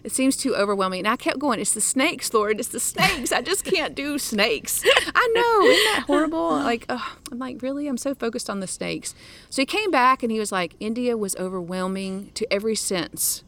It 0.04 0.12
seems 0.12 0.38
too 0.38 0.56
overwhelming. 0.56 1.00
And 1.00 1.08
I 1.08 1.16
kept 1.16 1.40
going, 1.40 1.60
it's 1.60 1.74
the 1.74 1.82
snakes, 1.82 2.34
Lord. 2.34 2.60
It's 2.60 2.70
the 2.70 2.80
snakes. 2.80 3.32
I 3.32 3.42
just 3.42 3.64
can't 3.64 3.96
do 3.96 4.18
snakes. 4.18 4.84
I 4.86 5.28
know. 5.34 5.68
Isn't 5.70 5.84
that 5.96 6.04
horrible? 6.08 6.48
Like, 6.68 6.86
ugh, 6.90 7.18
I'm 7.32 7.40
like, 7.40 7.62
really? 7.62 7.88
I'm 7.88 7.98
so 7.98 8.14
focused 8.14 8.50
on 8.50 8.60
the 8.60 8.68
snakes. 8.68 9.16
So 9.50 9.62
he 9.62 9.66
came 9.66 9.90
back 9.90 10.22
and 10.22 10.32
he 10.32 10.40
was 10.40 10.52
like, 10.52 10.76
India 10.82 11.16
was 11.16 11.34
overwhelming 11.38 12.32
to 12.34 12.52
every 12.52 12.76
sense 12.76 13.44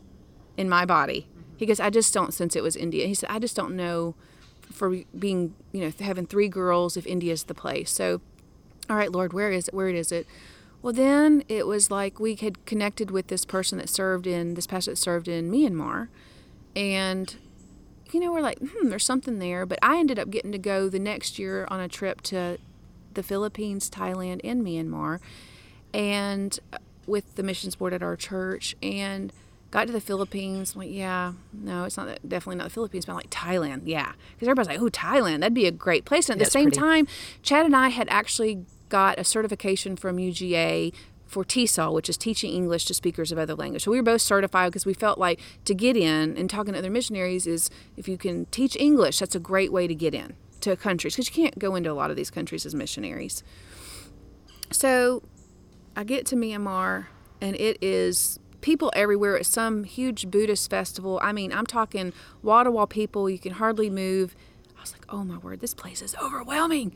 in 0.56 0.70
my 0.70 0.86
body. 0.86 1.28
He 1.58 1.66
goes, 1.66 1.82
I 1.82 1.90
just 1.90 2.14
don't 2.14 2.34
sense 2.34 2.56
it 2.56 2.64
was 2.64 2.78
India. 2.78 3.08
He 3.08 3.14
said, 3.14 3.30
I 3.30 3.40
just 3.40 3.56
don't 3.58 3.76
know 3.76 4.16
for 4.72 5.02
being, 5.18 5.54
you 5.74 5.82
know, 5.82 5.92
having 6.00 6.26
three 6.26 6.48
girls 6.48 6.96
if 6.96 7.06
India's 7.06 7.44
the 7.44 7.54
place. 7.54 7.92
So, 7.92 8.22
all 8.90 8.96
right, 8.96 9.12
Lord, 9.12 9.34
where 9.34 9.52
is 9.52 9.68
it? 9.68 9.74
Where 9.74 9.90
is 9.90 10.12
it? 10.12 10.26
Well, 10.82 10.94
then 10.94 11.44
it 11.48 11.68
was 11.68 11.92
like 11.92 12.20
we 12.20 12.36
had 12.36 12.66
connected 12.66 13.12
with 13.12 13.28
this 13.28 13.46
person 13.46 13.78
that 13.80 13.90
served 13.90 14.26
in, 14.26 14.54
this 14.54 14.68
pastor 14.68 14.92
that 14.92 14.98
served 14.98 15.28
in 15.28 15.52
Myanmar. 15.52 16.08
And, 16.76 17.36
you 18.12 18.20
know, 18.20 18.32
we're 18.32 18.42
like, 18.42 18.60
hmm, 18.60 18.90
there's 18.90 19.06
something 19.06 19.40
there. 19.40 19.66
But 19.66 19.80
I 19.82 19.98
ended 20.00 20.18
up 20.18 20.30
getting 20.30 20.52
to 20.54 20.58
go 20.58 20.88
the 20.88 21.00
next 21.00 21.38
year 21.38 21.68
on 21.70 21.80
a 21.80 21.88
trip 21.88 22.22
to 22.22 22.58
the 23.14 23.24
Philippines, 23.24 23.90
Thailand, 23.90 24.40
and 24.44 24.66
Myanmar. 24.66 25.20
And 25.94 26.58
uh, 26.72 26.78
with 27.06 27.36
the 27.36 27.44
missions 27.44 27.76
board 27.76 27.94
at 27.94 28.02
our 28.02 28.16
church. 28.16 28.76
And, 28.82 29.34
got 29.72 29.88
to 29.88 29.94
the 29.94 30.02
Philippines. 30.02 30.74
I'm 30.74 30.82
like, 30.82 30.92
yeah, 30.92 31.34
no, 31.54 31.84
it's 31.84 31.98
not 31.98 32.08
that, 32.08 32.28
definitely 32.28 32.58
not 32.58 32.66
the 32.66 32.70
Philippines, 32.72 33.06
but 33.06 33.14
I'm 33.14 33.18
like 33.18 33.30
Thailand, 33.30 33.82
yeah, 33.86 34.14
because 34.34 34.48
everybody's 34.48 34.70
like, 34.70 34.82
oh, 34.82 34.90
Thailand, 34.90 35.42
that'd 35.42 35.54
be 35.54 35.68
a 35.68 35.72
great 35.72 36.06
place. 36.06 36.30
And 36.30 36.40
at 36.42 36.46
That's 36.46 36.54
the 36.54 36.60
same 36.60 36.66
pretty. 36.72 36.80
time, 36.80 37.08
Chad 37.44 37.66
and 37.66 37.76
I 37.76 37.90
had 37.90 38.08
actually 38.10 38.66
got 38.90 39.20
a 39.20 39.24
certification 39.24 39.96
from 39.96 40.18
UGA 40.18 40.94
for 41.30 41.46
TESOL, 41.46 41.94
which 41.94 42.10
is 42.10 42.18
teaching 42.18 42.52
English 42.52 42.86
to 42.86 42.94
speakers 42.94 43.32
of 43.32 43.38
other 43.38 43.54
language. 43.54 43.84
So 43.84 43.92
we 43.92 43.98
were 43.98 44.04
both 44.04 44.22
certified 44.22 44.72
because 44.72 44.86
we 44.86 44.96
felt 44.96 45.20
like 45.20 45.40
to 45.66 45.76
get 45.76 45.96
in 45.96 46.36
and 46.36 46.50
talking 46.50 46.74
to 46.74 46.80
other 46.80 46.90
missionaries 46.90 47.46
is 47.46 47.70
if 47.96 48.08
you 48.08 48.18
can 48.18 48.46
teach 48.48 48.76
English, 48.76 49.20
that's 49.20 49.36
a 49.36 49.40
great 49.40 49.72
way 49.72 49.88
to 49.88 49.94
get 49.94 50.16
in 50.16 50.36
to 50.62 50.76
countries 50.76 51.16
because 51.16 51.28
you 51.30 51.44
can't 51.44 51.60
go 51.60 51.76
into 51.76 51.92
a 51.92 51.94
lot 51.94 52.10
of 52.10 52.18
these 52.18 52.32
countries 52.32 52.66
as 52.66 52.74
missionaries. 52.74 53.44
So 54.72 55.22
I 55.96 56.04
get 56.04 56.26
to 56.28 56.36
Myanmar 56.36 57.08
and 57.40 57.56
it 57.56 57.78
is 57.82 58.40
people 58.62 58.92
everywhere 58.96 59.38
at 59.38 59.46
some 59.46 59.84
huge 59.84 60.30
Buddhist 60.30 60.70
festival. 60.70 61.20
I 61.24 61.32
mean, 61.32 61.54
I'm 61.54 61.66
talking 61.66 62.12
wall 62.42 62.64
to 62.64 62.72
wall 62.72 62.88
people. 62.88 63.30
You 63.30 63.40
can 63.40 63.54
hardly 63.54 63.90
move. 63.90 64.36
I 64.78 64.82
was 64.82 64.94
like, 64.94 65.06
oh 65.10 65.24
my 65.24 65.38
word, 65.38 65.60
this 65.60 65.74
place 65.74 66.02
is 66.02 66.16
overwhelming. 66.22 66.96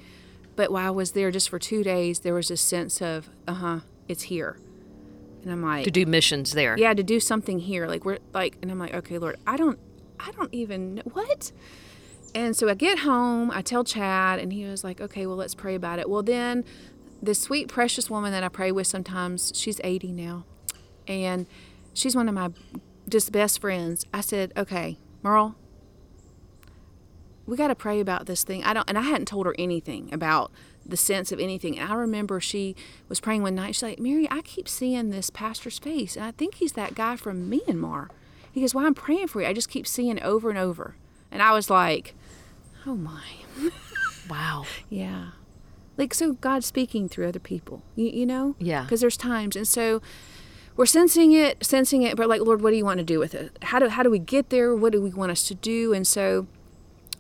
But 0.55 0.72
while 0.72 0.88
I 0.88 0.91
was 0.91 1.12
there 1.13 1.31
just 1.31 1.50
for 1.50 1.60
two 1.60 1.83
days, 1.83 2.19
there 2.19 2.33
was 2.33 2.51
a 2.51 2.57
sense 2.57 3.01
of, 3.01 3.29
uh 3.48 3.53
huh, 3.53 3.79
it's 4.07 4.24
here. 4.24 4.57
And 5.41 5.51
I'm 5.51 5.62
like, 5.62 5.83
to 5.83 5.91
do 5.91 6.05
missions 6.05 6.51
there. 6.53 6.77
yeah, 6.77 6.93
to 6.93 7.03
do 7.03 7.19
something 7.19 7.60
here. 7.60 7.88
Like 7.88 8.05
we're 8.05 8.19
like, 8.33 8.57
and 8.62 8.72
I'm 8.72 8.79
like, 8.79 8.93
okay, 8.93 9.17
Lord, 9.17 9.38
I 9.45 9.57
don't, 9.57 9.79
I 10.19 10.31
don't 10.31 10.53
even 10.53 10.95
know 10.95 11.03
what. 11.13 11.51
And 12.36 12.55
so 12.55 12.69
I 12.69 12.74
get 12.74 13.00
home, 13.00 13.51
I 13.51 13.62
tell 13.62 13.83
Chad, 13.83 14.39
and 14.39 14.51
he 14.53 14.65
was 14.65 14.83
like, 14.83 15.00
okay, 15.01 15.25
well, 15.25 15.36
let's 15.36 15.53
pray 15.53 15.75
about 15.75 16.00
it. 16.00 16.10
Well, 16.10 16.24
then 16.24 16.63
this 17.22 17.39
sweet, 17.39 17.67
precious 17.67 18.10
woman 18.10 18.31
that 18.31 18.43
I 18.43 18.50
pray 18.50 18.72
with 18.72 18.88
sometimes, 18.88 19.51
she's 19.55 19.79
80 19.83 20.12
now, 20.13 20.45
and 21.07 21.45
she's 21.93 22.15
one 22.15 22.27
of 22.27 22.36
my 22.36 22.50
just 23.08 23.32
best 23.32 23.60
friends. 23.60 24.06
I 24.13 24.21
said, 24.21 24.51
okay, 24.58 24.97
Merle, 25.21 25.56
we 27.45 27.58
got 27.58 27.67
to 27.67 27.75
pray 27.75 27.99
about 27.99 28.25
this 28.25 28.43
thing. 28.43 28.63
I 28.63 28.73
don't, 28.73 28.88
and 28.89 28.97
I 28.97 29.01
hadn't 29.01 29.27
told 29.27 29.45
her 29.45 29.56
anything 29.60 30.13
about 30.13 30.51
the 30.86 30.97
sense 30.97 31.32
of 31.32 31.39
anything. 31.39 31.77
And 31.79 31.91
I 31.91 31.95
remember 31.95 32.39
she 32.39 32.75
was 33.10 33.19
praying 33.19 33.41
one 33.41 33.56
night. 33.56 33.75
She's 33.75 33.84
like, 33.84 33.99
Mary, 33.99 34.27
I 34.29 34.41
keep 34.41 34.67
seeing 34.67 35.10
this 35.10 35.29
pastor's 35.29 35.79
face, 35.79 36.15
and 36.15 36.25
I 36.25 36.32
think 36.32 36.56
he's 36.56 36.73
that 36.73 36.95
guy 36.95 37.15
from 37.15 37.49
Myanmar. 37.49 38.10
He 38.51 38.62
goes, 38.62 38.75
Well, 38.75 38.86
I'm 38.86 38.93
praying 38.93 39.27
for 39.27 39.41
you. 39.41 39.47
I 39.47 39.53
just 39.53 39.69
keep 39.69 39.88
seeing 39.88 40.21
over 40.21 40.49
and 40.49 40.60
over. 40.60 40.95
And 41.32 41.41
I 41.41 41.51
was 41.53 41.69
like, 41.69 42.13
Oh 42.86 42.95
my, 42.95 43.23
Wow. 44.29 44.65
yeah. 44.89 45.32
Like, 45.97 46.13
so 46.13 46.34
God's 46.34 46.65
speaking 46.65 47.08
through 47.08 47.27
other 47.27 47.39
people, 47.39 47.84
you, 47.95 48.08
you 48.08 48.25
know? 48.25 48.56
Yeah. 48.60 48.84
Because 48.84 49.01
there's 49.01 49.17
times. 49.17 49.56
And 49.56 49.67
so 49.67 50.01
we're 50.75 50.86
sensing 50.86 51.32
it, 51.34 51.63
sensing 51.63 52.01
it, 52.03 52.17
but 52.17 52.27
like, 52.27 52.41
Lord, 52.41 52.62
what 52.62 52.71
do 52.71 52.77
you 52.77 52.86
want 52.86 52.97
to 52.97 53.03
do 53.03 53.19
with 53.19 53.36
it? 53.36 53.58
How 53.63 53.79
do, 53.79 53.89
how 53.89 54.01
do 54.03 54.10
we 54.10 54.19
get 54.19 54.49
there? 54.49 54.75
What 54.75 54.91
do 54.91 55.01
we 55.01 55.12
want 55.12 55.32
us 55.32 55.47
to 55.47 55.56
do? 55.56 55.93
And 55.93 56.06
so 56.08 56.47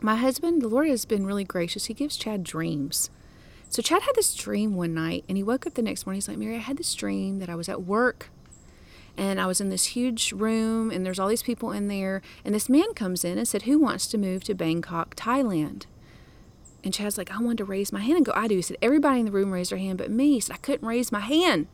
my 0.03 0.15
husband, 0.17 0.61
the 0.61 0.67
Lord 0.67 0.87
has 0.89 1.05
been 1.05 1.25
really 1.25 1.45
gracious. 1.45 1.85
He 1.85 1.93
gives 1.93 2.17
Chad 2.17 2.43
dreams. 2.43 3.09
So 3.69 3.81
Chad 3.81 4.03
had 4.03 4.15
this 4.15 4.35
dream 4.35 4.75
one 4.75 4.93
night, 4.93 5.23
and 5.27 5.37
he 5.37 5.43
woke 5.43 5.65
up 5.65 5.75
the 5.75 5.81
next 5.81 6.05
morning. 6.05 6.17
He's 6.17 6.27
like, 6.27 6.37
Mary, 6.37 6.55
I 6.55 6.59
had 6.59 6.77
this 6.77 6.93
dream 6.93 7.39
that 7.39 7.49
I 7.49 7.55
was 7.55 7.69
at 7.69 7.83
work, 7.83 8.29
and 9.17 9.39
I 9.39 9.47
was 9.47 9.61
in 9.61 9.69
this 9.69 9.87
huge 9.87 10.33
room, 10.33 10.91
and 10.91 11.05
there's 11.05 11.19
all 11.19 11.29
these 11.29 11.41
people 11.41 11.71
in 11.71 11.87
there, 11.87 12.21
and 12.43 12.53
this 12.53 12.69
man 12.69 12.93
comes 12.93 13.23
in 13.23 13.37
and 13.37 13.47
said, 13.47 13.63
Who 13.63 13.79
wants 13.79 14.05
to 14.07 14.17
move 14.17 14.43
to 14.43 14.53
Bangkok, 14.53 15.15
Thailand? 15.15 15.85
And 16.83 16.93
Chad's 16.93 17.17
like, 17.17 17.31
I 17.31 17.39
wanted 17.39 17.59
to 17.59 17.65
raise 17.65 17.93
my 17.93 18.01
hand 18.01 18.17
and 18.17 18.25
go, 18.25 18.33
I 18.35 18.47
do. 18.47 18.57
He 18.57 18.61
said, 18.61 18.77
Everybody 18.81 19.21
in 19.21 19.25
the 19.25 19.31
room 19.31 19.51
raised 19.51 19.71
their 19.71 19.79
hand 19.79 19.97
but 19.97 20.11
me. 20.11 20.33
He 20.33 20.39
said, 20.41 20.55
I 20.55 20.57
couldn't 20.57 20.87
raise 20.87 21.11
my 21.11 21.21
hand. 21.21 21.67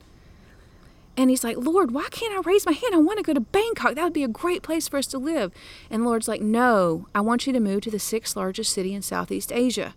And 1.19 1.29
he's 1.29 1.43
like, 1.43 1.57
Lord, 1.57 1.91
why 1.91 2.07
can't 2.11 2.33
I 2.33 2.49
raise 2.49 2.65
my 2.65 2.71
hand? 2.71 2.95
I 2.95 2.97
want 2.97 3.17
to 3.17 3.23
go 3.23 3.33
to 3.33 3.41
Bangkok. 3.41 3.95
That 3.95 4.05
would 4.05 4.13
be 4.13 4.23
a 4.23 4.29
great 4.29 4.63
place 4.63 4.87
for 4.87 4.95
us 4.95 5.05
to 5.07 5.17
live. 5.17 5.51
And 5.89 6.05
Lord's 6.05 6.29
like, 6.29 6.39
No, 6.41 7.07
I 7.13 7.19
want 7.19 7.45
you 7.45 7.51
to 7.51 7.59
move 7.59 7.81
to 7.81 7.91
the 7.91 7.99
sixth 7.99 8.37
largest 8.37 8.71
city 8.71 8.93
in 8.93 9.01
Southeast 9.01 9.51
Asia. 9.51 9.95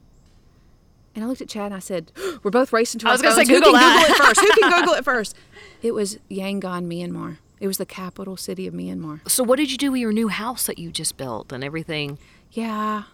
And 1.15 1.25
I 1.25 1.29
looked 1.29 1.41
at 1.41 1.49
Chad 1.49 1.67
and 1.67 1.75
I 1.77 1.79
said, 1.79 2.11
We're 2.43 2.51
both 2.51 2.73
racing 2.73 2.99
to 3.01 3.07
I 3.07 3.11
our 3.11 3.15
was 3.15 3.23
gonna 3.23 3.37
say, 3.37 3.45
phones. 3.45 3.51
Who 3.51 3.63
can 3.63 3.73
that." 3.73 4.05
Google 4.05 4.15
it 4.17 4.27
first? 4.27 4.41
Who 4.41 4.61
can 4.61 4.81
Google 4.81 4.95
it 4.95 5.05
first? 5.05 5.37
It 5.81 5.95
was 5.95 6.19
Yangon, 6.29 6.87
Myanmar. 6.87 7.39
It 7.61 7.69
was 7.69 7.79
the 7.79 7.87
capital 7.87 8.37
city 8.37 8.67
of 8.67 8.75
Myanmar. 8.75 9.21
So 9.31 9.45
what 9.45 9.59
did 9.61 9.71
you 9.71 9.79
do 9.79 9.93
with 9.93 10.01
your 10.01 10.13
new 10.13 10.27
house 10.27 10.67
that 10.67 10.81
you 10.81 10.91
just 10.91 11.17
built 11.17 11.53
and 11.53 11.63
everything? 11.63 12.19
Yeah. 12.51 13.05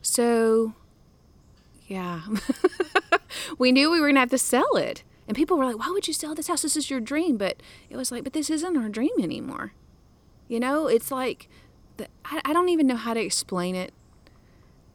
So, 0.00 0.74
yeah. 1.88 2.20
we 3.58 3.72
knew 3.72 3.90
we 3.90 4.00
were 4.00 4.06
going 4.06 4.14
to 4.14 4.20
have 4.20 4.30
to 4.30 4.38
sell 4.38 4.76
it. 4.76 5.02
And 5.28 5.36
people 5.36 5.56
were 5.56 5.66
like, 5.66 5.78
why 5.78 5.90
would 5.90 6.08
you 6.08 6.14
sell 6.14 6.34
this 6.34 6.48
house? 6.48 6.62
This 6.62 6.76
is 6.76 6.90
your 6.90 7.00
dream. 7.00 7.36
But 7.36 7.62
it 7.88 7.96
was 7.96 8.10
like, 8.10 8.24
but 8.24 8.32
this 8.32 8.50
isn't 8.50 8.76
our 8.76 8.88
dream 8.88 9.12
anymore. 9.20 9.72
You 10.48 10.58
know, 10.58 10.88
it's 10.88 11.12
like, 11.12 11.48
the, 11.98 12.08
I, 12.24 12.40
I 12.46 12.52
don't 12.52 12.70
even 12.70 12.86
know 12.86 12.96
how 12.96 13.14
to 13.14 13.20
explain 13.20 13.74
it. 13.76 13.92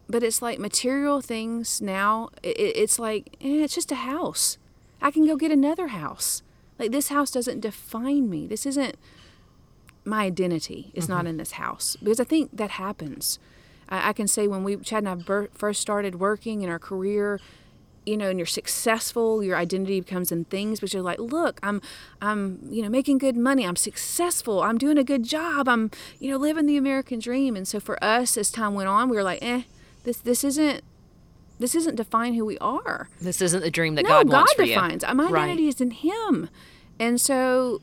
But 0.10 0.24
it's 0.24 0.42
like 0.42 0.60
material 0.60 1.22
things 1.22 1.80
now, 1.80 2.30
it, 2.42 2.58
it's 2.58 3.00
like, 3.00 3.38
eh, 3.40 3.64
it's 3.64 3.76
just 3.76 3.92
a 3.92 3.96
house. 3.96 4.58
I 5.02 5.12
can 5.12 5.26
go 5.26 5.38
get 5.38 5.52
another 5.52 5.88
house. 5.88 6.42
Like, 6.78 6.92
this 6.92 7.08
house 7.10 7.32
doesn't 7.32 7.62
define 7.62 8.30
me. 8.30 8.48
This 8.48 8.66
isn't 8.66 8.98
my 10.06 10.26
identity 10.26 10.92
is 10.94 11.08
not 11.08 11.26
in 11.26 11.38
this 11.38 11.54
house 11.54 11.96
because 11.96 12.20
I 12.20 12.26
think 12.26 12.50
that 12.58 12.72
happens. 12.72 13.40
I, 13.88 14.10
I 14.10 14.14
can 14.14 14.28
say 14.28 14.48
when 14.48 14.64
we 14.64 14.76
Chad 14.78 15.00
and 15.00 15.10
I 15.10 15.16
ber- 15.16 15.50
first 15.54 15.82
started 15.82 16.16
working 16.16 16.62
in 16.62 16.70
our 16.70 16.80
career, 16.80 17.40
you 18.06 18.18
know, 18.18 18.30
and 18.30 18.40
you're 18.40 18.46
successful, 18.46 19.44
your 19.44 19.56
identity 19.56 20.00
becomes 20.02 20.32
in 20.32 20.46
things, 20.46 20.80
but 20.80 20.94
you're 20.94 21.02
like, 21.04 21.20
look, 21.20 21.60
I'm, 21.64 21.82
I'm, 22.22 22.60
you 22.70 22.82
know, 22.84 22.90
making 22.90 23.18
good 23.18 23.38
money. 23.38 23.66
I'm 23.66 23.76
successful. 23.76 24.62
I'm 24.62 24.78
doing 24.78 24.98
a 24.98 25.04
good 25.04 25.24
job. 25.24 25.68
I'm, 25.70 25.92
you 26.20 26.30
know, 26.32 26.38
living 26.38 26.66
the 26.66 26.78
American 26.78 27.20
dream. 27.20 27.56
And 27.56 27.68
so 27.68 27.80
for 27.80 28.02
us, 28.04 28.38
as 28.38 28.52
time 28.52 28.74
went 28.74 28.90
on, 28.90 29.10
we 29.10 29.16
were 29.16 29.24
like, 29.24 29.40
eh, 29.42 29.64
this, 30.04 30.18
this 30.18 30.44
isn't, 30.44 30.84
this 31.60 31.76
isn't 31.76 31.96
define 31.96 32.34
who 32.34 32.44
we 32.44 32.58
are 32.58 33.08
This 33.22 33.42
isn't 33.42 33.62
the 33.62 33.72
dream 33.72 33.96
that 33.96 34.04
no, 34.04 34.10
God 34.10 34.30
wants 34.30 34.54
for 34.54 34.66
defines. 34.66 35.04
My 35.14 35.30
Right. 35.30 35.44
identity 35.44 35.68
is 35.68 35.80
in 35.80 35.92
Him, 35.92 36.50
and 37.00 37.22
so, 37.22 37.80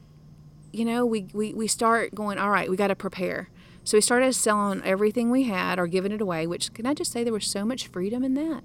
you 0.73 0.85
know, 0.85 1.07
we 1.07 1.29
we 1.33 1.55
we 1.55 1.67
start 1.67 2.15
going. 2.15 2.37
All 2.37 2.51
right, 2.51 2.69
we 2.69 2.77
got 2.77 2.89
to 2.89 2.97
prepare. 2.97 3.49
So 3.85 3.97
we 3.97 4.03
started 4.03 4.35
selling 4.35 4.83
everything 4.85 5.31
we 5.31 5.45
had 5.45 5.79
or 5.79 5.87
giving 5.87 6.13
it 6.13 6.21
away. 6.21 6.47
Which 6.47 6.75
can 6.75 6.85
I 6.85 6.95
just 6.95 7.11
say 7.13 7.25
there 7.25 7.33
was 7.33 7.47
so 7.47 7.65
much 7.65 7.87
freedom 7.87 8.23
in 8.23 8.35
that. 8.35 8.65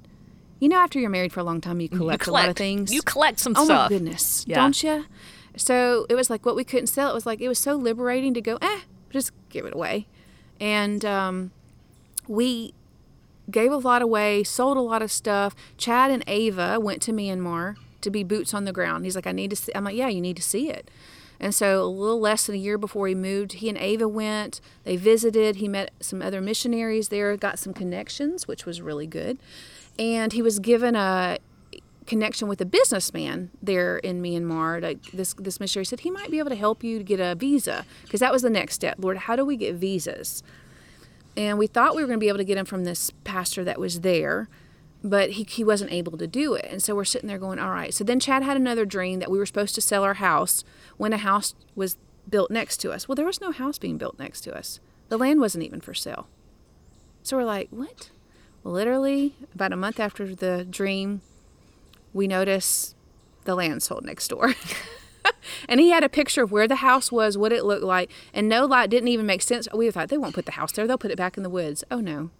You 0.59 0.69
know, 0.69 0.77
after 0.77 0.99
you're 0.99 1.09
married 1.09 1.33
for 1.33 1.41
a 1.41 1.43
long 1.43 1.59
time, 1.61 1.79
you 1.81 1.89
collect, 1.89 2.25
you 2.27 2.31
a 2.31 2.33
lot 2.33 2.49
of 2.49 2.55
things. 2.55 2.93
You 2.93 3.01
collect 3.01 3.39
some 3.39 3.53
oh 3.57 3.65
stuff. 3.65 3.79
Oh 3.79 3.83
my 3.83 3.89
goodness, 3.89 4.45
Yeah. 4.47 4.55
don't 4.57 4.81
you? 4.83 5.05
So 5.57 6.05
it 6.09 6.15
was 6.15 6.29
like 6.29 6.45
what 6.45 6.55
we 6.55 6.63
couldn't 6.63 6.87
sell. 6.87 7.11
It 7.11 7.13
was 7.13 7.25
like 7.25 7.41
it 7.41 7.47
was 7.47 7.59
so 7.59 7.75
liberating 7.75 8.33
to 8.33 8.41
go, 8.41 8.57
eh, 8.61 8.79
just 9.09 9.31
give 9.49 9.65
it 9.65 9.73
away, 9.73 10.07
and 10.59 11.03
um, 11.05 11.51
we 12.27 12.73
gave 13.49 13.71
a 13.71 13.77
lot 13.77 14.01
away, 14.01 14.43
sold 14.43 14.77
a 14.77 14.81
lot 14.81 15.01
of 15.01 15.11
stuff. 15.11 15.55
Chad 15.77 16.11
and 16.11 16.23
Ava 16.27 16.79
went 16.79 17.01
to 17.03 17.11
Myanmar 17.11 17.75
to 18.01 18.09
be 18.09 18.23
boots 18.23 18.53
on 18.53 18.65
the 18.65 18.73
ground. 18.73 19.05
He's 19.05 19.15
like, 19.15 19.27
I 19.27 19.31
need 19.31 19.49
to 19.51 19.55
see. 19.55 19.71
I'm 19.75 19.83
like, 19.83 19.95
yeah, 19.95 20.07
you 20.07 20.21
need 20.21 20.35
to 20.37 20.43
see 20.43 20.69
it. 20.69 20.89
And 21.39 21.53
so 21.53 21.83
a 21.83 21.85
little 21.85 22.19
less 22.19 22.45
than 22.45 22.55
a 22.55 22.57
year 22.57 22.77
before 22.77 23.07
he 23.07 23.15
moved, 23.15 23.53
he 23.53 23.67
and 23.69 23.77
Ava 23.77 24.07
went. 24.07 24.61
They 24.83 24.95
visited. 24.95 25.57
He 25.57 25.67
met 25.67 25.91
some 25.99 26.21
other 26.21 26.39
missionaries 26.41 27.09
there, 27.09 27.35
got 27.37 27.59
some 27.59 27.73
connections, 27.73 28.47
which 28.47 28.65
was 28.65 28.81
really 28.81 29.07
good. 29.07 29.37
And 29.97 30.33
he 30.33 30.41
was 30.41 30.59
given 30.59 30.95
a 30.95 31.37
connection 32.05 32.47
with 32.47 32.61
a 32.61 32.65
businessman 32.65 33.49
there 33.61 33.97
in 33.97 34.21
Myanmar. 34.21 34.81
Like 34.81 35.11
this 35.11 35.33
this 35.33 35.59
missionary 35.59 35.85
said 35.85 36.01
he 36.01 36.11
might 36.11 36.31
be 36.31 36.39
able 36.39 36.49
to 36.49 36.55
help 36.55 36.83
you 36.83 36.97
to 36.97 37.03
get 37.03 37.19
a 37.19 37.35
visa 37.35 37.85
because 38.03 38.19
that 38.19 38.31
was 38.31 38.41
the 38.41 38.49
next 38.49 38.75
step. 38.75 38.95
Lord, 38.99 39.17
how 39.17 39.35
do 39.35 39.45
we 39.45 39.55
get 39.57 39.75
visas? 39.75 40.43
And 41.37 41.57
we 41.57 41.67
thought 41.67 41.95
we 41.95 42.01
were 42.01 42.07
going 42.07 42.19
to 42.19 42.23
be 42.23 42.29
able 42.29 42.37
to 42.37 42.45
get 42.45 42.55
them 42.55 42.65
from 42.65 42.85
this 42.85 43.11
pastor 43.23 43.63
that 43.65 43.77
was 43.79 44.01
there, 44.01 44.47
but 45.03 45.31
he, 45.31 45.43
he 45.43 45.65
wasn't 45.65 45.91
able 45.91 46.17
to 46.17 46.27
do 46.27 46.53
it. 46.53 46.65
And 46.69 46.81
so 46.81 46.95
we're 46.95 47.03
sitting 47.03 47.27
there 47.27 47.37
going, 47.37 47.59
all 47.59 47.71
right. 47.71 47.93
So 47.93 48.05
then 48.05 48.21
Chad 48.21 48.41
had 48.41 48.55
another 48.55 48.85
dream 48.85 49.19
that 49.19 49.29
we 49.29 49.37
were 49.37 49.45
supposed 49.45 49.75
to 49.75 49.81
sell 49.81 50.03
our 50.03 50.13
house 50.13 50.63
when 50.95 51.11
a 51.11 51.17
house 51.17 51.53
was 51.75 51.97
built 52.29 52.51
next 52.51 52.77
to 52.77 52.91
us. 52.91 53.07
Well, 53.07 53.15
there 53.15 53.25
was 53.25 53.41
no 53.41 53.51
house 53.51 53.77
being 53.77 53.97
built 53.97 54.17
next 54.17 54.41
to 54.41 54.55
us. 54.55 54.79
The 55.09 55.17
land 55.17 55.41
wasn't 55.41 55.65
even 55.65 55.81
for 55.81 55.93
sale. 55.93 56.27
So 57.21 57.35
we're 57.35 57.43
like, 57.43 57.67
what? 57.69 58.11
Literally, 58.65 59.35
about 59.53 59.71
a 59.73 59.75
month 59.75 59.99
after 59.99 60.33
the 60.33 60.65
dream, 60.67 61.21
we 62.13 62.27
notice 62.27 62.95
the 63.43 63.53
land 63.53 63.83
sold 63.83 64.03
next 64.03 64.27
door. 64.27 64.55
and 65.69 65.79
he 65.79 65.91
had 65.91 66.03
a 66.03 66.09
picture 66.09 66.41
of 66.41 66.51
where 66.51 66.67
the 66.67 66.77
house 66.77 67.11
was, 67.11 67.37
what 67.37 67.53
it 67.53 67.63
looked 67.63 67.83
like, 67.83 68.09
and 68.33 68.49
no 68.49 68.65
light 68.65 68.89
didn't 68.89 69.09
even 69.09 69.27
make 69.27 69.43
sense. 69.43 69.67
We 69.71 69.91
thought 69.91 70.09
they 70.09 70.17
won't 70.17 70.33
put 70.33 70.47
the 70.47 70.53
house 70.53 70.71
there; 70.71 70.87
they'll 70.87 70.97
put 70.97 71.11
it 71.11 71.17
back 71.17 71.37
in 71.37 71.43
the 71.43 71.49
woods. 71.49 71.83
Oh 71.91 71.99
no, 71.99 72.31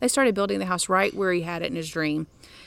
they 0.00 0.08
started 0.08 0.34
building 0.34 0.58
the 0.58 0.66
house 0.66 0.90
right 0.90 1.14
where 1.14 1.32
he 1.32 1.42
had 1.42 1.62
it 1.62 1.70
in 1.70 1.76
his 1.76 1.88
dream. 1.88 2.26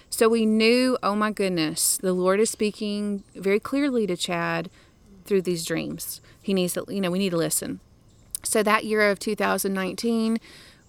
So 0.10 0.28
we 0.28 0.48
knew, 0.48 0.98
oh 1.04 1.16
my 1.16 1.30
goodness, 1.30 1.98
the 1.98 2.14
Lord 2.14 2.40
is 2.40 2.50
speaking 2.50 3.24
very 3.36 3.60
clearly 3.60 4.08
to 4.08 4.18
Chad 4.18 4.72
through 5.26 5.44
these 5.44 5.66
dreams. 5.66 6.20
He 6.42 6.56
needs 6.56 6.74
to, 6.74 6.84
you 6.88 7.00
know, 7.00 7.12
we 7.12 7.20
need 7.20 7.30
to 7.30 7.38
listen. 7.38 7.80
So 8.42 8.64
that 8.64 8.86
year 8.86 9.10
of 9.10 9.20
2019, 9.20 10.40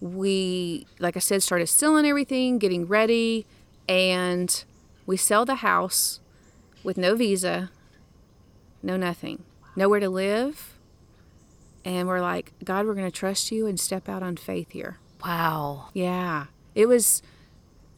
we, 0.04 0.86
like 0.98 1.16
I 1.16 1.20
said, 1.20 1.42
started 1.42 1.66
selling 1.66 2.04
everything, 2.04 2.58
getting 2.58 2.86
ready, 2.86 3.46
and 3.88 4.64
we 5.06 5.16
sell 5.16 5.46
the 5.46 5.56
house 5.56 6.20
with 6.82 6.98
no 6.98 7.16
visa, 7.16 7.70
no 8.82 8.98
nothing, 8.98 9.44
nowhere 9.74 10.00
to 10.00 10.10
live. 10.10 10.78
And 11.86 12.06
we're 12.06 12.20
like, 12.20 12.52
God, 12.62 12.86
we're 12.86 12.94
going 12.94 13.10
to 13.10 13.18
trust 13.18 13.50
you 13.50 13.66
and 13.66 13.80
step 13.80 14.08
out 14.08 14.22
on 14.22 14.36
faith 14.36 14.72
here. 14.72 14.98
Wow. 15.24 15.88
Yeah. 15.94 16.46
It 16.74 16.86
was, 16.86 17.22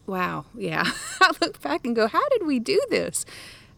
wow. 0.05 0.45
Yeah. 0.55 0.85
I 1.21 1.31
look 1.41 1.61
back 1.61 1.85
and 1.85 1.95
go, 1.95 2.07
how 2.07 2.27
did 2.29 2.45
we 2.45 2.59
do 2.59 2.81
this? 2.89 3.25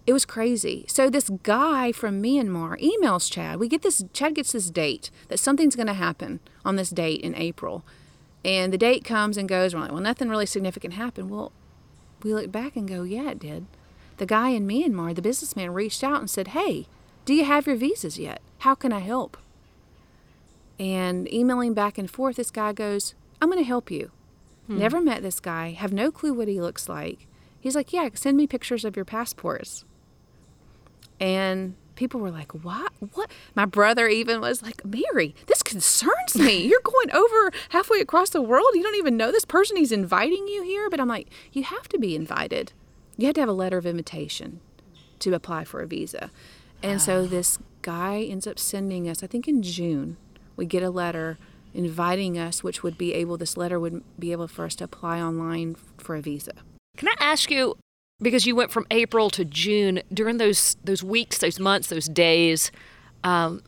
It 0.05 0.13
was 0.13 0.25
crazy. 0.25 0.85
So 0.87 1.09
this 1.09 1.29
guy 1.43 1.91
from 1.91 2.21
Myanmar 2.21 2.79
emails 2.79 3.31
Chad. 3.31 3.59
We 3.59 3.67
get 3.67 3.81
this, 3.81 4.03
Chad 4.13 4.35
gets 4.35 4.51
this 4.51 4.69
date 4.69 5.09
that 5.29 5.39
something's 5.39 5.75
going 5.75 5.87
to 5.87 5.93
happen 5.93 6.39
on 6.63 6.75
this 6.75 6.89
date 6.89 7.21
in 7.21 7.35
April. 7.35 7.83
And 8.43 8.71
the 8.71 8.77
date 8.77 9.03
comes 9.03 9.37
and 9.37 9.49
goes. 9.49 9.73
We're 9.73 9.81
like, 9.81 9.91
well, 9.91 10.01
nothing 10.01 10.29
really 10.29 10.45
significant 10.45 10.93
happened. 10.93 11.29
Well, 11.29 11.51
we 12.23 12.33
look 12.33 12.51
back 12.51 12.75
and 12.75 12.87
go, 12.87 13.03
yeah, 13.03 13.31
it 13.31 13.39
did. 13.39 13.65
The 14.17 14.25
guy 14.25 14.49
in 14.49 14.67
Myanmar, 14.67 15.15
the 15.15 15.21
businessman, 15.21 15.73
reached 15.73 16.03
out 16.03 16.19
and 16.19 16.29
said, 16.29 16.49
hey, 16.49 16.87
do 17.25 17.33
you 17.33 17.45
have 17.45 17.67
your 17.67 17.75
visas 17.75 18.17
yet? 18.19 18.41
How 18.59 18.75
can 18.75 18.91
I 18.91 18.99
help? 18.99 19.37
And 20.77 21.31
emailing 21.33 21.73
back 21.73 21.97
and 21.97 22.09
forth, 22.09 22.37
this 22.37 22.51
guy 22.51 22.73
goes, 22.73 23.13
I'm 23.41 23.49
going 23.49 23.61
to 23.61 23.67
help 23.67 23.91
you. 23.91 24.11
Hmm. 24.67 24.79
Never 24.79 25.01
met 25.01 25.21
this 25.21 25.39
guy, 25.39 25.71
have 25.71 25.93
no 25.93 26.11
clue 26.11 26.33
what 26.33 26.47
he 26.47 26.61
looks 26.61 26.87
like. 26.87 27.27
He's 27.59 27.75
like, 27.75 27.91
Yeah, 27.91 28.09
send 28.13 28.37
me 28.37 28.47
pictures 28.47 28.85
of 28.85 28.95
your 28.95 29.05
passports. 29.05 29.83
And 31.19 31.75
people 31.99 32.21
were 32.21 32.31
like, 32.31 32.53
What? 32.53 32.91
What? 33.13 33.29
My 33.53 33.65
brother 33.65 34.07
even 34.07 34.39
was 34.41 34.63
like, 34.63 34.83
Mary, 34.83 35.35
this 35.45 35.61
concerns 35.61 36.35
me. 36.35 36.65
You're 36.65 36.81
going 36.81 37.11
over 37.11 37.51
halfway 37.69 37.99
across 37.99 38.31
the 38.31 38.41
world. 38.41 38.69
You 38.73 38.81
don't 38.81 38.95
even 38.95 39.17
know 39.17 39.31
this 39.31 39.45
person. 39.45 39.77
He's 39.77 39.91
inviting 39.91 40.47
you 40.47 40.63
here. 40.63 40.89
But 40.89 40.99
I'm 40.99 41.09
like, 41.09 41.27
You 41.51 41.63
have 41.63 41.87
to 41.89 41.99
be 41.99 42.15
invited. 42.15 42.71
You 43.17 43.27
have 43.27 43.35
to 43.35 43.41
have 43.41 43.49
a 43.49 43.53
letter 43.53 43.77
of 43.77 43.85
invitation 43.85 44.61
to 45.19 45.33
apply 45.33 45.65
for 45.65 45.81
a 45.81 45.87
visa. 45.87 46.31
And 46.81 47.01
so 47.01 47.23
ah. 47.23 47.27
this 47.27 47.59
guy 47.81 48.21
ends 48.21 48.47
up 48.47 48.57
sending 48.57 49.09
us, 49.09 49.21
I 49.21 49.27
think 49.27 49.47
in 49.49 49.61
June, 49.61 50.15
we 50.55 50.65
get 50.65 50.81
a 50.81 50.89
letter 50.89 51.37
inviting 51.73 52.37
us, 52.37 52.63
which 52.63 52.81
would 52.81 52.97
be 52.97 53.13
able, 53.13 53.35
this 53.35 53.57
letter 53.57 53.77
would 53.77 54.01
be 54.17 54.31
able 54.31 54.47
for 54.47 54.63
us 54.63 54.75
to 54.75 54.85
apply 54.85 55.19
online 55.21 55.75
for 55.97 56.15
a 56.15 56.21
visa. 56.21 56.53
Can 56.95 57.09
I 57.09 57.15
ask 57.19 57.51
you, 57.51 57.75
because 58.21 58.45
you 58.45 58.55
went 58.55 58.71
from 58.71 58.85
April 58.91 59.29
to 59.31 59.45
June, 59.45 60.01
during 60.13 60.37
those 60.37 60.77
those 60.83 61.03
weeks, 61.03 61.37
those 61.39 61.59
months, 61.59 61.87
those 61.87 62.07
days, 62.07 62.71
um, 63.23 63.63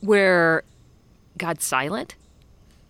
where 0.00 0.62
God's 1.38 1.64
silent? 1.64 2.14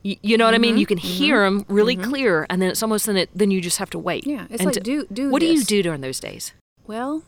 You, 0.03 0.17
you 0.23 0.37
know 0.37 0.45
what 0.45 0.55
mm-hmm, 0.55 0.57
I 0.57 0.59
mean? 0.59 0.79
You 0.79 0.87
can 0.87 0.99
mm-hmm, 0.99 1.07
hear 1.07 1.45
Him 1.45 1.65
really 1.69 1.97
mm-hmm. 1.97 2.11
clear, 2.11 2.47
and 2.51 2.61
then 2.61 2.71
it's 2.71 2.83
almost 2.83 3.07
then 3.07 3.17
it 3.17 3.31
then 3.35 3.51
you 3.51 3.61
just 3.61 3.79
have 3.79 3.91
to 3.91 3.99
wait. 3.99 4.27
Yeah, 4.27 4.47
it's 4.51 4.61
and 4.61 4.67
like 4.67 4.75
to, 4.75 4.81
do 4.81 5.07
do. 5.13 5.31
What 5.31 5.41
this. 5.41 5.49
do 5.49 5.55
you 5.55 5.65
do 5.65 5.83
during 5.83 6.01
those 6.03 6.21
days? 6.21 6.53
Well, 6.87 7.23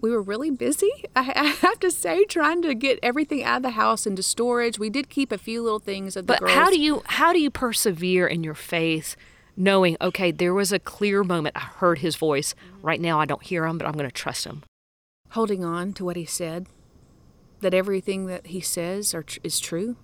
we 0.00 0.10
were 0.10 0.22
really 0.22 0.50
busy. 0.50 0.90
I, 1.16 1.32
I, 1.34 1.44
have 1.44 1.80
to 1.80 1.90
say, 1.90 2.24
trying 2.24 2.62
to 2.62 2.74
get 2.74 2.98
everything 3.02 3.42
out 3.42 3.58
of 3.58 3.62
the 3.62 3.70
house 3.70 4.06
into 4.06 4.22
storage. 4.22 4.78
We 4.78 4.90
did 4.90 5.08
keep 5.08 5.32
a 5.32 5.38
few 5.38 5.62
little 5.62 5.78
things 5.78 6.16
of 6.16 6.26
the 6.26 6.34
but 6.34 6.40
girls. 6.40 6.52
how 6.52 6.70
do 6.70 6.78
you 6.78 7.02
how 7.06 7.32
do 7.32 7.40
you 7.40 7.50
persevere 7.50 8.26
in 8.26 8.44
your 8.44 8.54
faith, 8.54 9.16
knowing 9.58 9.96
okay, 10.00 10.30
there 10.30 10.54
was 10.54 10.72
a 10.72 10.78
clear 10.78 11.22
moment. 11.22 11.56
I 11.56 11.60
heard 11.60 11.98
His 11.98 12.16
voice. 12.16 12.54
Right 12.80 13.00
now, 13.00 13.20
I 13.20 13.26
don't 13.26 13.42
hear 13.42 13.66
Him, 13.66 13.76
but 13.76 13.86
I'm 13.86 13.92
going 13.92 14.08
to 14.08 14.12
trust 14.12 14.44
Him. 14.44 14.62
Holding 15.30 15.64
on 15.64 15.92
to 15.94 16.04
what 16.04 16.16
He 16.16 16.24
said, 16.24 16.66
that 17.60 17.74
everything 17.74 18.26
that 18.26 18.46
He 18.46 18.60
says 18.60 19.14
are, 19.14 19.24
is 19.42 19.60
true, 19.60 19.96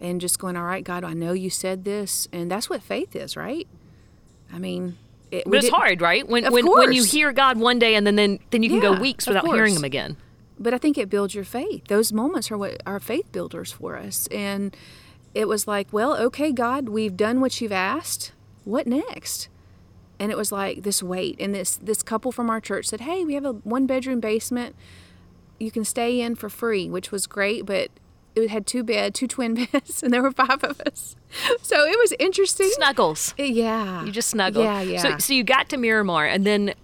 and 0.00 0.20
just 0.20 0.38
going, 0.38 0.56
all 0.56 0.64
right, 0.64 0.84
God, 0.84 1.04
I 1.04 1.14
know 1.14 1.32
You 1.32 1.48
said 1.48 1.84
this, 1.84 2.28
and 2.32 2.50
that's 2.50 2.68
what 2.68 2.82
faith 2.82 3.16
is, 3.16 3.36
right? 3.36 3.66
I 4.52 4.58
mean, 4.58 4.98
it, 5.30 5.44
but 5.46 5.56
it's 5.56 5.68
hard, 5.68 6.00
right? 6.00 6.26
When 6.26 6.50
when, 6.52 6.66
when 6.66 6.92
you 6.92 7.04
hear 7.04 7.32
God 7.32 7.58
one 7.58 7.78
day 7.78 7.94
and 7.94 8.06
then 8.06 8.16
then, 8.16 8.38
then 8.50 8.62
you 8.62 8.70
can 8.70 8.82
yeah, 8.82 8.94
go 8.94 9.00
weeks 9.00 9.26
without 9.26 9.46
hearing 9.46 9.74
Him 9.74 9.84
again. 9.84 10.16
But 10.58 10.74
I 10.74 10.78
think 10.78 10.98
it 10.98 11.08
builds 11.08 11.34
your 11.34 11.44
faith. 11.44 11.86
Those 11.86 12.12
moments 12.12 12.50
are 12.50 12.58
what 12.58 12.82
are 12.84 12.98
faith 12.98 13.30
builders 13.30 13.70
for 13.70 13.96
us. 13.96 14.26
And 14.28 14.76
it 15.34 15.46
was 15.46 15.68
like, 15.68 15.92
well, 15.92 16.16
okay, 16.16 16.50
God, 16.50 16.88
we've 16.88 17.16
done 17.16 17.40
what 17.40 17.60
you've 17.60 17.70
asked. 17.70 18.32
What 18.68 18.86
next? 18.86 19.48
And 20.20 20.30
it 20.30 20.36
was 20.36 20.52
like 20.52 20.82
this 20.82 21.02
weight. 21.02 21.36
And 21.40 21.54
this 21.54 21.76
this 21.76 22.02
couple 22.02 22.32
from 22.32 22.50
our 22.50 22.60
church 22.60 22.86
said, 22.86 23.00
hey, 23.00 23.24
we 23.24 23.32
have 23.32 23.46
a 23.46 23.52
one 23.52 23.86
bedroom 23.86 24.20
basement. 24.20 24.76
You 25.58 25.70
can 25.70 25.84
stay 25.84 26.20
in 26.20 26.34
for 26.34 26.50
free, 26.50 26.90
which 26.90 27.10
was 27.10 27.26
great, 27.26 27.64
but 27.64 27.90
it 28.36 28.50
had 28.50 28.66
two 28.66 28.84
bed, 28.84 29.14
two 29.14 29.26
twin 29.26 29.54
beds, 29.72 30.02
and 30.02 30.12
there 30.12 30.22
were 30.22 30.32
five 30.32 30.62
of 30.62 30.80
us. 30.82 31.16
So 31.62 31.84
it 31.86 31.98
was 31.98 32.12
interesting. 32.18 32.68
Snuggles. 32.72 33.34
Yeah. 33.38 34.04
You 34.04 34.12
just 34.12 34.28
snuggled. 34.28 34.64
Yeah, 34.64 34.82
yeah. 34.82 35.02
So, 35.02 35.18
so 35.18 35.32
you 35.32 35.44
got 35.44 35.70
to 35.70 35.78
Myanmar, 35.78 36.28
and 36.30 36.44
then, 36.44 36.74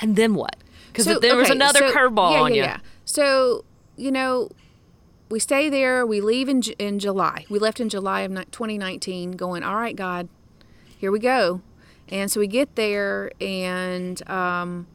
and 0.00 0.16
then 0.16 0.34
what? 0.34 0.56
Because 0.88 1.04
so, 1.04 1.18
there 1.18 1.36
was 1.36 1.50
another 1.50 1.80
so, 1.80 1.92
curveball 1.92 2.32
yeah, 2.32 2.40
on 2.40 2.54
yeah, 2.54 2.56
you. 2.56 2.62
Yeah. 2.62 2.78
So 3.04 3.64
you 3.98 4.10
know, 4.10 4.48
we 5.28 5.38
stay 5.38 5.68
there. 5.68 6.06
We 6.06 6.22
leave 6.22 6.48
in 6.48 6.62
in 6.78 6.98
July. 6.98 7.44
We 7.50 7.58
left 7.58 7.78
in 7.78 7.90
July 7.90 8.22
of 8.22 8.32
2019. 8.32 9.32
Going, 9.32 9.62
all 9.62 9.76
right, 9.76 9.94
God, 9.94 10.28
here 10.96 11.12
we 11.12 11.18
go. 11.18 11.60
And 12.08 12.30
so 12.30 12.40
we 12.40 12.46
get 12.46 12.76
there, 12.76 13.32
and 13.40 14.28
um, 14.30 14.86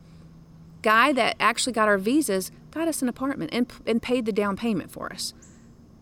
guy 0.81 1.11
that 1.13 1.35
actually 1.39 1.73
got 1.73 1.87
our 1.87 1.97
visas 1.97 2.51
got 2.71 2.87
us 2.87 3.01
an 3.01 3.09
apartment 3.09 3.51
and 3.53 3.71
and 3.85 4.01
paid 4.01 4.25
the 4.25 4.31
down 4.31 4.55
payment 4.55 4.91
for 4.91 5.11
us. 5.11 5.33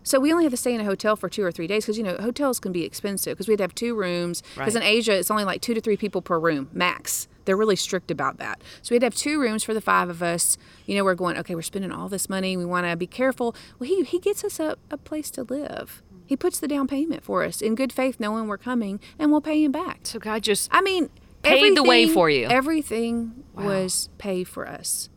So 0.02 0.18
we 0.18 0.32
only 0.32 0.44
have 0.44 0.52
to 0.52 0.56
stay 0.56 0.74
in 0.74 0.80
a 0.80 0.84
hotel 0.84 1.14
for 1.14 1.28
two 1.28 1.44
or 1.44 1.52
three 1.52 1.66
days 1.66 1.84
because 1.84 1.98
you 1.98 2.04
know 2.04 2.16
hotels 2.16 2.58
can 2.58 2.72
be 2.72 2.84
expensive 2.84 3.34
because 3.34 3.48
we 3.48 3.52
had 3.52 3.58
to 3.58 3.64
have 3.64 3.74
two 3.74 3.94
rooms. 3.94 4.42
Because 4.54 4.74
right. 4.74 4.82
in 4.82 4.88
Asia 4.88 5.16
it's 5.16 5.30
only 5.30 5.44
like 5.44 5.60
two 5.60 5.74
to 5.74 5.80
three 5.80 5.96
people 5.96 6.22
per 6.22 6.38
room 6.38 6.68
max. 6.72 7.28
They're 7.44 7.56
really 7.56 7.76
strict 7.76 8.10
about 8.10 8.38
that. 8.38 8.62
So 8.82 8.92
we 8.92 8.96
had 8.96 9.00
to 9.00 9.06
have 9.06 9.14
two 9.14 9.40
rooms 9.40 9.64
for 9.64 9.74
the 9.74 9.80
five 9.80 10.08
of 10.08 10.22
us. 10.22 10.56
You 10.86 10.96
know, 10.96 11.04
we're 11.04 11.14
going 11.14 11.36
okay. 11.38 11.54
We're 11.54 11.62
spending 11.62 11.90
all 11.90 12.08
this 12.08 12.28
money. 12.28 12.56
We 12.56 12.64
want 12.64 12.86
to 12.86 12.96
be 12.96 13.06
careful. 13.06 13.54
Well, 13.78 13.88
he 13.88 14.04
he 14.04 14.18
gets 14.18 14.44
us 14.44 14.60
a, 14.60 14.76
a 14.90 14.96
place 14.96 15.30
to 15.32 15.42
live. 15.42 16.02
He 16.30 16.36
puts 16.36 16.60
the 16.60 16.68
down 16.68 16.86
payment 16.86 17.24
for 17.24 17.42
us 17.42 17.60
in 17.60 17.74
good 17.74 17.92
faith, 17.92 18.20
knowing 18.20 18.46
we're 18.46 18.56
coming, 18.56 19.00
and 19.18 19.32
we'll 19.32 19.40
pay 19.40 19.64
him 19.64 19.72
back. 19.72 20.02
So 20.04 20.20
God 20.20 20.44
just 20.44 20.68
I 20.72 20.80
mean 20.80 21.10
paid 21.42 21.76
the 21.76 21.82
way 21.82 22.06
for 22.06 22.30
you. 22.30 22.46
Everything 22.46 23.42
wow. 23.52 23.64
was 23.64 24.10
paid 24.16 24.46
for 24.46 24.68
us. 24.68 25.08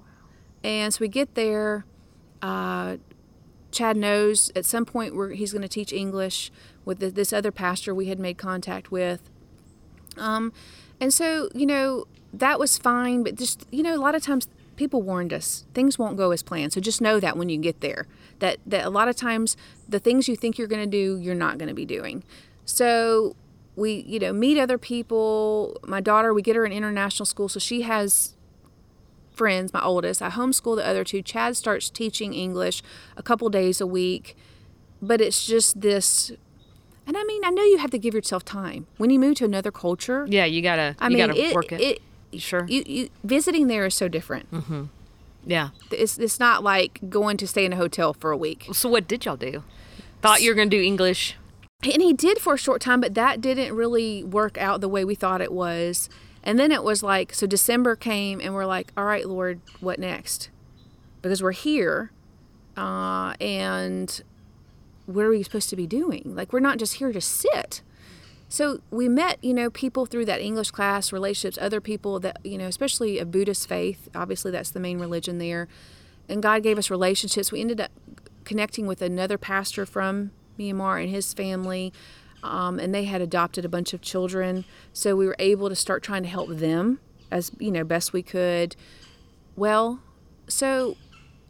And 0.63 0.91
so 0.91 1.01
we 1.01 1.07
get 1.07 1.35
there. 1.35 1.85
Uh, 2.41 2.97
Chad 3.69 3.95
knows 3.95 4.51
at 4.55 4.65
some 4.65 4.85
point 4.85 5.15
where 5.15 5.29
he's 5.33 5.51
going 5.51 5.61
to 5.61 5.67
teach 5.67 5.93
English 5.93 6.51
with 6.83 6.97
the, 6.97 7.11
this 7.11 7.31
other 7.31 7.51
pastor 7.51 7.93
we 7.93 8.07
had 8.07 8.17
made 8.17 8.39
contact 8.39 8.91
with. 8.91 9.29
Um, 10.17 10.51
and 10.99 11.13
so, 11.13 11.47
you 11.53 11.67
know, 11.67 12.07
that 12.33 12.57
was 12.57 12.79
fine, 12.79 13.21
but 13.21 13.35
just, 13.35 13.67
you 13.69 13.83
know, 13.83 13.93
a 13.93 14.01
lot 14.01 14.15
of 14.15 14.23
times 14.23 14.47
people 14.77 15.03
warned 15.03 15.31
us 15.31 15.67
things 15.75 15.99
won't 15.99 16.17
go 16.17 16.31
as 16.31 16.41
planned. 16.41 16.73
So 16.73 16.81
just 16.81 17.01
know 17.01 17.19
that 17.19 17.37
when 17.37 17.49
you 17.49 17.59
get 17.59 17.81
there, 17.81 18.07
that, 18.43 18.57
that 18.65 18.85
a 18.85 18.89
lot 18.89 19.07
of 19.07 19.15
times 19.15 19.55
the 19.87 19.99
things 19.99 20.27
you 20.27 20.35
think 20.35 20.57
you're 20.57 20.67
going 20.67 20.83
to 20.83 20.89
do, 20.89 21.17
you're 21.17 21.35
not 21.35 21.57
going 21.57 21.69
to 21.69 21.73
be 21.73 21.85
doing. 21.85 22.23
So 22.65 23.35
we, 23.75 24.03
you 24.07 24.19
know, 24.19 24.33
meet 24.33 24.57
other 24.57 24.77
people. 24.77 25.79
My 25.87 26.01
daughter, 26.01 26.33
we 26.33 26.41
get 26.41 26.55
her 26.55 26.65
in 26.65 26.71
international 26.71 27.25
school, 27.25 27.49
so 27.49 27.59
she 27.59 27.81
has 27.81 28.35
friends, 29.31 29.73
my 29.73 29.81
oldest. 29.81 30.21
I 30.21 30.29
homeschool 30.29 30.75
the 30.75 30.87
other 30.87 31.03
two. 31.03 31.21
Chad 31.21 31.57
starts 31.57 31.89
teaching 31.89 32.33
English 32.33 32.83
a 33.17 33.23
couple 33.23 33.49
days 33.49 33.81
a 33.81 33.87
week, 33.87 34.35
but 35.01 35.21
it's 35.21 35.45
just 35.45 35.81
this. 35.81 36.31
And 37.07 37.17
I 37.17 37.23
mean, 37.23 37.43
I 37.43 37.49
know 37.49 37.63
you 37.63 37.77
have 37.79 37.91
to 37.91 37.97
give 37.97 38.13
yourself 38.13 38.45
time 38.45 38.87
when 38.97 39.09
you 39.09 39.19
move 39.19 39.35
to 39.35 39.45
another 39.45 39.71
culture. 39.71 40.25
Yeah, 40.29 40.45
you 40.45 40.61
gotta. 40.61 40.95
I 40.99 41.07
you 41.07 41.17
mean, 41.17 41.27
gotta 41.27 41.41
it, 41.41 41.55
work 41.55 41.71
it. 41.71 41.81
it. 42.31 42.41
Sure. 42.41 42.65
you, 42.67 42.83
you 42.87 43.09
visiting 43.23 43.67
there 43.67 43.85
is 43.85 43.93
so 43.93 44.07
different. 44.07 44.51
Mm-hmm. 44.51 44.83
Yeah. 45.45 45.69
It's 45.91 46.17
it's 46.17 46.39
not 46.39 46.63
like 46.63 46.99
going 47.09 47.37
to 47.37 47.47
stay 47.47 47.65
in 47.65 47.73
a 47.73 47.75
hotel 47.75 48.13
for 48.13 48.31
a 48.31 48.37
week. 48.37 48.67
So 48.73 48.89
what 48.89 49.07
did 49.07 49.25
y'all 49.25 49.37
do? 49.37 49.63
Thought 50.21 50.41
you 50.41 50.51
were 50.51 50.55
gonna 50.55 50.69
do 50.69 50.81
English. 50.81 51.35
And 51.83 52.01
he 52.01 52.13
did 52.13 52.39
for 52.39 52.53
a 52.53 52.57
short 52.57 52.81
time, 52.81 53.01
but 53.01 53.13
that 53.15 53.41
didn't 53.41 53.75
really 53.75 54.23
work 54.23 54.57
out 54.57 54.79
the 54.79 54.87
way 54.87 55.03
we 55.03 55.15
thought 55.15 55.41
it 55.41 55.51
was. 55.51 56.09
And 56.43 56.57
then 56.57 56.71
it 56.71 56.83
was 56.83 57.03
like, 57.03 57.33
so 57.33 57.45
December 57.45 57.95
came, 57.95 58.39
and 58.39 58.53
we're 58.53 58.65
like, 58.65 58.91
all 58.97 59.05
right, 59.05 59.27
Lord, 59.27 59.59
what 59.79 59.99
next? 59.99 60.49
Because 61.21 61.41
we're 61.43 61.51
here, 61.51 62.11
uh, 62.75 63.33
and 63.39 64.21
what 65.05 65.25
are 65.25 65.29
we 65.29 65.43
supposed 65.43 65.69
to 65.69 65.75
be 65.75 65.87
doing? 65.87 66.33
Like, 66.35 66.51
we're 66.53 66.59
not 66.59 66.79
just 66.79 66.95
here 66.95 67.11
to 67.11 67.21
sit. 67.21 67.81
So 68.53 68.81
we 68.91 69.09
met, 69.09 69.43
you 69.43 69.51
know, 69.51 69.71
people 69.71 70.05
through 70.05 70.25
that 70.25 70.39
English 70.39 70.69
class, 70.69 71.11
relationships, 71.11 71.57
other 71.59 71.81
people 71.81 72.19
that, 72.19 72.37
you 72.43 72.59
know, 72.59 72.67
especially 72.67 73.17
a 73.17 73.25
Buddhist 73.25 73.67
faith. 73.67 74.09
Obviously, 74.13 74.51
that's 74.51 74.69
the 74.69 74.79
main 74.79 74.99
religion 74.99 75.39
there. 75.39 75.67
And 76.29 76.43
God 76.43 76.61
gave 76.61 76.77
us 76.77 76.91
relationships. 76.91 77.51
We 77.51 77.61
ended 77.61 77.81
up 77.81 77.89
connecting 78.43 78.85
with 78.85 79.01
another 79.01 79.39
pastor 79.39 79.87
from 79.87 80.29
Myanmar 80.59 81.01
and 81.01 81.09
his 81.09 81.33
family, 81.33 81.91
um, 82.43 82.77
and 82.77 82.93
they 82.93 83.05
had 83.05 83.21
adopted 83.21 83.65
a 83.65 83.69
bunch 83.69 83.91
of 83.91 84.01
children. 84.01 84.65
So 84.93 85.15
we 85.15 85.25
were 85.25 85.35
able 85.39 85.67
to 85.67 85.75
start 85.75 86.03
trying 86.03 86.21
to 86.21 86.29
help 86.29 86.49
them 86.49 86.99
as, 87.31 87.51
you 87.57 87.71
know, 87.71 87.83
best 87.83 88.13
we 88.13 88.21
could. 88.21 88.75
Well, 89.55 89.99
so 90.47 90.95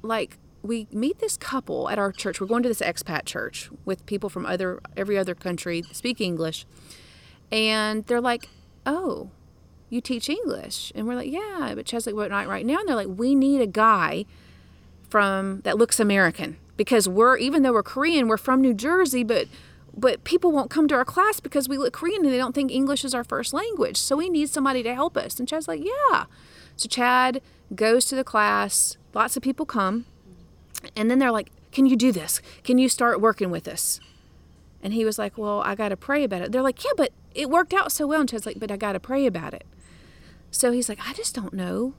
like 0.02 0.38
we 0.64 0.88
meet 0.92 1.20
this 1.20 1.36
couple 1.36 1.90
at 1.90 2.00
our 2.00 2.12
church. 2.12 2.40
We're 2.40 2.48
going 2.48 2.64
to 2.64 2.70
this 2.70 2.80
expat 2.80 3.26
church 3.26 3.70
with 3.84 4.06
people 4.06 4.30
from 4.30 4.46
other 4.46 4.80
every 4.96 5.18
other 5.18 5.36
country 5.36 5.84
speak 5.92 6.22
English. 6.22 6.66
And 7.52 8.06
they're 8.06 8.22
like, 8.22 8.48
"Oh, 8.86 9.30
you 9.90 10.02
teach 10.02 10.30
English?" 10.30 10.92
And 10.96 11.06
we're 11.06 11.16
like, 11.16 11.32
"Yeah." 11.32 11.74
But 11.76 11.86
Chesley, 11.86 12.14
"What 12.14 12.32
night 12.32 12.48
right 12.48 12.66
now?" 12.66 12.80
And 12.80 12.88
they're 12.88 12.96
like, 12.96 13.10
"We 13.10 13.36
need 13.36 13.62
a 13.62 13.68
guy 13.68 14.26
from 15.10 15.62
that 15.66 15.78
looks 15.78 16.00
American 16.00 16.58
because 16.78 17.08
we're 17.08 17.38
even 17.38 17.62
though 17.62 17.74
we're 17.74 17.84
Korean, 17.84 18.28
we're 18.28 18.38
from 18.38 18.62
New 18.62 18.74
Jersey, 18.74 19.24
but 19.24 19.48
but 19.96 20.24
people 20.24 20.52
won't 20.52 20.72
come 20.72 20.88
to 20.88 20.96
our 20.96 21.06
class 21.06 21.40
because 21.40 21.70
we 21.70 21.78
look 21.78 21.94
Korean 21.94 22.24
and 22.24 22.34
they 22.34 22.38
don't 22.38 22.56
think 22.56 22.72
English 22.72 23.04
is 23.06 23.14
our 23.14 23.24
first 23.24 23.54
language. 23.54 23.98
So 23.98 24.16
we 24.16 24.30
need 24.30 24.50
somebody 24.50 24.82
to 24.84 24.96
help 24.96 25.18
us." 25.18 25.40
And 25.40 25.48
Chad's 25.48 25.68
like, 25.68 25.84
"Yeah." 25.84 26.26
So 26.78 26.88
Chad 26.88 27.42
goes 27.76 28.06
to 28.06 28.16
the 28.16 28.24
class. 28.24 28.98
Lots 29.14 29.36
of 29.36 29.44
people 29.44 29.66
come. 29.66 30.06
And 30.96 31.10
then 31.10 31.20
they're 31.20 31.32
like, 31.32 31.52
Can 31.72 31.86
you 31.86 31.96
do 31.96 32.12
this? 32.12 32.42
Can 32.64 32.78
you 32.78 32.90
start 32.90 33.22
working 33.22 33.52
with 33.52 33.68
us? 33.68 34.00
And 34.82 34.94
he 34.94 35.06
was 35.06 35.18
like, 35.18 35.38
Well, 35.38 35.62
I 35.62 35.76
got 35.76 35.90
to 35.90 35.98
pray 35.98 36.24
about 36.24 36.42
it. 36.42 36.52
They're 36.52 36.62
like, 36.62 36.84
Yeah, 36.84 36.92
but 36.96 37.12
it 37.34 37.50
worked 37.50 37.74
out 37.74 37.92
so 37.92 38.08
well. 38.08 38.22
And 38.22 38.30
Chad's 38.30 38.46
like, 38.46 38.60
But 38.60 38.72
I 38.72 38.78
got 38.78 38.94
to 38.94 39.00
pray 39.00 39.26
about 39.26 39.54
it. 39.54 39.66
So 40.52 40.72
he's 40.72 40.88
like, 40.88 41.00
I 41.08 41.14
just 41.14 41.34
don't 41.34 41.54
know. 41.54 41.96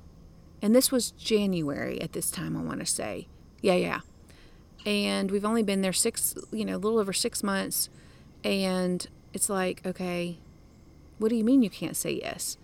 And 0.63 0.75
this 0.75 0.93
was 0.93 1.11
January 1.11 2.01
at 2.01 2.13
this 2.13 2.31
time, 2.31 2.57
I 2.57 2.63
want 2.63 2.81
to 2.81 2.87
say. 2.87 3.27
Yeah, 3.61 3.75
yeah. 3.75 4.01
And 4.87 5.31
we've 5.31 5.45
only 5.45 5.63
been 5.63 5.81
there 5.81 5.93
six, 5.93 6.37
you 6.53 6.65
know, 6.65 6.77
a 6.77 6.79
little 6.79 6.99
over 6.99 7.13
six 7.13 7.43
months. 7.43 7.89
And 8.45 9.07
it's 9.33 9.49
like, 9.49 9.85
okay, 9.85 10.39
what 11.19 11.31
do 11.31 11.37
you 11.37 11.45
mean 11.45 11.63
you 11.63 11.71
can't 11.71 11.97
say 11.97 12.21
yes? 12.23 12.59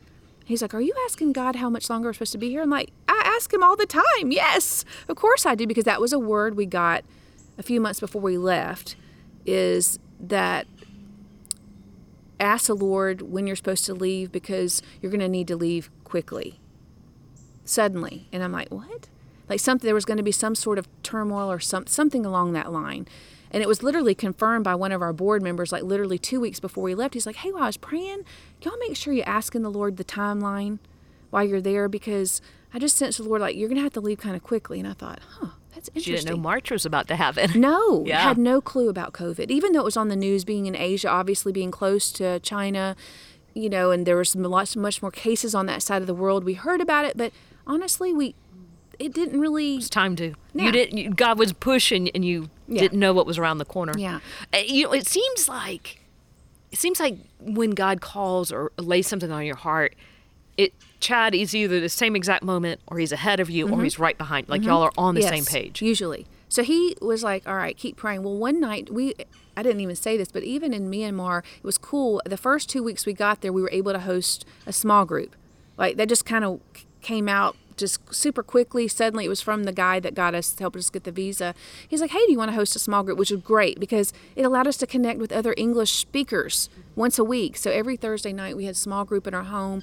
He's 0.44 0.62
like, 0.62 0.74
Are 0.74 0.80
you 0.80 0.94
asking 1.04 1.32
God 1.32 1.56
how 1.56 1.70
much 1.70 1.90
longer 1.90 2.08
we're 2.08 2.12
supposed 2.12 2.32
to 2.32 2.38
be 2.38 2.50
here? 2.50 2.62
I'm 2.62 2.70
like, 2.70 2.90
ask 3.36 3.52
him 3.52 3.62
all 3.62 3.76
the 3.76 3.86
time. 3.86 4.30
Yes, 4.30 4.84
of 5.08 5.16
course 5.16 5.46
I 5.46 5.54
do, 5.54 5.66
because 5.66 5.84
that 5.84 6.00
was 6.00 6.12
a 6.12 6.18
word 6.18 6.56
we 6.56 6.66
got 6.66 7.04
a 7.58 7.62
few 7.62 7.80
months 7.80 8.00
before 8.00 8.22
we 8.22 8.38
left 8.38 8.96
is 9.46 9.98
that 10.18 10.66
ask 12.38 12.66
the 12.66 12.74
Lord 12.74 13.22
when 13.22 13.46
you're 13.46 13.56
supposed 13.56 13.84
to 13.86 13.94
leave 13.94 14.32
because 14.32 14.82
you're 15.00 15.10
going 15.10 15.20
to 15.20 15.28
need 15.28 15.48
to 15.48 15.56
leave 15.56 15.90
quickly, 16.04 16.58
suddenly. 17.64 18.28
And 18.32 18.42
I'm 18.42 18.52
like, 18.52 18.70
What? 18.70 19.08
Like 19.48 19.60
something, 19.60 19.86
there 19.86 19.94
was 19.94 20.04
going 20.04 20.16
to 20.16 20.22
be 20.22 20.32
some 20.32 20.54
sort 20.54 20.78
of 20.78 20.86
turmoil 21.02 21.50
or 21.50 21.58
some, 21.58 21.86
something 21.86 22.24
along 22.24 22.52
that 22.52 22.72
line. 22.72 23.08
And 23.50 23.64
it 23.64 23.66
was 23.66 23.82
literally 23.82 24.14
confirmed 24.14 24.62
by 24.62 24.76
one 24.76 24.92
of 24.92 25.02
our 25.02 25.12
board 25.12 25.42
members, 25.42 25.72
like 25.72 25.82
literally 25.82 26.18
two 26.18 26.40
weeks 26.40 26.60
before 26.60 26.84
we 26.84 26.94
left. 26.94 27.14
He's 27.14 27.26
like, 27.26 27.36
Hey, 27.36 27.52
while 27.52 27.64
I 27.64 27.66
was 27.66 27.76
praying, 27.76 28.24
y'all 28.62 28.78
make 28.78 28.96
sure 28.96 29.12
you're 29.12 29.28
asking 29.28 29.62
the 29.62 29.70
Lord 29.70 29.96
the 29.96 30.04
timeline 30.04 30.78
while 31.30 31.44
you're 31.44 31.60
there 31.60 31.88
because 31.88 32.40
I 32.72 32.78
just 32.78 32.96
sensed 32.96 33.18
the 33.18 33.24
Lord, 33.24 33.40
like, 33.40 33.56
you're 33.56 33.68
going 33.68 33.76
to 33.78 33.82
have 33.82 33.92
to 33.94 34.00
leave 34.00 34.18
kind 34.18 34.36
of 34.36 34.42
quickly. 34.42 34.78
And 34.78 34.88
I 34.88 34.92
thought, 34.92 35.20
Huh, 35.38 35.48
that's 35.74 35.88
interesting. 35.88 36.12
You 36.12 36.18
didn't 36.18 36.30
know 36.36 36.40
March 36.42 36.70
was 36.70 36.86
about 36.86 37.08
to 37.08 37.16
happen. 37.16 37.50
No, 37.60 38.04
Yeah. 38.06 38.22
had 38.22 38.38
no 38.38 38.60
clue 38.60 38.88
about 38.88 39.12
COVID. 39.12 39.50
Even 39.50 39.72
though 39.72 39.80
it 39.80 39.84
was 39.84 39.96
on 39.96 40.08
the 40.08 40.16
news, 40.16 40.44
being 40.44 40.66
in 40.66 40.76
Asia, 40.76 41.08
obviously 41.08 41.52
being 41.52 41.70
close 41.70 42.12
to 42.12 42.38
China, 42.40 42.94
you 43.54 43.68
know, 43.68 43.90
and 43.90 44.06
there 44.06 44.16
was 44.16 44.36
lots, 44.36 44.76
much 44.76 45.02
more 45.02 45.10
cases 45.10 45.54
on 45.54 45.66
that 45.66 45.82
side 45.82 46.00
of 46.00 46.06
the 46.06 46.14
world. 46.14 46.44
We 46.44 46.54
heard 46.54 46.80
about 46.80 47.04
it, 47.04 47.16
but 47.16 47.32
honestly, 47.66 48.12
we 48.14 48.34
it 49.00 49.14
didn't 49.14 49.40
really. 49.40 49.76
It's 49.76 49.88
time 49.88 50.14
to. 50.16 50.34
Yeah. 50.54 50.64
You 50.66 50.72
didn't. 50.72 50.98
You, 50.98 51.10
God 51.10 51.38
was 51.38 51.52
pushing, 51.54 52.10
and 52.10 52.22
you 52.24 52.50
Yeah. 52.68 52.82
didn't 52.82 53.00
know 53.00 53.14
what 53.14 53.24
was 53.26 53.38
around 53.38 53.56
the 53.58 53.64
corner. 53.64 53.94
Yeah. 53.96 54.20
Uh, 54.54 54.58
You 54.58 54.84
know, 54.84 54.92
it 54.92 55.06
seems 55.06 55.48
like 55.48 56.00
it 56.70 56.78
seems 56.78 57.00
like 57.00 57.16
when 57.40 57.70
God 57.70 58.00
calls 58.02 58.52
or 58.52 58.70
lays 58.78 59.06
something 59.08 59.32
on 59.32 59.44
your 59.46 59.56
heart, 59.56 59.96
it 60.58 60.74
Chad 61.00 61.34
is 61.34 61.54
either 61.54 61.80
the 61.80 61.88
same 61.88 62.14
exact 62.14 62.44
moment, 62.44 62.80
or 62.86 62.98
he's 62.98 63.12
ahead 63.12 63.40
of 63.40 63.50
you, 63.50 63.66
or 63.66 63.70
mm-hmm. 63.70 63.84
he's 63.84 63.98
right 63.98 64.16
behind. 64.16 64.48
Like 64.48 64.60
mm-hmm. 64.60 64.70
y'all 64.70 64.82
are 64.82 64.92
on 64.96 65.14
the 65.14 65.22
same 65.22 65.44
page. 65.44 65.82
Usually. 65.82 66.26
So 66.48 66.62
he 66.62 66.96
was 67.00 67.22
like, 67.22 67.48
all 67.48 67.54
right, 67.54 67.76
keep 67.76 67.96
praying. 67.96 68.24
Well, 68.24 68.36
one 68.36 68.60
night, 68.60 68.92
we, 68.92 69.14
I 69.56 69.62
didn't 69.62 69.80
even 69.80 69.94
say 69.94 70.16
this, 70.16 70.32
but 70.32 70.42
even 70.42 70.74
in 70.74 70.90
Myanmar, 70.90 71.44
it 71.58 71.64
was 71.64 71.78
cool. 71.78 72.20
The 72.26 72.36
first 72.36 72.68
two 72.68 72.82
weeks 72.82 73.06
we 73.06 73.12
got 73.12 73.40
there, 73.40 73.52
we 73.52 73.62
were 73.62 73.70
able 73.70 73.92
to 73.92 74.00
host 74.00 74.44
a 74.66 74.72
small 74.72 75.04
group. 75.04 75.36
Like 75.76 75.96
that 75.96 76.08
just 76.08 76.26
kind 76.26 76.44
of 76.44 76.60
came 77.02 77.28
out 77.28 77.56
just 77.76 78.14
super 78.14 78.42
quickly. 78.42 78.88
Suddenly, 78.88 79.24
it 79.24 79.28
was 79.28 79.40
from 79.40 79.62
the 79.64 79.72
guy 79.72 80.00
that 80.00 80.14
got 80.14 80.34
us, 80.34 80.58
helped 80.58 80.76
us 80.76 80.90
get 80.90 81.04
the 81.04 81.12
visa. 81.12 81.54
He's 81.88 82.00
like, 82.00 82.10
hey, 82.10 82.24
do 82.26 82.32
you 82.32 82.38
want 82.38 82.50
to 82.50 82.54
host 82.54 82.76
a 82.76 82.78
small 82.78 83.02
group? 83.02 83.16
Which 83.16 83.30
was 83.30 83.40
great 83.40 83.80
because 83.80 84.12
it 84.34 84.42
allowed 84.42 84.66
us 84.66 84.76
to 84.78 84.86
connect 84.86 85.20
with 85.20 85.32
other 85.32 85.54
English 85.56 85.92
speakers 85.92 86.68
once 86.96 87.18
a 87.18 87.24
week. 87.24 87.56
So 87.56 87.70
every 87.70 87.96
Thursday 87.96 88.32
night, 88.32 88.56
we 88.56 88.66
had 88.66 88.74
a 88.74 88.78
small 88.78 89.04
group 89.04 89.26
in 89.26 89.34
our 89.34 89.44
home. 89.44 89.82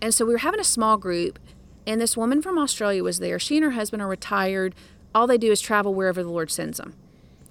And 0.00 0.12
so 0.12 0.24
we 0.24 0.32
were 0.32 0.38
having 0.38 0.60
a 0.60 0.64
small 0.64 0.96
group, 0.96 1.38
and 1.86 2.00
this 2.00 2.16
woman 2.16 2.42
from 2.42 2.58
Australia 2.58 3.02
was 3.02 3.18
there. 3.18 3.38
She 3.38 3.56
and 3.56 3.64
her 3.64 3.72
husband 3.72 4.02
are 4.02 4.08
retired. 4.08 4.74
All 5.14 5.26
they 5.26 5.38
do 5.38 5.52
is 5.52 5.60
travel 5.60 5.94
wherever 5.94 6.22
the 6.22 6.30
Lord 6.30 6.50
sends 6.50 6.78
them 6.78 6.94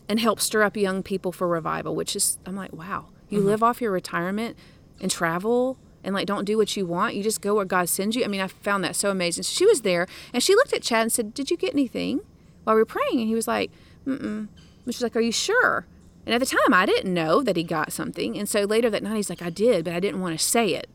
and 0.09 0.19
help 0.19 0.39
stir 0.39 0.63
up 0.63 0.75
young 0.75 1.01
people 1.01 1.31
for 1.31 1.47
revival, 1.47 1.95
which 1.95 2.15
is, 2.15 2.37
I'm 2.45 2.55
like, 2.55 2.73
wow, 2.73 3.07
you 3.29 3.39
live 3.39 3.63
off 3.63 3.81
your 3.81 3.91
retirement 3.91 4.57
and 5.01 5.09
travel 5.09 5.77
and 6.03 6.13
like 6.13 6.27
don't 6.27 6.45
do 6.45 6.57
what 6.57 6.75
you 6.75 6.85
want. 6.85 7.15
You 7.15 7.23
just 7.23 7.41
go 7.41 7.55
where 7.55 7.65
God 7.65 7.89
sends 7.89 8.15
you. 8.15 8.23
I 8.23 8.27
mean, 8.27 8.41
I 8.41 8.47
found 8.47 8.83
that 8.83 8.95
so 8.95 9.09
amazing. 9.09 9.43
So 9.43 9.53
she 9.55 9.65
was 9.65 9.81
there 9.81 10.07
and 10.33 10.43
she 10.43 10.53
looked 10.55 10.73
at 10.73 10.81
Chad 10.81 11.01
and 11.03 11.11
said, 11.11 11.33
Did 11.33 11.49
you 11.49 11.57
get 11.57 11.73
anything 11.73 12.21
while 12.63 12.75
we 12.75 12.81
were 12.81 12.85
praying? 12.85 13.19
And 13.19 13.27
he 13.27 13.35
was 13.35 13.47
like, 13.47 13.71
Mm 14.05 14.19
mm. 14.19 14.47
And 14.85 14.93
she's 14.93 15.01
like, 15.01 15.15
Are 15.15 15.21
you 15.21 15.31
sure? 15.31 15.85
And 16.25 16.33
at 16.33 16.39
the 16.39 16.45
time, 16.45 16.73
I 16.73 16.85
didn't 16.85 17.13
know 17.13 17.41
that 17.41 17.57
he 17.57 17.63
got 17.63 17.91
something. 17.91 18.37
And 18.37 18.47
so 18.47 18.63
later 18.63 18.89
that 18.89 19.03
night, 19.03 19.17
he's 19.17 19.29
like, 19.29 19.41
I 19.41 19.49
did, 19.49 19.83
but 19.83 19.93
I 19.93 19.99
didn't 19.99 20.21
want 20.21 20.37
to 20.37 20.45
say 20.45 20.73
it 20.73 20.89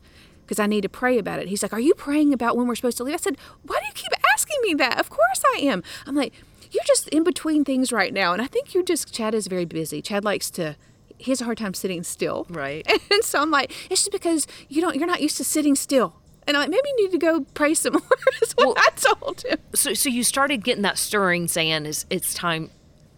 because 0.49 0.59
I 0.59 0.65
need 0.65 0.81
to 0.81 0.89
pray 0.89 1.19
about 1.19 1.37
it. 1.39 1.47
He's 1.47 1.61
like, 1.61 1.73
Are 1.73 1.79
you 1.79 1.93
praying 1.93 2.33
about 2.33 2.57
when 2.57 2.65
we're 2.65 2.73
supposed 2.75 2.97
to 2.97 3.03
leave? 3.03 3.13
I 3.13 3.17
said, 3.17 3.37
Why 3.61 3.77
do 3.79 3.85
you 3.85 3.93
keep 3.93 4.11
asking 4.33 4.57
me 4.63 4.73
that? 4.73 4.99
Of 4.99 5.11
course 5.11 5.43
I 5.55 5.59
am. 5.59 5.83
I'm 6.07 6.15
like, 6.15 6.33
You're 6.71 6.83
just 6.87 7.07
in 7.09 7.23
between 7.23 7.63
things 7.63 7.91
right 7.91 8.11
now. 8.11 8.33
And 8.33 8.41
I 8.41 8.47
think 8.47 8.73
you're 8.73 8.81
just, 8.83 9.13
Chad 9.13 9.35
is 9.35 9.45
very 9.45 9.65
busy. 9.65 10.01
Chad 10.01 10.25
likes 10.25 10.49
to, 10.51 10.75
he 11.19 11.29
has 11.29 11.39
a 11.39 11.43
hard 11.45 11.59
time 11.59 11.75
sitting 11.75 12.01
still. 12.03 12.47
Right. 12.49 12.83
And 13.11 13.23
so 13.23 13.39
I'm 13.39 13.51
like, 13.51 13.71
It's 13.91 14.01
just 14.01 14.11
because 14.11 14.47
you 14.69 14.81
don't, 14.81 14.95
you're 14.95 15.05
not 15.07 15.21
used 15.21 15.37
to 15.37 15.43
sitting 15.43 15.75
still. 15.75 16.15
And 16.47 16.57
I'm 16.57 16.61
like, 16.63 16.71
maybe 16.71 16.89
you 16.97 17.03
need 17.05 17.11
to 17.11 17.19
go 17.19 17.45
pray 17.53 17.75
some 17.75 17.93
more, 17.93 18.01
is 18.41 18.53
what 18.53 18.65
Well- 18.69 18.75
I 18.77 18.89
told 18.95 19.43
him. 19.43 19.59
So, 19.75 19.93
so 19.93 20.09
you 20.09 20.23
started 20.23 20.63
getting 20.63 20.81
that 20.81 20.97
stirring, 20.97 21.47
saying, 21.47 21.85
"Is 21.85 22.07
it's 22.09 22.33
time." 22.33 22.71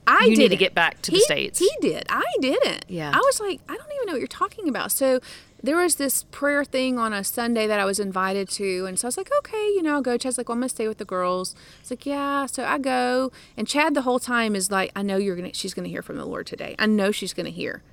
I 0.08 0.26
You 0.26 0.36
need 0.36 0.50
to 0.50 0.58
get 0.58 0.74
back 0.74 1.02
to 1.04 1.12
the 1.12 1.20
States. 1.20 1.60
He 1.60 1.70
did. 1.80 2.04
I 2.10 2.24
didn't. 2.42 2.86
Yeah. 2.90 3.12
I 3.14 3.20
was 3.20 3.40
like, 3.40 3.62
I 3.70 3.78
don't 3.78 3.88
even 3.94 4.08
know 4.08 4.14
what 4.14 4.20
you're 4.20 4.28
talking 4.28 4.68
about. 4.68 4.92
So 4.92 5.22
there 5.64 5.78
was 5.78 5.96
this 5.96 6.24
prayer 6.32 6.66
thing 6.66 6.98
on 6.98 7.14
a 7.14 7.24
Sunday 7.24 7.68
that 7.68 7.80
I 7.80 7.86
was 7.86 8.00
invited 8.00 8.50
to. 8.50 8.86
And 8.86 8.98
so 8.98 9.06
I 9.06 9.10
was 9.10 9.18
like, 9.18 9.30
okay, 9.40 9.68
you 9.76 9.84
know, 9.84 9.94
I'll 9.96 10.02
go. 10.02 10.18
Chad's 10.18 10.38
like, 10.38 10.50
well, 10.50 10.56
I'm 10.56 10.62
going 10.62 10.70
to 10.70 10.76
stay 10.76 10.88
with 10.88 10.98
the 10.98 11.06
girls. 11.06 11.56
It's 11.80 11.92
like, 11.92 12.06
yeah. 12.06 12.46
So 12.48 12.64
I 12.64 12.78
go. 12.80 13.32
And 13.56 13.68
Chad 13.68 13.94
the 13.94 14.02
whole 14.02 14.20
time 14.20 14.56
is 14.56 14.72
like, 14.72 14.92
I 14.96 15.02
know 15.04 15.18
you're 15.18 15.36
going 15.36 15.52
to, 15.52 15.58
she's 15.58 15.74
going 15.74 15.84
to 15.84 15.90
hear 15.90 16.02
from 16.02 16.18
the 16.18 16.26
Lord 16.26 16.48
today. 16.48 16.76
I 16.80 16.88
know 16.88 17.12
she's 17.12 17.34
going 17.34 17.46
to 17.46 17.52
hear. 17.52 17.84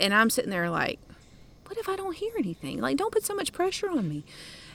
And 0.00 0.12
I'm 0.12 0.30
sitting 0.30 0.50
there 0.50 0.70
like, 0.70 0.98
what 1.66 1.78
if 1.78 1.88
I 1.88 1.96
don't 1.96 2.16
hear 2.16 2.32
anything? 2.36 2.80
Like, 2.80 2.96
don't 2.96 3.12
put 3.12 3.24
so 3.24 3.34
much 3.34 3.52
pressure 3.52 3.88
on 3.88 4.08
me. 4.08 4.24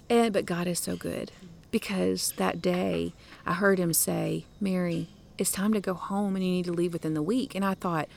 And, 0.10 0.34
but 0.34 0.46
God 0.46 0.68
is 0.68 0.80
so 0.80 0.96
good 0.96 1.32
because 1.70 2.32
that 2.38 2.62
day 2.62 3.14
I 3.46 3.54
heard 3.54 3.78
him 3.78 3.92
say, 3.94 4.46
Mary, 4.62 5.10
it's 5.38 5.52
time 5.52 5.74
to 5.74 5.82
go 5.82 5.94
home 5.94 6.36
and 6.36 6.46
you 6.46 6.52
need 6.52 6.66
to 6.66 6.72
leave 6.72 6.94
within 6.94 7.14
the 7.14 7.22
week. 7.22 7.54
And 7.54 7.66
I 7.66 7.74
thought, 7.74 8.08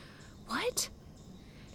what? 0.46 0.88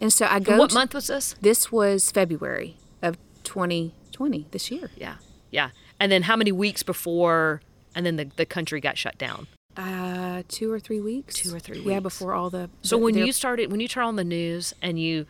And 0.01 0.11
so 0.11 0.25
I 0.29 0.39
go. 0.39 0.57
what 0.57 0.69
to- 0.71 0.75
month 0.75 0.93
was 0.93 1.07
this? 1.07 1.35
This 1.41 1.71
was 1.71 2.11
February 2.11 2.77
of 3.01 3.17
2020, 3.43 4.47
this 4.51 4.69
year. 4.71 4.91
Yeah, 4.95 5.15
yeah. 5.51 5.69
And 5.99 6.11
then 6.11 6.23
how 6.23 6.35
many 6.35 6.51
weeks 6.51 6.83
before? 6.83 7.61
And 7.95 8.05
then 8.05 8.17
the, 8.17 8.25
the 8.35 8.45
country 8.45 8.81
got 8.81 8.97
shut 8.97 9.17
down. 9.17 9.47
Uh, 9.77 10.43
two 10.49 10.71
or 10.71 10.79
three 10.79 10.99
weeks. 10.99 11.35
Two 11.35 11.55
or 11.55 11.59
three 11.59 11.77
weeks. 11.79 11.89
Yeah, 11.89 11.99
before 12.01 12.33
all 12.33 12.49
the. 12.49 12.69
So 12.81 12.97
the- 12.97 13.03
when 13.03 13.13
their- 13.15 13.25
you 13.25 13.31
started, 13.31 13.71
when 13.71 13.79
you 13.79 13.87
turn 13.87 14.03
on 14.05 14.15
the 14.17 14.23
news 14.25 14.73
and 14.81 14.99
you 14.99 15.25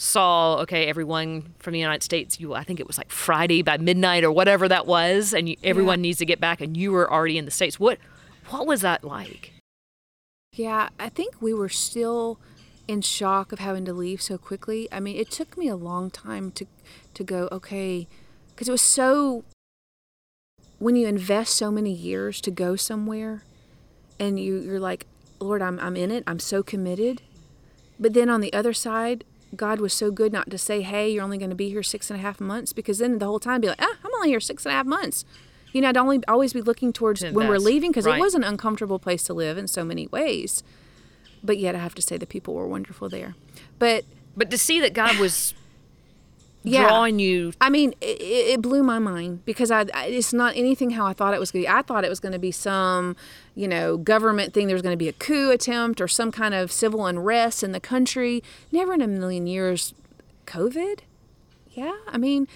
saw 0.00 0.58
okay 0.58 0.86
everyone 0.86 1.52
from 1.58 1.72
the 1.72 1.78
United 1.80 2.04
States 2.04 2.38
you 2.38 2.54
I 2.54 2.62
think 2.62 2.78
it 2.78 2.86
was 2.86 2.98
like 2.98 3.10
Friday 3.10 3.62
by 3.62 3.78
midnight 3.78 4.22
or 4.22 4.30
whatever 4.30 4.68
that 4.68 4.86
was 4.86 5.34
and 5.34 5.48
you, 5.48 5.56
everyone 5.64 6.00
needs 6.00 6.18
to 6.18 6.24
get 6.24 6.38
back 6.38 6.60
and 6.60 6.76
you 6.76 6.92
were 6.92 7.12
already 7.12 7.36
in 7.36 7.46
the 7.46 7.50
states 7.50 7.80
what 7.80 7.98
what 8.50 8.64
was 8.64 8.82
that 8.82 9.02
like 9.02 9.54
Yeah, 10.52 10.90
I 11.00 11.08
think 11.08 11.42
we 11.42 11.52
were 11.52 11.68
still 11.68 12.38
in 12.88 13.02
shock 13.02 13.52
of 13.52 13.58
having 13.58 13.84
to 13.84 13.92
leave 13.92 14.20
so 14.20 14.38
quickly. 14.38 14.88
I 14.90 14.98
mean, 14.98 15.16
it 15.16 15.30
took 15.30 15.56
me 15.56 15.68
a 15.68 15.76
long 15.76 16.10
time 16.10 16.50
to 16.52 16.66
to 17.14 17.22
go 17.22 17.48
okay, 17.52 18.08
because 18.48 18.68
it 18.68 18.72
was 18.72 18.82
so. 18.82 19.44
When 20.78 20.94
you 20.94 21.08
invest 21.08 21.54
so 21.54 21.70
many 21.70 21.92
years 21.92 22.40
to 22.40 22.50
go 22.50 22.76
somewhere, 22.76 23.42
and 24.18 24.40
you 24.40 24.58
you're 24.58 24.80
like, 24.80 25.06
Lord, 25.38 25.62
I'm 25.62 25.78
I'm 25.78 25.96
in 25.96 26.10
it. 26.10 26.24
I'm 26.26 26.40
so 26.40 26.62
committed. 26.62 27.22
But 28.00 28.14
then 28.14 28.30
on 28.30 28.40
the 28.40 28.52
other 28.52 28.72
side, 28.72 29.24
God 29.56 29.80
was 29.80 29.92
so 29.92 30.10
good 30.10 30.32
not 30.32 30.50
to 30.50 30.58
say, 30.58 30.82
Hey, 30.82 31.10
you're 31.10 31.24
only 31.24 31.38
going 31.38 31.50
to 31.50 31.56
be 31.56 31.68
here 31.68 31.82
six 31.82 32.10
and 32.10 32.18
a 32.18 32.22
half 32.22 32.40
months, 32.40 32.72
because 32.72 32.98
then 32.98 33.18
the 33.18 33.26
whole 33.26 33.40
time 33.40 33.54
I'd 33.54 33.60
be 33.62 33.68
like, 33.68 33.82
Ah, 33.82 33.98
I'm 34.04 34.14
only 34.14 34.28
here 34.28 34.40
six 34.40 34.64
and 34.64 34.72
a 34.72 34.76
half 34.76 34.86
months. 34.86 35.24
You 35.72 35.82
know, 35.82 35.88
I'd 35.88 35.96
only 35.96 36.20
always 36.26 36.52
be 36.52 36.62
looking 36.62 36.92
towards 36.92 37.20
To 37.20 37.32
when 37.32 37.48
we're 37.48 37.58
leaving 37.58 37.90
because 37.90 38.06
right. 38.06 38.18
it 38.18 38.20
was 38.20 38.34
an 38.34 38.44
uncomfortable 38.44 38.98
place 38.98 39.22
to 39.24 39.34
live 39.34 39.58
in 39.58 39.66
so 39.66 39.84
many 39.84 40.06
ways 40.06 40.62
but 41.42 41.58
yet 41.58 41.74
I 41.74 41.78
have 41.78 41.94
to 41.96 42.02
say 42.02 42.16
the 42.16 42.26
people 42.26 42.54
were 42.54 42.66
wonderful 42.66 43.08
there. 43.08 43.34
But 43.78 44.04
but 44.36 44.50
to 44.50 44.58
see 44.58 44.80
that 44.80 44.94
God 44.94 45.18
was 45.18 45.54
yeah, 46.62 46.88
drawing 46.88 47.18
you 47.18 47.52
I 47.60 47.70
mean, 47.70 47.94
it, 48.00 48.20
it 48.20 48.62
blew 48.62 48.82
my 48.82 48.98
mind 48.98 49.44
because 49.44 49.70
I, 49.70 49.86
I 49.94 50.06
it's 50.06 50.32
not 50.32 50.56
anything 50.56 50.90
how 50.90 51.06
I 51.06 51.12
thought 51.12 51.34
it 51.34 51.40
was 51.40 51.50
going 51.50 51.64
to 51.64 51.68
be. 51.68 51.72
I 51.72 51.82
thought 51.82 52.04
it 52.04 52.10
was 52.10 52.20
going 52.20 52.32
to 52.32 52.38
be 52.38 52.52
some, 52.52 53.16
you 53.54 53.68
know, 53.68 53.96
government 53.96 54.54
thing. 54.54 54.66
There 54.66 54.74
was 54.74 54.82
going 54.82 54.94
to 54.94 54.98
be 54.98 55.08
a 55.08 55.12
coup 55.12 55.50
attempt 55.50 56.00
or 56.00 56.08
some 56.08 56.32
kind 56.32 56.54
of 56.54 56.72
civil 56.72 57.06
unrest 57.06 57.62
in 57.62 57.72
the 57.72 57.80
country. 57.80 58.42
Never 58.72 58.94
in 58.94 59.00
a 59.00 59.08
million 59.08 59.46
years, 59.46 59.94
COVID. 60.46 61.00
Yeah, 61.70 61.96
I 62.08 62.18
mean, 62.18 62.48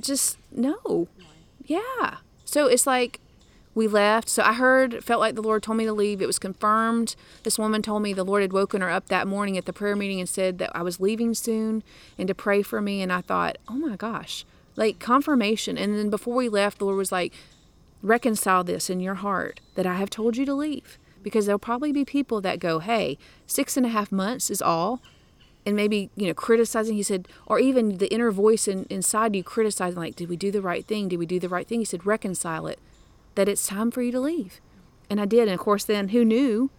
just 0.00 0.38
no. 0.52 1.08
Yeah. 1.64 2.18
So 2.44 2.66
it's 2.66 2.86
like 2.86 3.20
we 3.74 3.88
left. 3.88 4.28
So 4.28 4.42
I 4.42 4.54
heard, 4.54 5.02
felt 5.02 5.20
like 5.20 5.34
the 5.34 5.42
Lord 5.42 5.62
told 5.62 5.78
me 5.78 5.84
to 5.84 5.92
leave. 5.92 6.22
It 6.22 6.26
was 6.26 6.38
confirmed. 6.38 7.16
This 7.42 7.58
woman 7.58 7.82
told 7.82 8.02
me 8.02 8.12
the 8.12 8.24
Lord 8.24 8.42
had 8.42 8.52
woken 8.52 8.80
her 8.80 8.90
up 8.90 9.08
that 9.08 9.26
morning 9.26 9.58
at 9.58 9.64
the 9.64 9.72
prayer 9.72 9.96
meeting 9.96 10.20
and 10.20 10.28
said 10.28 10.58
that 10.58 10.74
I 10.74 10.82
was 10.82 11.00
leaving 11.00 11.34
soon 11.34 11.82
and 12.16 12.28
to 12.28 12.34
pray 12.34 12.62
for 12.62 12.80
me. 12.80 13.02
And 13.02 13.12
I 13.12 13.20
thought, 13.20 13.58
oh 13.68 13.74
my 13.74 13.96
gosh, 13.96 14.44
like 14.76 14.98
confirmation. 14.98 15.76
And 15.76 15.98
then 15.98 16.10
before 16.10 16.34
we 16.34 16.48
left, 16.48 16.78
the 16.78 16.84
Lord 16.84 16.98
was 16.98 17.12
like, 17.12 17.32
reconcile 18.02 18.62
this 18.62 18.88
in 18.88 19.00
your 19.00 19.14
heart 19.14 19.60
that 19.74 19.86
I 19.86 19.94
have 19.94 20.10
told 20.10 20.36
you 20.36 20.46
to 20.46 20.54
leave. 20.54 20.98
Because 21.22 21.46
there'll 21.46 21.58
probably 21.58 21.90
be 21.90 22.04
people 22.04 22.42
that 22.42 22.60
go, 22.60 22.78
hey, 22.78 23.16
six 23.46 23.76
and 23.76 23.86
a 23.86 23.88
half 23.88 24.12
months 24.12 24.50
is 24.50 24.60
all. 24.60 25.00
And 25.66 25.74
maybe, 25.74 26.10
you 26.14 26.26
know, 26.26 26.34
criticizing, 26.34 26.94
he 26.94 27.02
said, 27.02 27.26
or 27.46 27.58
even 27.58 27.96
the 27.96 28.12
inner 28.12 28.30
voice 28.30 28.68
in, 28.68 28.84
inside 28.90 29.34
you 29.34 29.42
criticizing, 29.42 29.98
like, 29.98 30.14
did 30.14 30.28
we 30.28 30.36
do 30.36 30.50
the 30.50 30.60
right 30.60 30.84
thing? 30.84 31.08
Did 31.08 31.18
we 31.18 31.24
do 31.24 31.40
the 31.40 31.48
right 31.48 31.66
thing? 31.66 31.78
He 31.78 31.86
said, 31.86 32.04
reconcile 32.04 32.66
it 32.66 32.78
that 33.34 33.48
it's 33.48 33.66
time 33.66 33.90
for 33.90 34.02
you 34.02 34.12
to 34.12 34.20
leave. 34.20 34.60
And 35.10 35.20
I 35.20 35.24
did. 35.24 35.42
And 35.42 35.52
of 35.52 35.60
course, 35.60 35.84
then 35.84 36.08
who 36.08 36.24
knew? 36.24 36.70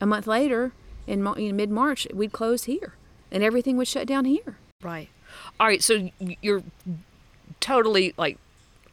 A 0.00 0.06
month 0.06 0.26
later 0.26 0.72
in, 1.06 1.26
in 1.36 1.56
mid 1.56 1.70
March, 1.70 2.06
we'd 2.12 2.32
close 2.32 2.64
here 2.64 2.94
and 3.30 3.42
everything 3.42 3.76
would 3.76 3.88
shut 3.88 4.06
down 4.06 4.24
here. 4.24 4.58
right. 4.82 5.08
All 5.58 5.66
right 5.66 5.82
so 5.82 6.10
you're 6.42 6.62
totally 7.60 8.14
like 8.16 8.38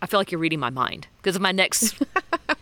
I 0.01 0.07
feel 0.07 0.19
like 0.19 0.31
you're 0.31 0.39
reading 0.39 0.59
my 0.59 0.69
mind 0.71 1.07
because 1.17 1.35
of 1.35 1.41
my 1.41 1.51
next 1.51 2.01
uh, 2.49 2.55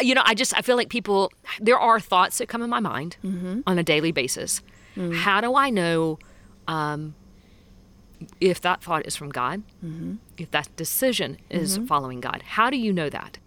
you 0.00 0.14
know 0.14 0.22
I 0.24 0.34
just 0.34 0.56
I 0.56 0.60
feel 0.62 0.76
like 0.76 0.88
people 0.90 1.32
there 1.60 1.78
are 1.78 1.98
thoughts 2.00 2.38
that 2.38 2.48
come 2.48 2.62
in 2.62 2.68
my 2.68 2.80
mind 2.80 3.16
on 3.66 3.78
a 3.78 3.82
daily 3.82 4.12
basis. 4.12 4.60
How 5.14 5.40
do 5.40 5.54
I 5.54 5.70
know 5.70 6.18
um, 6.68 7.14
if 8.40 8.60
that 8.60 8.82
thought 8.82 9.06
is 9.06 9.16
from 9.16 9.30
God? 9.30 9.62
If 10.36 10.50
that 10.50 10.68
decision 10.76 11.38
is 11.48 11.78
following 11.86 12.20
God? 12.20 12.42
How 12.44 12.68
do 12.68 12.76
you 12.76 12.92
know 12.92 13.08
that 13.08 13.38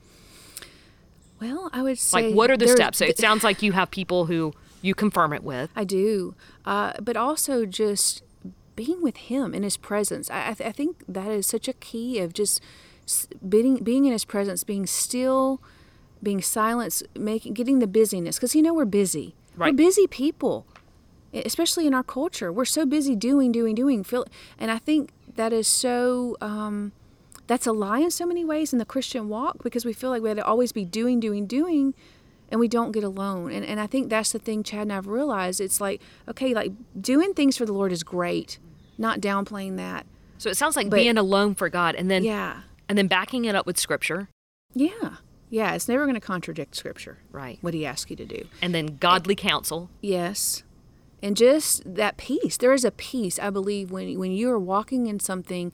Well, 1.42 1.70
I 1.74 1.82
would 1.82 1.98
say. 1.98 2.28
like 2.28 2.36
what 2.36 2.50
are 2.50 2.58
the 2.58 2.68
steps 2.68 3.00
so 3.00 3.06
it 3.06 3.18
sounds 3.18 3.44
like 3.44 3.62
you 3.62 3.74
have 3.74 3.92
people 3.92 4.26
who 4.26 4.54
you 4.82 4.96
confirm 4.96 5.34
it 5.34 5.44
with 5.44 5.70
I 5.76 5.84
do. 5.84 6.36
Uh, 6.64 6.94
but 7.02 7.18
also 7.18 7.66
just 7.66 8.24
being 8.76 9.02
with 9.02 9.18
him 9.18 9.54
in 9.54 9.64
his 9.64 9.78
presence. 9.78 10.30
I, 10.30 10.50
I, 10.50 10.54
th- 10.54 10.70
I 10.70 10.72
think 10.72 11.04
that 11.08 11.28
is 11.28 11.48
such 11.48 11.68
a 11.68 11.74
key 11.74 12.20
of 12.20 12.34
just 12.34 12.62
being, 13.48 13.78
being 13.78 14.06
in 14.06 14.12
his 14.12 14.26
presence, 14.26 14.64
being 14.64 14.86
still, 14.86 15.62
being 16.22 16.42
silent, 16.42 17.02
making, 17.18 17.54
getting 17.54 17.80
the 17.80 17.88
busyness. 17.88 18.38
Because, 18.38 18.56
you 18.56 18.62
know, 18.62 18.74
we're 18.74 18.86
busy. 18.86 19.36
We're 19.58 19.72
busy 19.72 20.08
people, 20.08 20.66
especially 21.34 21.88
in 21.88 21.94
our 21.94 22.04
culture. 22.04 22.52
We're 22.52 22.66
so 22.66 22.86
busy 22.86 23.16
doing, 23.16 23.54
doing, 23.54 23.74
doing. 23.74 24.04
Feel, 24.04 24.26
and 24.60 24.70
I 24.70 24.78
think 24.78 25.12
that 25.36 25.54
is 25.54 25.68
so. 25.68 26.36
Um, 26.42 26.92
that's 27.48 27.68
a 27.68 27.72
lie 27.72 28.00
in 28.00 28.12
so 28.12 28.26
many 28.26 28.44
ways 28.44 28.74
in 28.74 28.80
the 28.80 28.86
Christian 28.86 29.30
walk 29.30 29.64
because 29.64 29.86
we 29.86 29.94
feel 29.94 30.10
like 30.10 30.22
we 30.22 30.30
had 30.30 30.38
to 30.38 30.46
always 30.46 30.72
be 30.72 30.84
doing, 30.86 31.20
doing, 31.20 31.46
doing, 31.46 31.94
and 32.50 32.60
we 32.60 32.68
don't 32.68 32.92
get 32.92 33.04
alone. 33.04 33.52
And 33.52 33.66
and 33.66 33.80
I 33.80 33.88
think 33.88 34.10
that's 34.10 34.32
the 34.32 34.40
thing 34.40 34.64
Chad 34.64 34.82
and 34.84 34.94
I've 34.94 35.08
realized. 35.08 35.62
It's 35.62 35.80
like, 35.82 36.02
okay, 36.28 36.54
like 36.54 36.72
doing 37.00 37.34
things 37.34 37.58
for 37.58 37.66
the 37.66 37.74
Lord 37.74 37.92
is 37.92 38.04
great, 38.04 38.58
not 38.98 39.20
downplaying 39.22 39.78
that. 39.78 40.06
so 40.38 40.50
it 40.50 40.58
sounds 40.58 40.76
like 40.76 40.90
But- 40.90 40.98
being 40.98 41.18
alone 41.18 41.56
for 41.56 41.70
God 41.70 41.96
and 41.96 42.10
then 42.12 42.24
Yeah. 42.24 42.62
and 42.90 42.98
then 42.98 43.08
backing 43.08 43.46
it 43.46 43.56
up 43.56 43.66
with 43.66 43.78
scripture 43.80 44.28
Yeah. 44.74 45.18
Yeah. 45.50 45.74
It's 45.74 45.88
never 45.88 46.04
going 46.06 46.16
to 46.16 46.20
contradict 46.20 46.76
scripture. 46.76 47.20
Right. 47.32 47.58
What 47.62 47.74
he 47.74 47.86
asks 47.86 48.10
you 48.12 48.18
to 48.18 48.26
do. 48.26 48.44
and 48.62 48.76
then 48.76 48.98
godly 49.00 49.36
counsel 49.36 49.90
Yes. 50.02 50.64
And 51.24 51.38
just 51.38 51.82
that 51.96 52.18
peace. 52.18 52.58
There 52.58 52.74
is 52.74 52.84
a 52.86 52.92
peace, 52.92 53.40
I 53.40 53.50
believe, 53.50 53.90
when 53.92 54.20
when 54.20 54.32
you 54.32 54.50
are 54.52 54.60
walking 54.60 55.08
in 55.08 55.20
something 55.20 55.72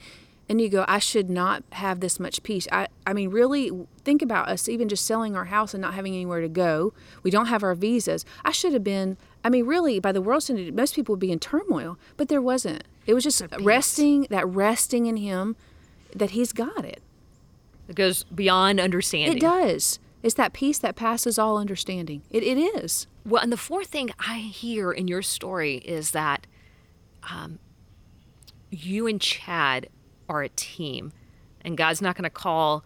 and 0.52 0.60
you 0.60 0.68
go, 0.68 0.84
I 0.86 1.00
should 1.00 1.30
not 1.30 1.64
have 1.72 2.02
this 2.02 2.20
much 2.20 2.44
peace. 2.44 2.68
I, 2.74 2.90
I 3.08 3.14
mean, 3.14 3.30
really 3.30 3.72
think 4.04 4.22
about 4.22 4.50
us 4.50 4.68
even 4.68 4.90
just 4.90 5.06
selling 5.06 5.34
our 5.34 5.46
house 5.46 5.74
and 5.74 5.80
not 5.82 5.94
having 5.94 6.14
anywhere 6.14 6.42
to 6.42 6.50
go. 6.50 6.94
We 7.24 7.32
don't 7.32 7.46
have 7.46 7.64
our 7.64 7.74
visas. 7.74 8.26
I 8.44 8.52
should 8.52 8.74
have 8.74 8.84
been, 8.84 9.16
I 9.46 9.50
mean, 9.50 9.66
really, 9.66 10.02
by 10.02 10.12
the 10.12 10.22
world 10.22 10.44
standard, 10.44 10.76
most 10.76 10.94
people 10.94 11.14
would 11.14 11.22
be 11.22 11.32
in 11.32 11.40
turmoil, 11.40 11.98
but 12.18 12.28
there 12.28 12.42
wasn't. 12.42 12.84
It 13.06 13.14
was 13.14 13.24
just 13.24 13.42
resting, 13.62 14.28
that 14.30 14.46
resting 14.46 15.06
in 15.06 15.16
Him, 15.16 15.56
that 16.14 16.32
He's 16.32 16.52
got 16.52 16.84
it. 16.84 17.02
It 17.88 17.96
goes 17.96 18.26
beyond 18.26 18.82
understanding. 18.82 19.38
It 19.38 19.40
does. 19.40 20.00
It's 20.22 20.36
that 20.36 20.52
peace 20.52 20.80
that 20.80 20.98
passes 20.98 21.40
all 21.40 21.58
understanding. 21.58 22.24
It, 22.30 22.44
it 22.44 22.58
is. 22.58 23.08
Well, 23.26 23.42
and 23.42 23.54
the 23.54 23.58
fourth 23.58 23.88
thing 23.88 24.12
I 24.20 24.40
hear 24.40 24.92
in 24.92 25.08
your 25.08 25.22
story 25.22 25.76
is 25.78 26.12
that 26.12 26.46
um, 27.32 27.60
you 28.70 29.08
and 29.08 29.22
Chad 29.22 29.88
are 30.32 30.44
a 30.44 30.50
team, 30.50 31.12
and 31.64 31.78
God's 31.78 32.02
not 32.02 32.16
going 32.16 32.24
to 32.24 32.30
call, 32.30 32.84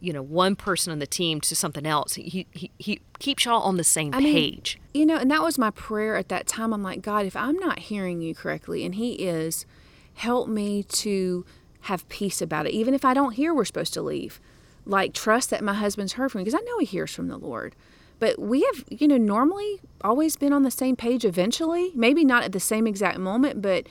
you 0.00 0.12
know, 0.12 0.22
one 0.22 0.54
person 0.54 0.92
on 0.92 1.00
the 1.00 1.06
team 1.06 1.40
to 1.42 1.56
something 1.56 1.84
else. 1.84 2.14
He 2.14 2.46
he, 2.52 2.70
he 2.78 3.00
keeps 3.18 3.44
y'all 3.44 3.62
on 3.62 3.76
the 3.76 3.84
same 3.84 4.14
I 4.14 4.20
mean, 4.20 4.32
page. 4.32 4.78
You 4.94 5.04
know, 5.04 5.16
and 5.16 5.30
that 5.30 5.42
was 5.42 5.58
my 5.58 5.70
prayer 5.70 6.16
at 6.16 6.28
that 6.28 6.46
time. 6.46 6.72
I'm 6.72 6.82
like, 6.82 7.02
God, 7.02 7.26
if 7.26 7.36
I'm 7.36 7.56
not 7.56 7.80
hearing 7.80 8.20
you 8.20 8.34
correctly, 8.34 8.84
and 8.84 8.94
He 8.94 9.14
is, 9.14 9.66
help 10.14 10.48
me 10.48 10.84
to 10.84 11.44
have 11.82 12.08
peace 12.08 12.40
about 12.40 12.66
it. 12.66 12.72
Even 12.72 12.94
if 12.94 13.04
I 13.04 13.12
don't 13.12 13.32
hear 13.32 13.52
we're 13.52 13.64
supposed 13.64 13.94
to 13.94 14.02
leave, 14.02 14.40
like 14.86 15.12
trust 15.12 15.50
that 15.50 15.62
my 15.62 15.74
husband's 15.74 16.14
heard 16.14 16.30
from 16.30 16.40
me 16.40 16.44
because 16.44 16.60
I 16.60 16.64
know 16.64 16.78
he 16.78 16.86
hears 16.86 17.12
from 17.12 17.28
the 17.28 17.36
Lord. 17.36 17.74
But 18.18 18.38
we 18.38 18.62
have, 18.62 18.84
you 18.88 19.08
know, 19.08 19.16
normally 19.16 19.80
always 20.02 20.36
been 20.36 20.52
on 20.52 20.62
the 20.62 20.70
same 20.70 20.94
page 20.94 21.24
eventually. 21.24 21.90
Maybe 21.94 22.24
not 22.24 22.44
at 22.44 22.52
the 22.52 22.60
same 22.60 22.86
exact 22.86 23.18
moment, 23.18 23.60
but 23.60 23.88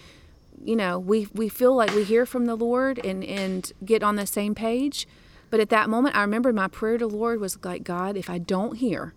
you 0.66 0.76
know, 0.76 1.00
we 1.00 1.28
we 1.34 1.50
feel 1.50 1.76
like 1.76 1.94
we 1.94 2.04
hear 2.04 2.26
from 2.26 2.46
the 2.46 2.56
Lord 2.56 3.04
and 3.06 3.24
and 3.24 3.72
get 3.84 4.04
on 4.04 4.16
the 4.16 4.26
same 4.26 4.56
page. 4.56 5.08
But 5.50 5.60
at 5.60 5.70
that 5.70 5.90
moment, 5.90 6.16
I 6.16 6.22
remember 6.22 6.54
my 6.54 6.68
prayer 6.68 6.98
to 6.98 7.08
Lord 7.08 7.40
was 7.40 7.58
like, 7.64 7.84
God, 7.84 8.16
if 8.16 8.30
I 8.30 8.38
don't 8.38 8.78
hear, 8.78 9.14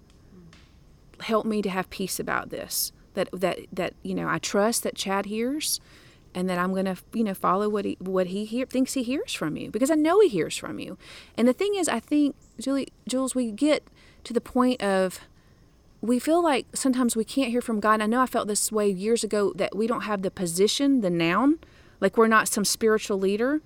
help 1.21 1.47
me 1.47 1.63
to 1.63 1.71
have 1.71 1.91
peace 1.91 2.19
about 2.19 2.51
this. 2.51 2.93
That 3.15 3.29
that 3.33 3.61
that 3.73 3.95
you 4.03 4.15
know, 4.15 4.29
I 4.29 4.39
trust 4.39 4.83
that 4.83 4.97
Chad 4.97 5.27
hears, 5.27 5.81
and 6.35 6.49
that 6.51 6.59
I'm 6.59 6.73
going 6.73 6.87
to 6.87 6.97
you 7.13 7.25
know 7.25 7.35
follow 7.35 7.69
what 7.69 7.85
he 7.85 7.97
what 8.01 8.29
he 8.29 8.45
hear, 8.45 8.67
thinks 8.67 8.95
he 8.95 9.03
hears 9.03 9.33
from 9.33 9.57
you 9.57 9.71
because 9.71 9.91
I 9.91 9.95
know 9.95 10.21
he 10.21 10.29
hears 10.29 10.57
from 10.57 10.79
you. 10.79 10.99
And 11.37 11.47
the 11.47 11.53
thing 11.53 11.75
is, 11.77 11.89
I 11.89 12.01
think 12.01 12.35
Julie 12.59 12.89
Jules, 13.09 13.35
we 13.35 13.53
get 13.53 13.87
to 14.25 14.33
the 14.33 14.41
point 14.41 14.83
of 14.83 15.21
we 16.05 16.19
feel 16.19 16.43
like 16.43 16.67
sometimes 16.75 17.17
we 17.17 17.25
can't 17.25 17.51
hear 17.51 17.63
from 17.63 17.81
God. 17.81 18.03
I 18.03 18.07
know 18.07 18.21
I 18.21 18.27
felt 18.27 18.47
this 18.47 18.71
way 18.71 18.91
years 18.91 19.25
ago 19.25 19.55
that 19.57 19.75
we 19.75 19.87
don't 19.87 20.03
have 20.03 20.21
the 20.21 20.31
position, 20.31 21.01
the 21.01 21.09
noun, 21.09 21.59
like 21.99 22.19
we're 22.19 22.27
not 22.27 22.47
some 22.47 22.67
spiritual 22.67 23.19
leader, 23.19 23.63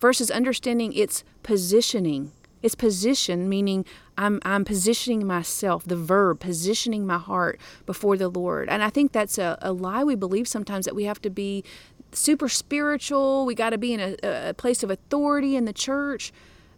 versus 0.00 0.30
understanding 0.30 0.92
its 0.92 1.24
positioning. 1.42 2.30
It's 2.62 2.76
position, 2.76 3.48
meaning 3.48 3.84
I'm 4.16 4.38
I'm 4.44 4.64
positioning 4.64 5.26
myself, 5.26 5.84
the 5.84 5.96
verb, 5.96 6.38
positioning 6.38 7.08
my 7.08 7.18
heart 7.18 7.58
before 7.86 8.16
the 8.16 8.28
Lord. 8.28 8.68
And 8.68 8.84
I 8.84 8.90
think 8.90 9.10
that's 9.10 9.36
a, 9.36 9.58
a 9.60 9.72
lie 9.72 10.04
we 10.04 10.14
believe 10.14 10.46
sometimes 10.46 10.84
that 10.84 10.94
we 10.94 11.04
have 11.04 11.20
to 11.22 11.30
be 11.30 11.64
super 12.12 12.48
spiritual, 12.48 13.44
we 13.46 13.56
got 13.56 13.70
to 13.70 13.78
be 13.78 13.94
in 13.94 14.00
a, 14.00 14.50
a 14.50 14.54
place 14.54 14.84
of 14.84 14.90
authority 14.90 15.56
in 15.56 15.64
the 15.64 15.72
church. 15.72 16.32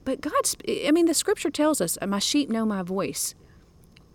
But 0.07 0.23
God's, 0.23 0.57
I 0.67 0.91
mean, 0.91 1.05
the 1.05 1.15
scripture 1.15 1.51
tells 1.51 1.83
us, 1.83 1.99
my 2.07 2.19
sheep 2.19 2.49
know 2.49 2.65
my 2.65 2.83
voice. 2.83 3.35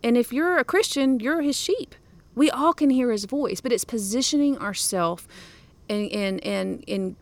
And 0.03 0.17
if 0.17 0.31
you're 0.31 0.57
a 0.57 0.63
Christian, 0.63 1.19
you're 1.19 1.41
his 1.41 1.55
sheep. 1.57 1.95
We 2.35 2.49
all 2.51 2.73
can 2.73 2.89
hear 2.91 3.11
his 3.11 3.25
voice, 3.25 3.61
but 3.61 3.71
it's 3.71 3.83
positioning 3.83 4.57
ourselves 4.59 5.27
and 5.89 6.11
and 6.11 6.43
and 6.45 6.83
and 6.87 7.15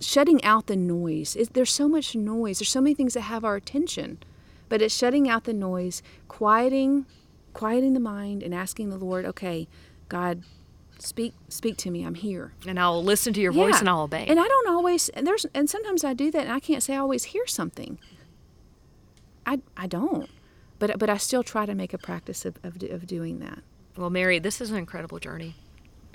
shutting 0.00 0.42
out 0.44 0.66
the 0.66 0.76
noise. 0.76 1.36
It, 1.36 1.52
there's 1.54 1.72
so 1.72 1.88
much 1.88 2.14
noise. 2.14 2.58
There's 2.60 2.70
so 2.70 2.80
many 2.80 2.94
things 2.94 3.14
that 3.14 3.22
have 3.22 3.44
our 3.44 3.56
attention, 3.56 4.18
but 4.68 4.80
it's 4.80 4.94
shutting 4.94 5.28
out 5.28 5.44
the 5.44 5.52
noise, 5.52 6.02
quieting, 6.28 7.04
quieting 7.52 7.94
the 7.94 8.00
mind, 8.00 8.42
and 8.42 8.54
asking 8.54 8.90
the 8.90 8.96
Lord, 8.96 9.24
okay, 9.26 9.66
God, 10.08 10.42
speak, 10.98 11.34
speak 11.48 11.76
to 11.78 11.90
me. 11.90 12.04
I'm 12.04 12.14
here. 12.14 12.52
And 12.66 12.78
I'll 12.80 13.02
listen 13.04 13.32
to 13.34 13.40
your 13.40 13.52
voice 13.52 13.74
Yeah. 13.74 13.80
and 13.80 13.88
I'll 13.90 14.02
obey. 14.02 14.24
And 14.26 14.38
I 14.40 14.46
don't 14.46 14.68
always. 14.68 15.08
And 15.10 15.26
there's 15.26 15.44
and 15.52 15.68
sometimes 15.68 16.04
I 16.04 16.14
do 16.14 16.30
that, 16.30 16.44
and 16.44 16.52
I 16.52 16.60
can't 16.60 16.82
say 16.82 16.94
I 16.94 16.98
always 16.98 17.24
hear 17.24 17.46
something. 17.46 17.98
I 19.44 19.60
I 19.76 19.86
don't, 19.86 20.28
but 20.78 20.98
but 20.98 21.08
I 21.10 21.16
still 21.16 21.42
try 21.42 21.66
to 21.66 21.74
make 21.74 21.92
a 21.92 21.98
practice 21.98 22.44
of 22.44 22.56
of, 22.62 22.82
of 22.82 23.06
doing 23.06 23.38
that. 23.40 23.60
well, 23.96 24.10
Mary, 24.10 24.38
this 24.38 24.60
is 24.60 24.70
an 24.70 24.76
incredible 24.76 25.18
journey. 25.18 25.54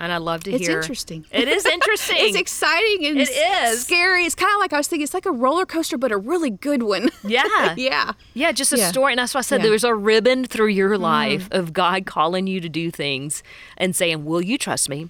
And 0.00 0.10
I 0.10 0.16
love 0.16 0.42
to 0.44 0.50
It's 0.52 0.66
hear. 0.66 0.78
It's 0.78 0.86
interesting. 0.86 1.26
It 1.30 1.46
is 1.46 1.64
interesting. 1.76 2.16
It's 2.18 2.36
exciting 2.36 3.06
and 3.06 3.18
It 3.20 3.28
is. 3.30 3.82
scary. 3.82 4.24
It's 4.24 4.34
kind 4.34 4.52
of 4.52 4.58
like 4.58 4.72
I 4.72 4.78
was 4.78 4.88
thinking. 4.88 5.04
It's 5.04 5.14
like 5.14 5.26
a 5.26 5.30
roller 5.30 5.64
coaster, 5.64 5.96
but 5.96 6.10
a 6.10 6.16
really 6.16 6.50
good 6.50 6.82
one. 6.82 7.10
Yeah. 7.24 7.74
yeah. 7.76 8.12
Yeah, 8.34 8.50
just 8.50 8.72
a 8.72 8.78
Yeah. 8.78 8.88
story. 8.90 9.12
And 9.12 9.20
that's 9.20 9.32
why 9.32 9.38
I 9.38 9.42
said 9.42 9.60
Yeah. 9.60 9.68
There's 9.68 9.84
a 9.84 9.94
ribbon 9.94 10.44
through 10.44 10.68
your 10.68 10.96
mm. 10.96 11.00
life 11.00 11.48
of 11.52 11.72
God 11.72 12.04
calling 12.04 12.48
you 12.48 12.60
to 12.60 12.68
do 12.68 12.90
things 12.90 13.44
and 13.76 13.94
saying, 13.94 14.24
Will 14.24 14.42
you 14.42 14.58
trust 14.58 14.88
me? 14.88 15.08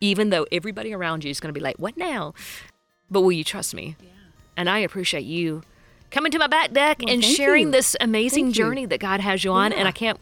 Even 0.00 0.30
though 0.30 0.46
everybody 0.52 0.92
around 0.92 1.24
you 1.24 1.30
is 1.30 1.40
going 1.40 1.52
to 1.52 1.58
be 1.58 1.64
like, 1.64 1.76
What 1.80 1.96
now? 1.96 2.32
But 3.10 3.22
will 3.22 3.32
you 3.32 3.42
trust 3.44 3.74
me? 3.74 3.96
And 4.56 4.70
I 4.70 4.78
appreciate 4.78 5.24
you 5.24 5.62
coming 6.12 6.30
to 6.30 6.38
my 6.38 6.46
back 6.46 6.72
deck 6.72 6.98
Well, 7.04 7.12
and 7.12 7.24
sharing 7.24 7.66
you. 7.66 7.72
this 7.72 7.96
amazing 8.00 8.44
Thank 8.46 8.56
you. 8.58 8.64
journey 8.64 8.86
that 8.86 9.00
God 9.00 9.18
has 9.20 9.42
you 9.42 9.50
on. 9.50 9.72
And 9.72 9.88
I 9.88 9.92
can't 9.92 10.18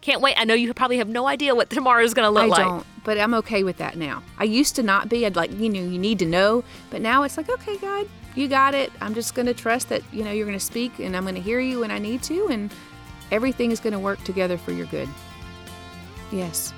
can't 0.00 0.20
wait. 0.22 0.34
I 0.38 0.44
know 0.44 0.54
you 0.54 0.72
probably 0.74 0.98
have 0.98 1.08
no 1.08 1.26
idea 1.26 1.54
what 1.54 1.68
tomorrow 1.70 2.02
is 2.02 2.12
going 2.14 2.26
to 2.26 2.30
look 2.30 2.44
I 2.44 2.46
like. 2.46 2.64
don't, 2.64 2.86
but 3.04 3.18
I'm 3.18 3.34
okay 3.34 3.62
with 3.62 3.78
that 3.78 3.96
now. 3.96 4.22
I 4.38 4.44
used 4.44 4.76
to 4.76 4.82
not 4.82 5.08
be. 5.08 5.24
I'd 5.26 5.36
like, 5.36 5.50
you 5.52 5.68
know, 5.68 5.80
you 5.80 5.98
need 5.98 6.18
to 6.20 6.26
know, 6.26 6.62
but 6.90 7.00
now 7.00 7.22
it's 7.22 7.36
like, 7.38 7.48
okay, 7.48 7.76
God, 7.78 8.06
you 8.34 8.46
got 8.48 8.74
it. 8.74 8.92
I'm 9.00 9.14
just 9.14 9.34
going 9.34 9.46
to 9.46 9.54
trust 9.54 9.88
that, 9.88 10.02
you 10.12 10.22
know, 10.24 10.30
you're 10.30 10.46
going 10.46 10.58
to 10.58 10.64
speak 10.64 10.98
and 10.98 11.16
I'm 11.16 11.22
going 11.22 11.36
to 11.36 11.40
hear 11.40 11.58
you 11.60 11.80
when 11.80 11.90
I 11.90 11.98
need 11.98 12.22
to, 12.24 12.48
and 12.48 12.70
everything 13.30 13.70
is 13.70 13.80
going 13.80 13.94
to 13.94 13.98
work 13.98 14.22
together 14.24 14.58
for 14.58 14.72
your 14.72 14.86
good. 14.86 15.08
Yes. 16.30 16.72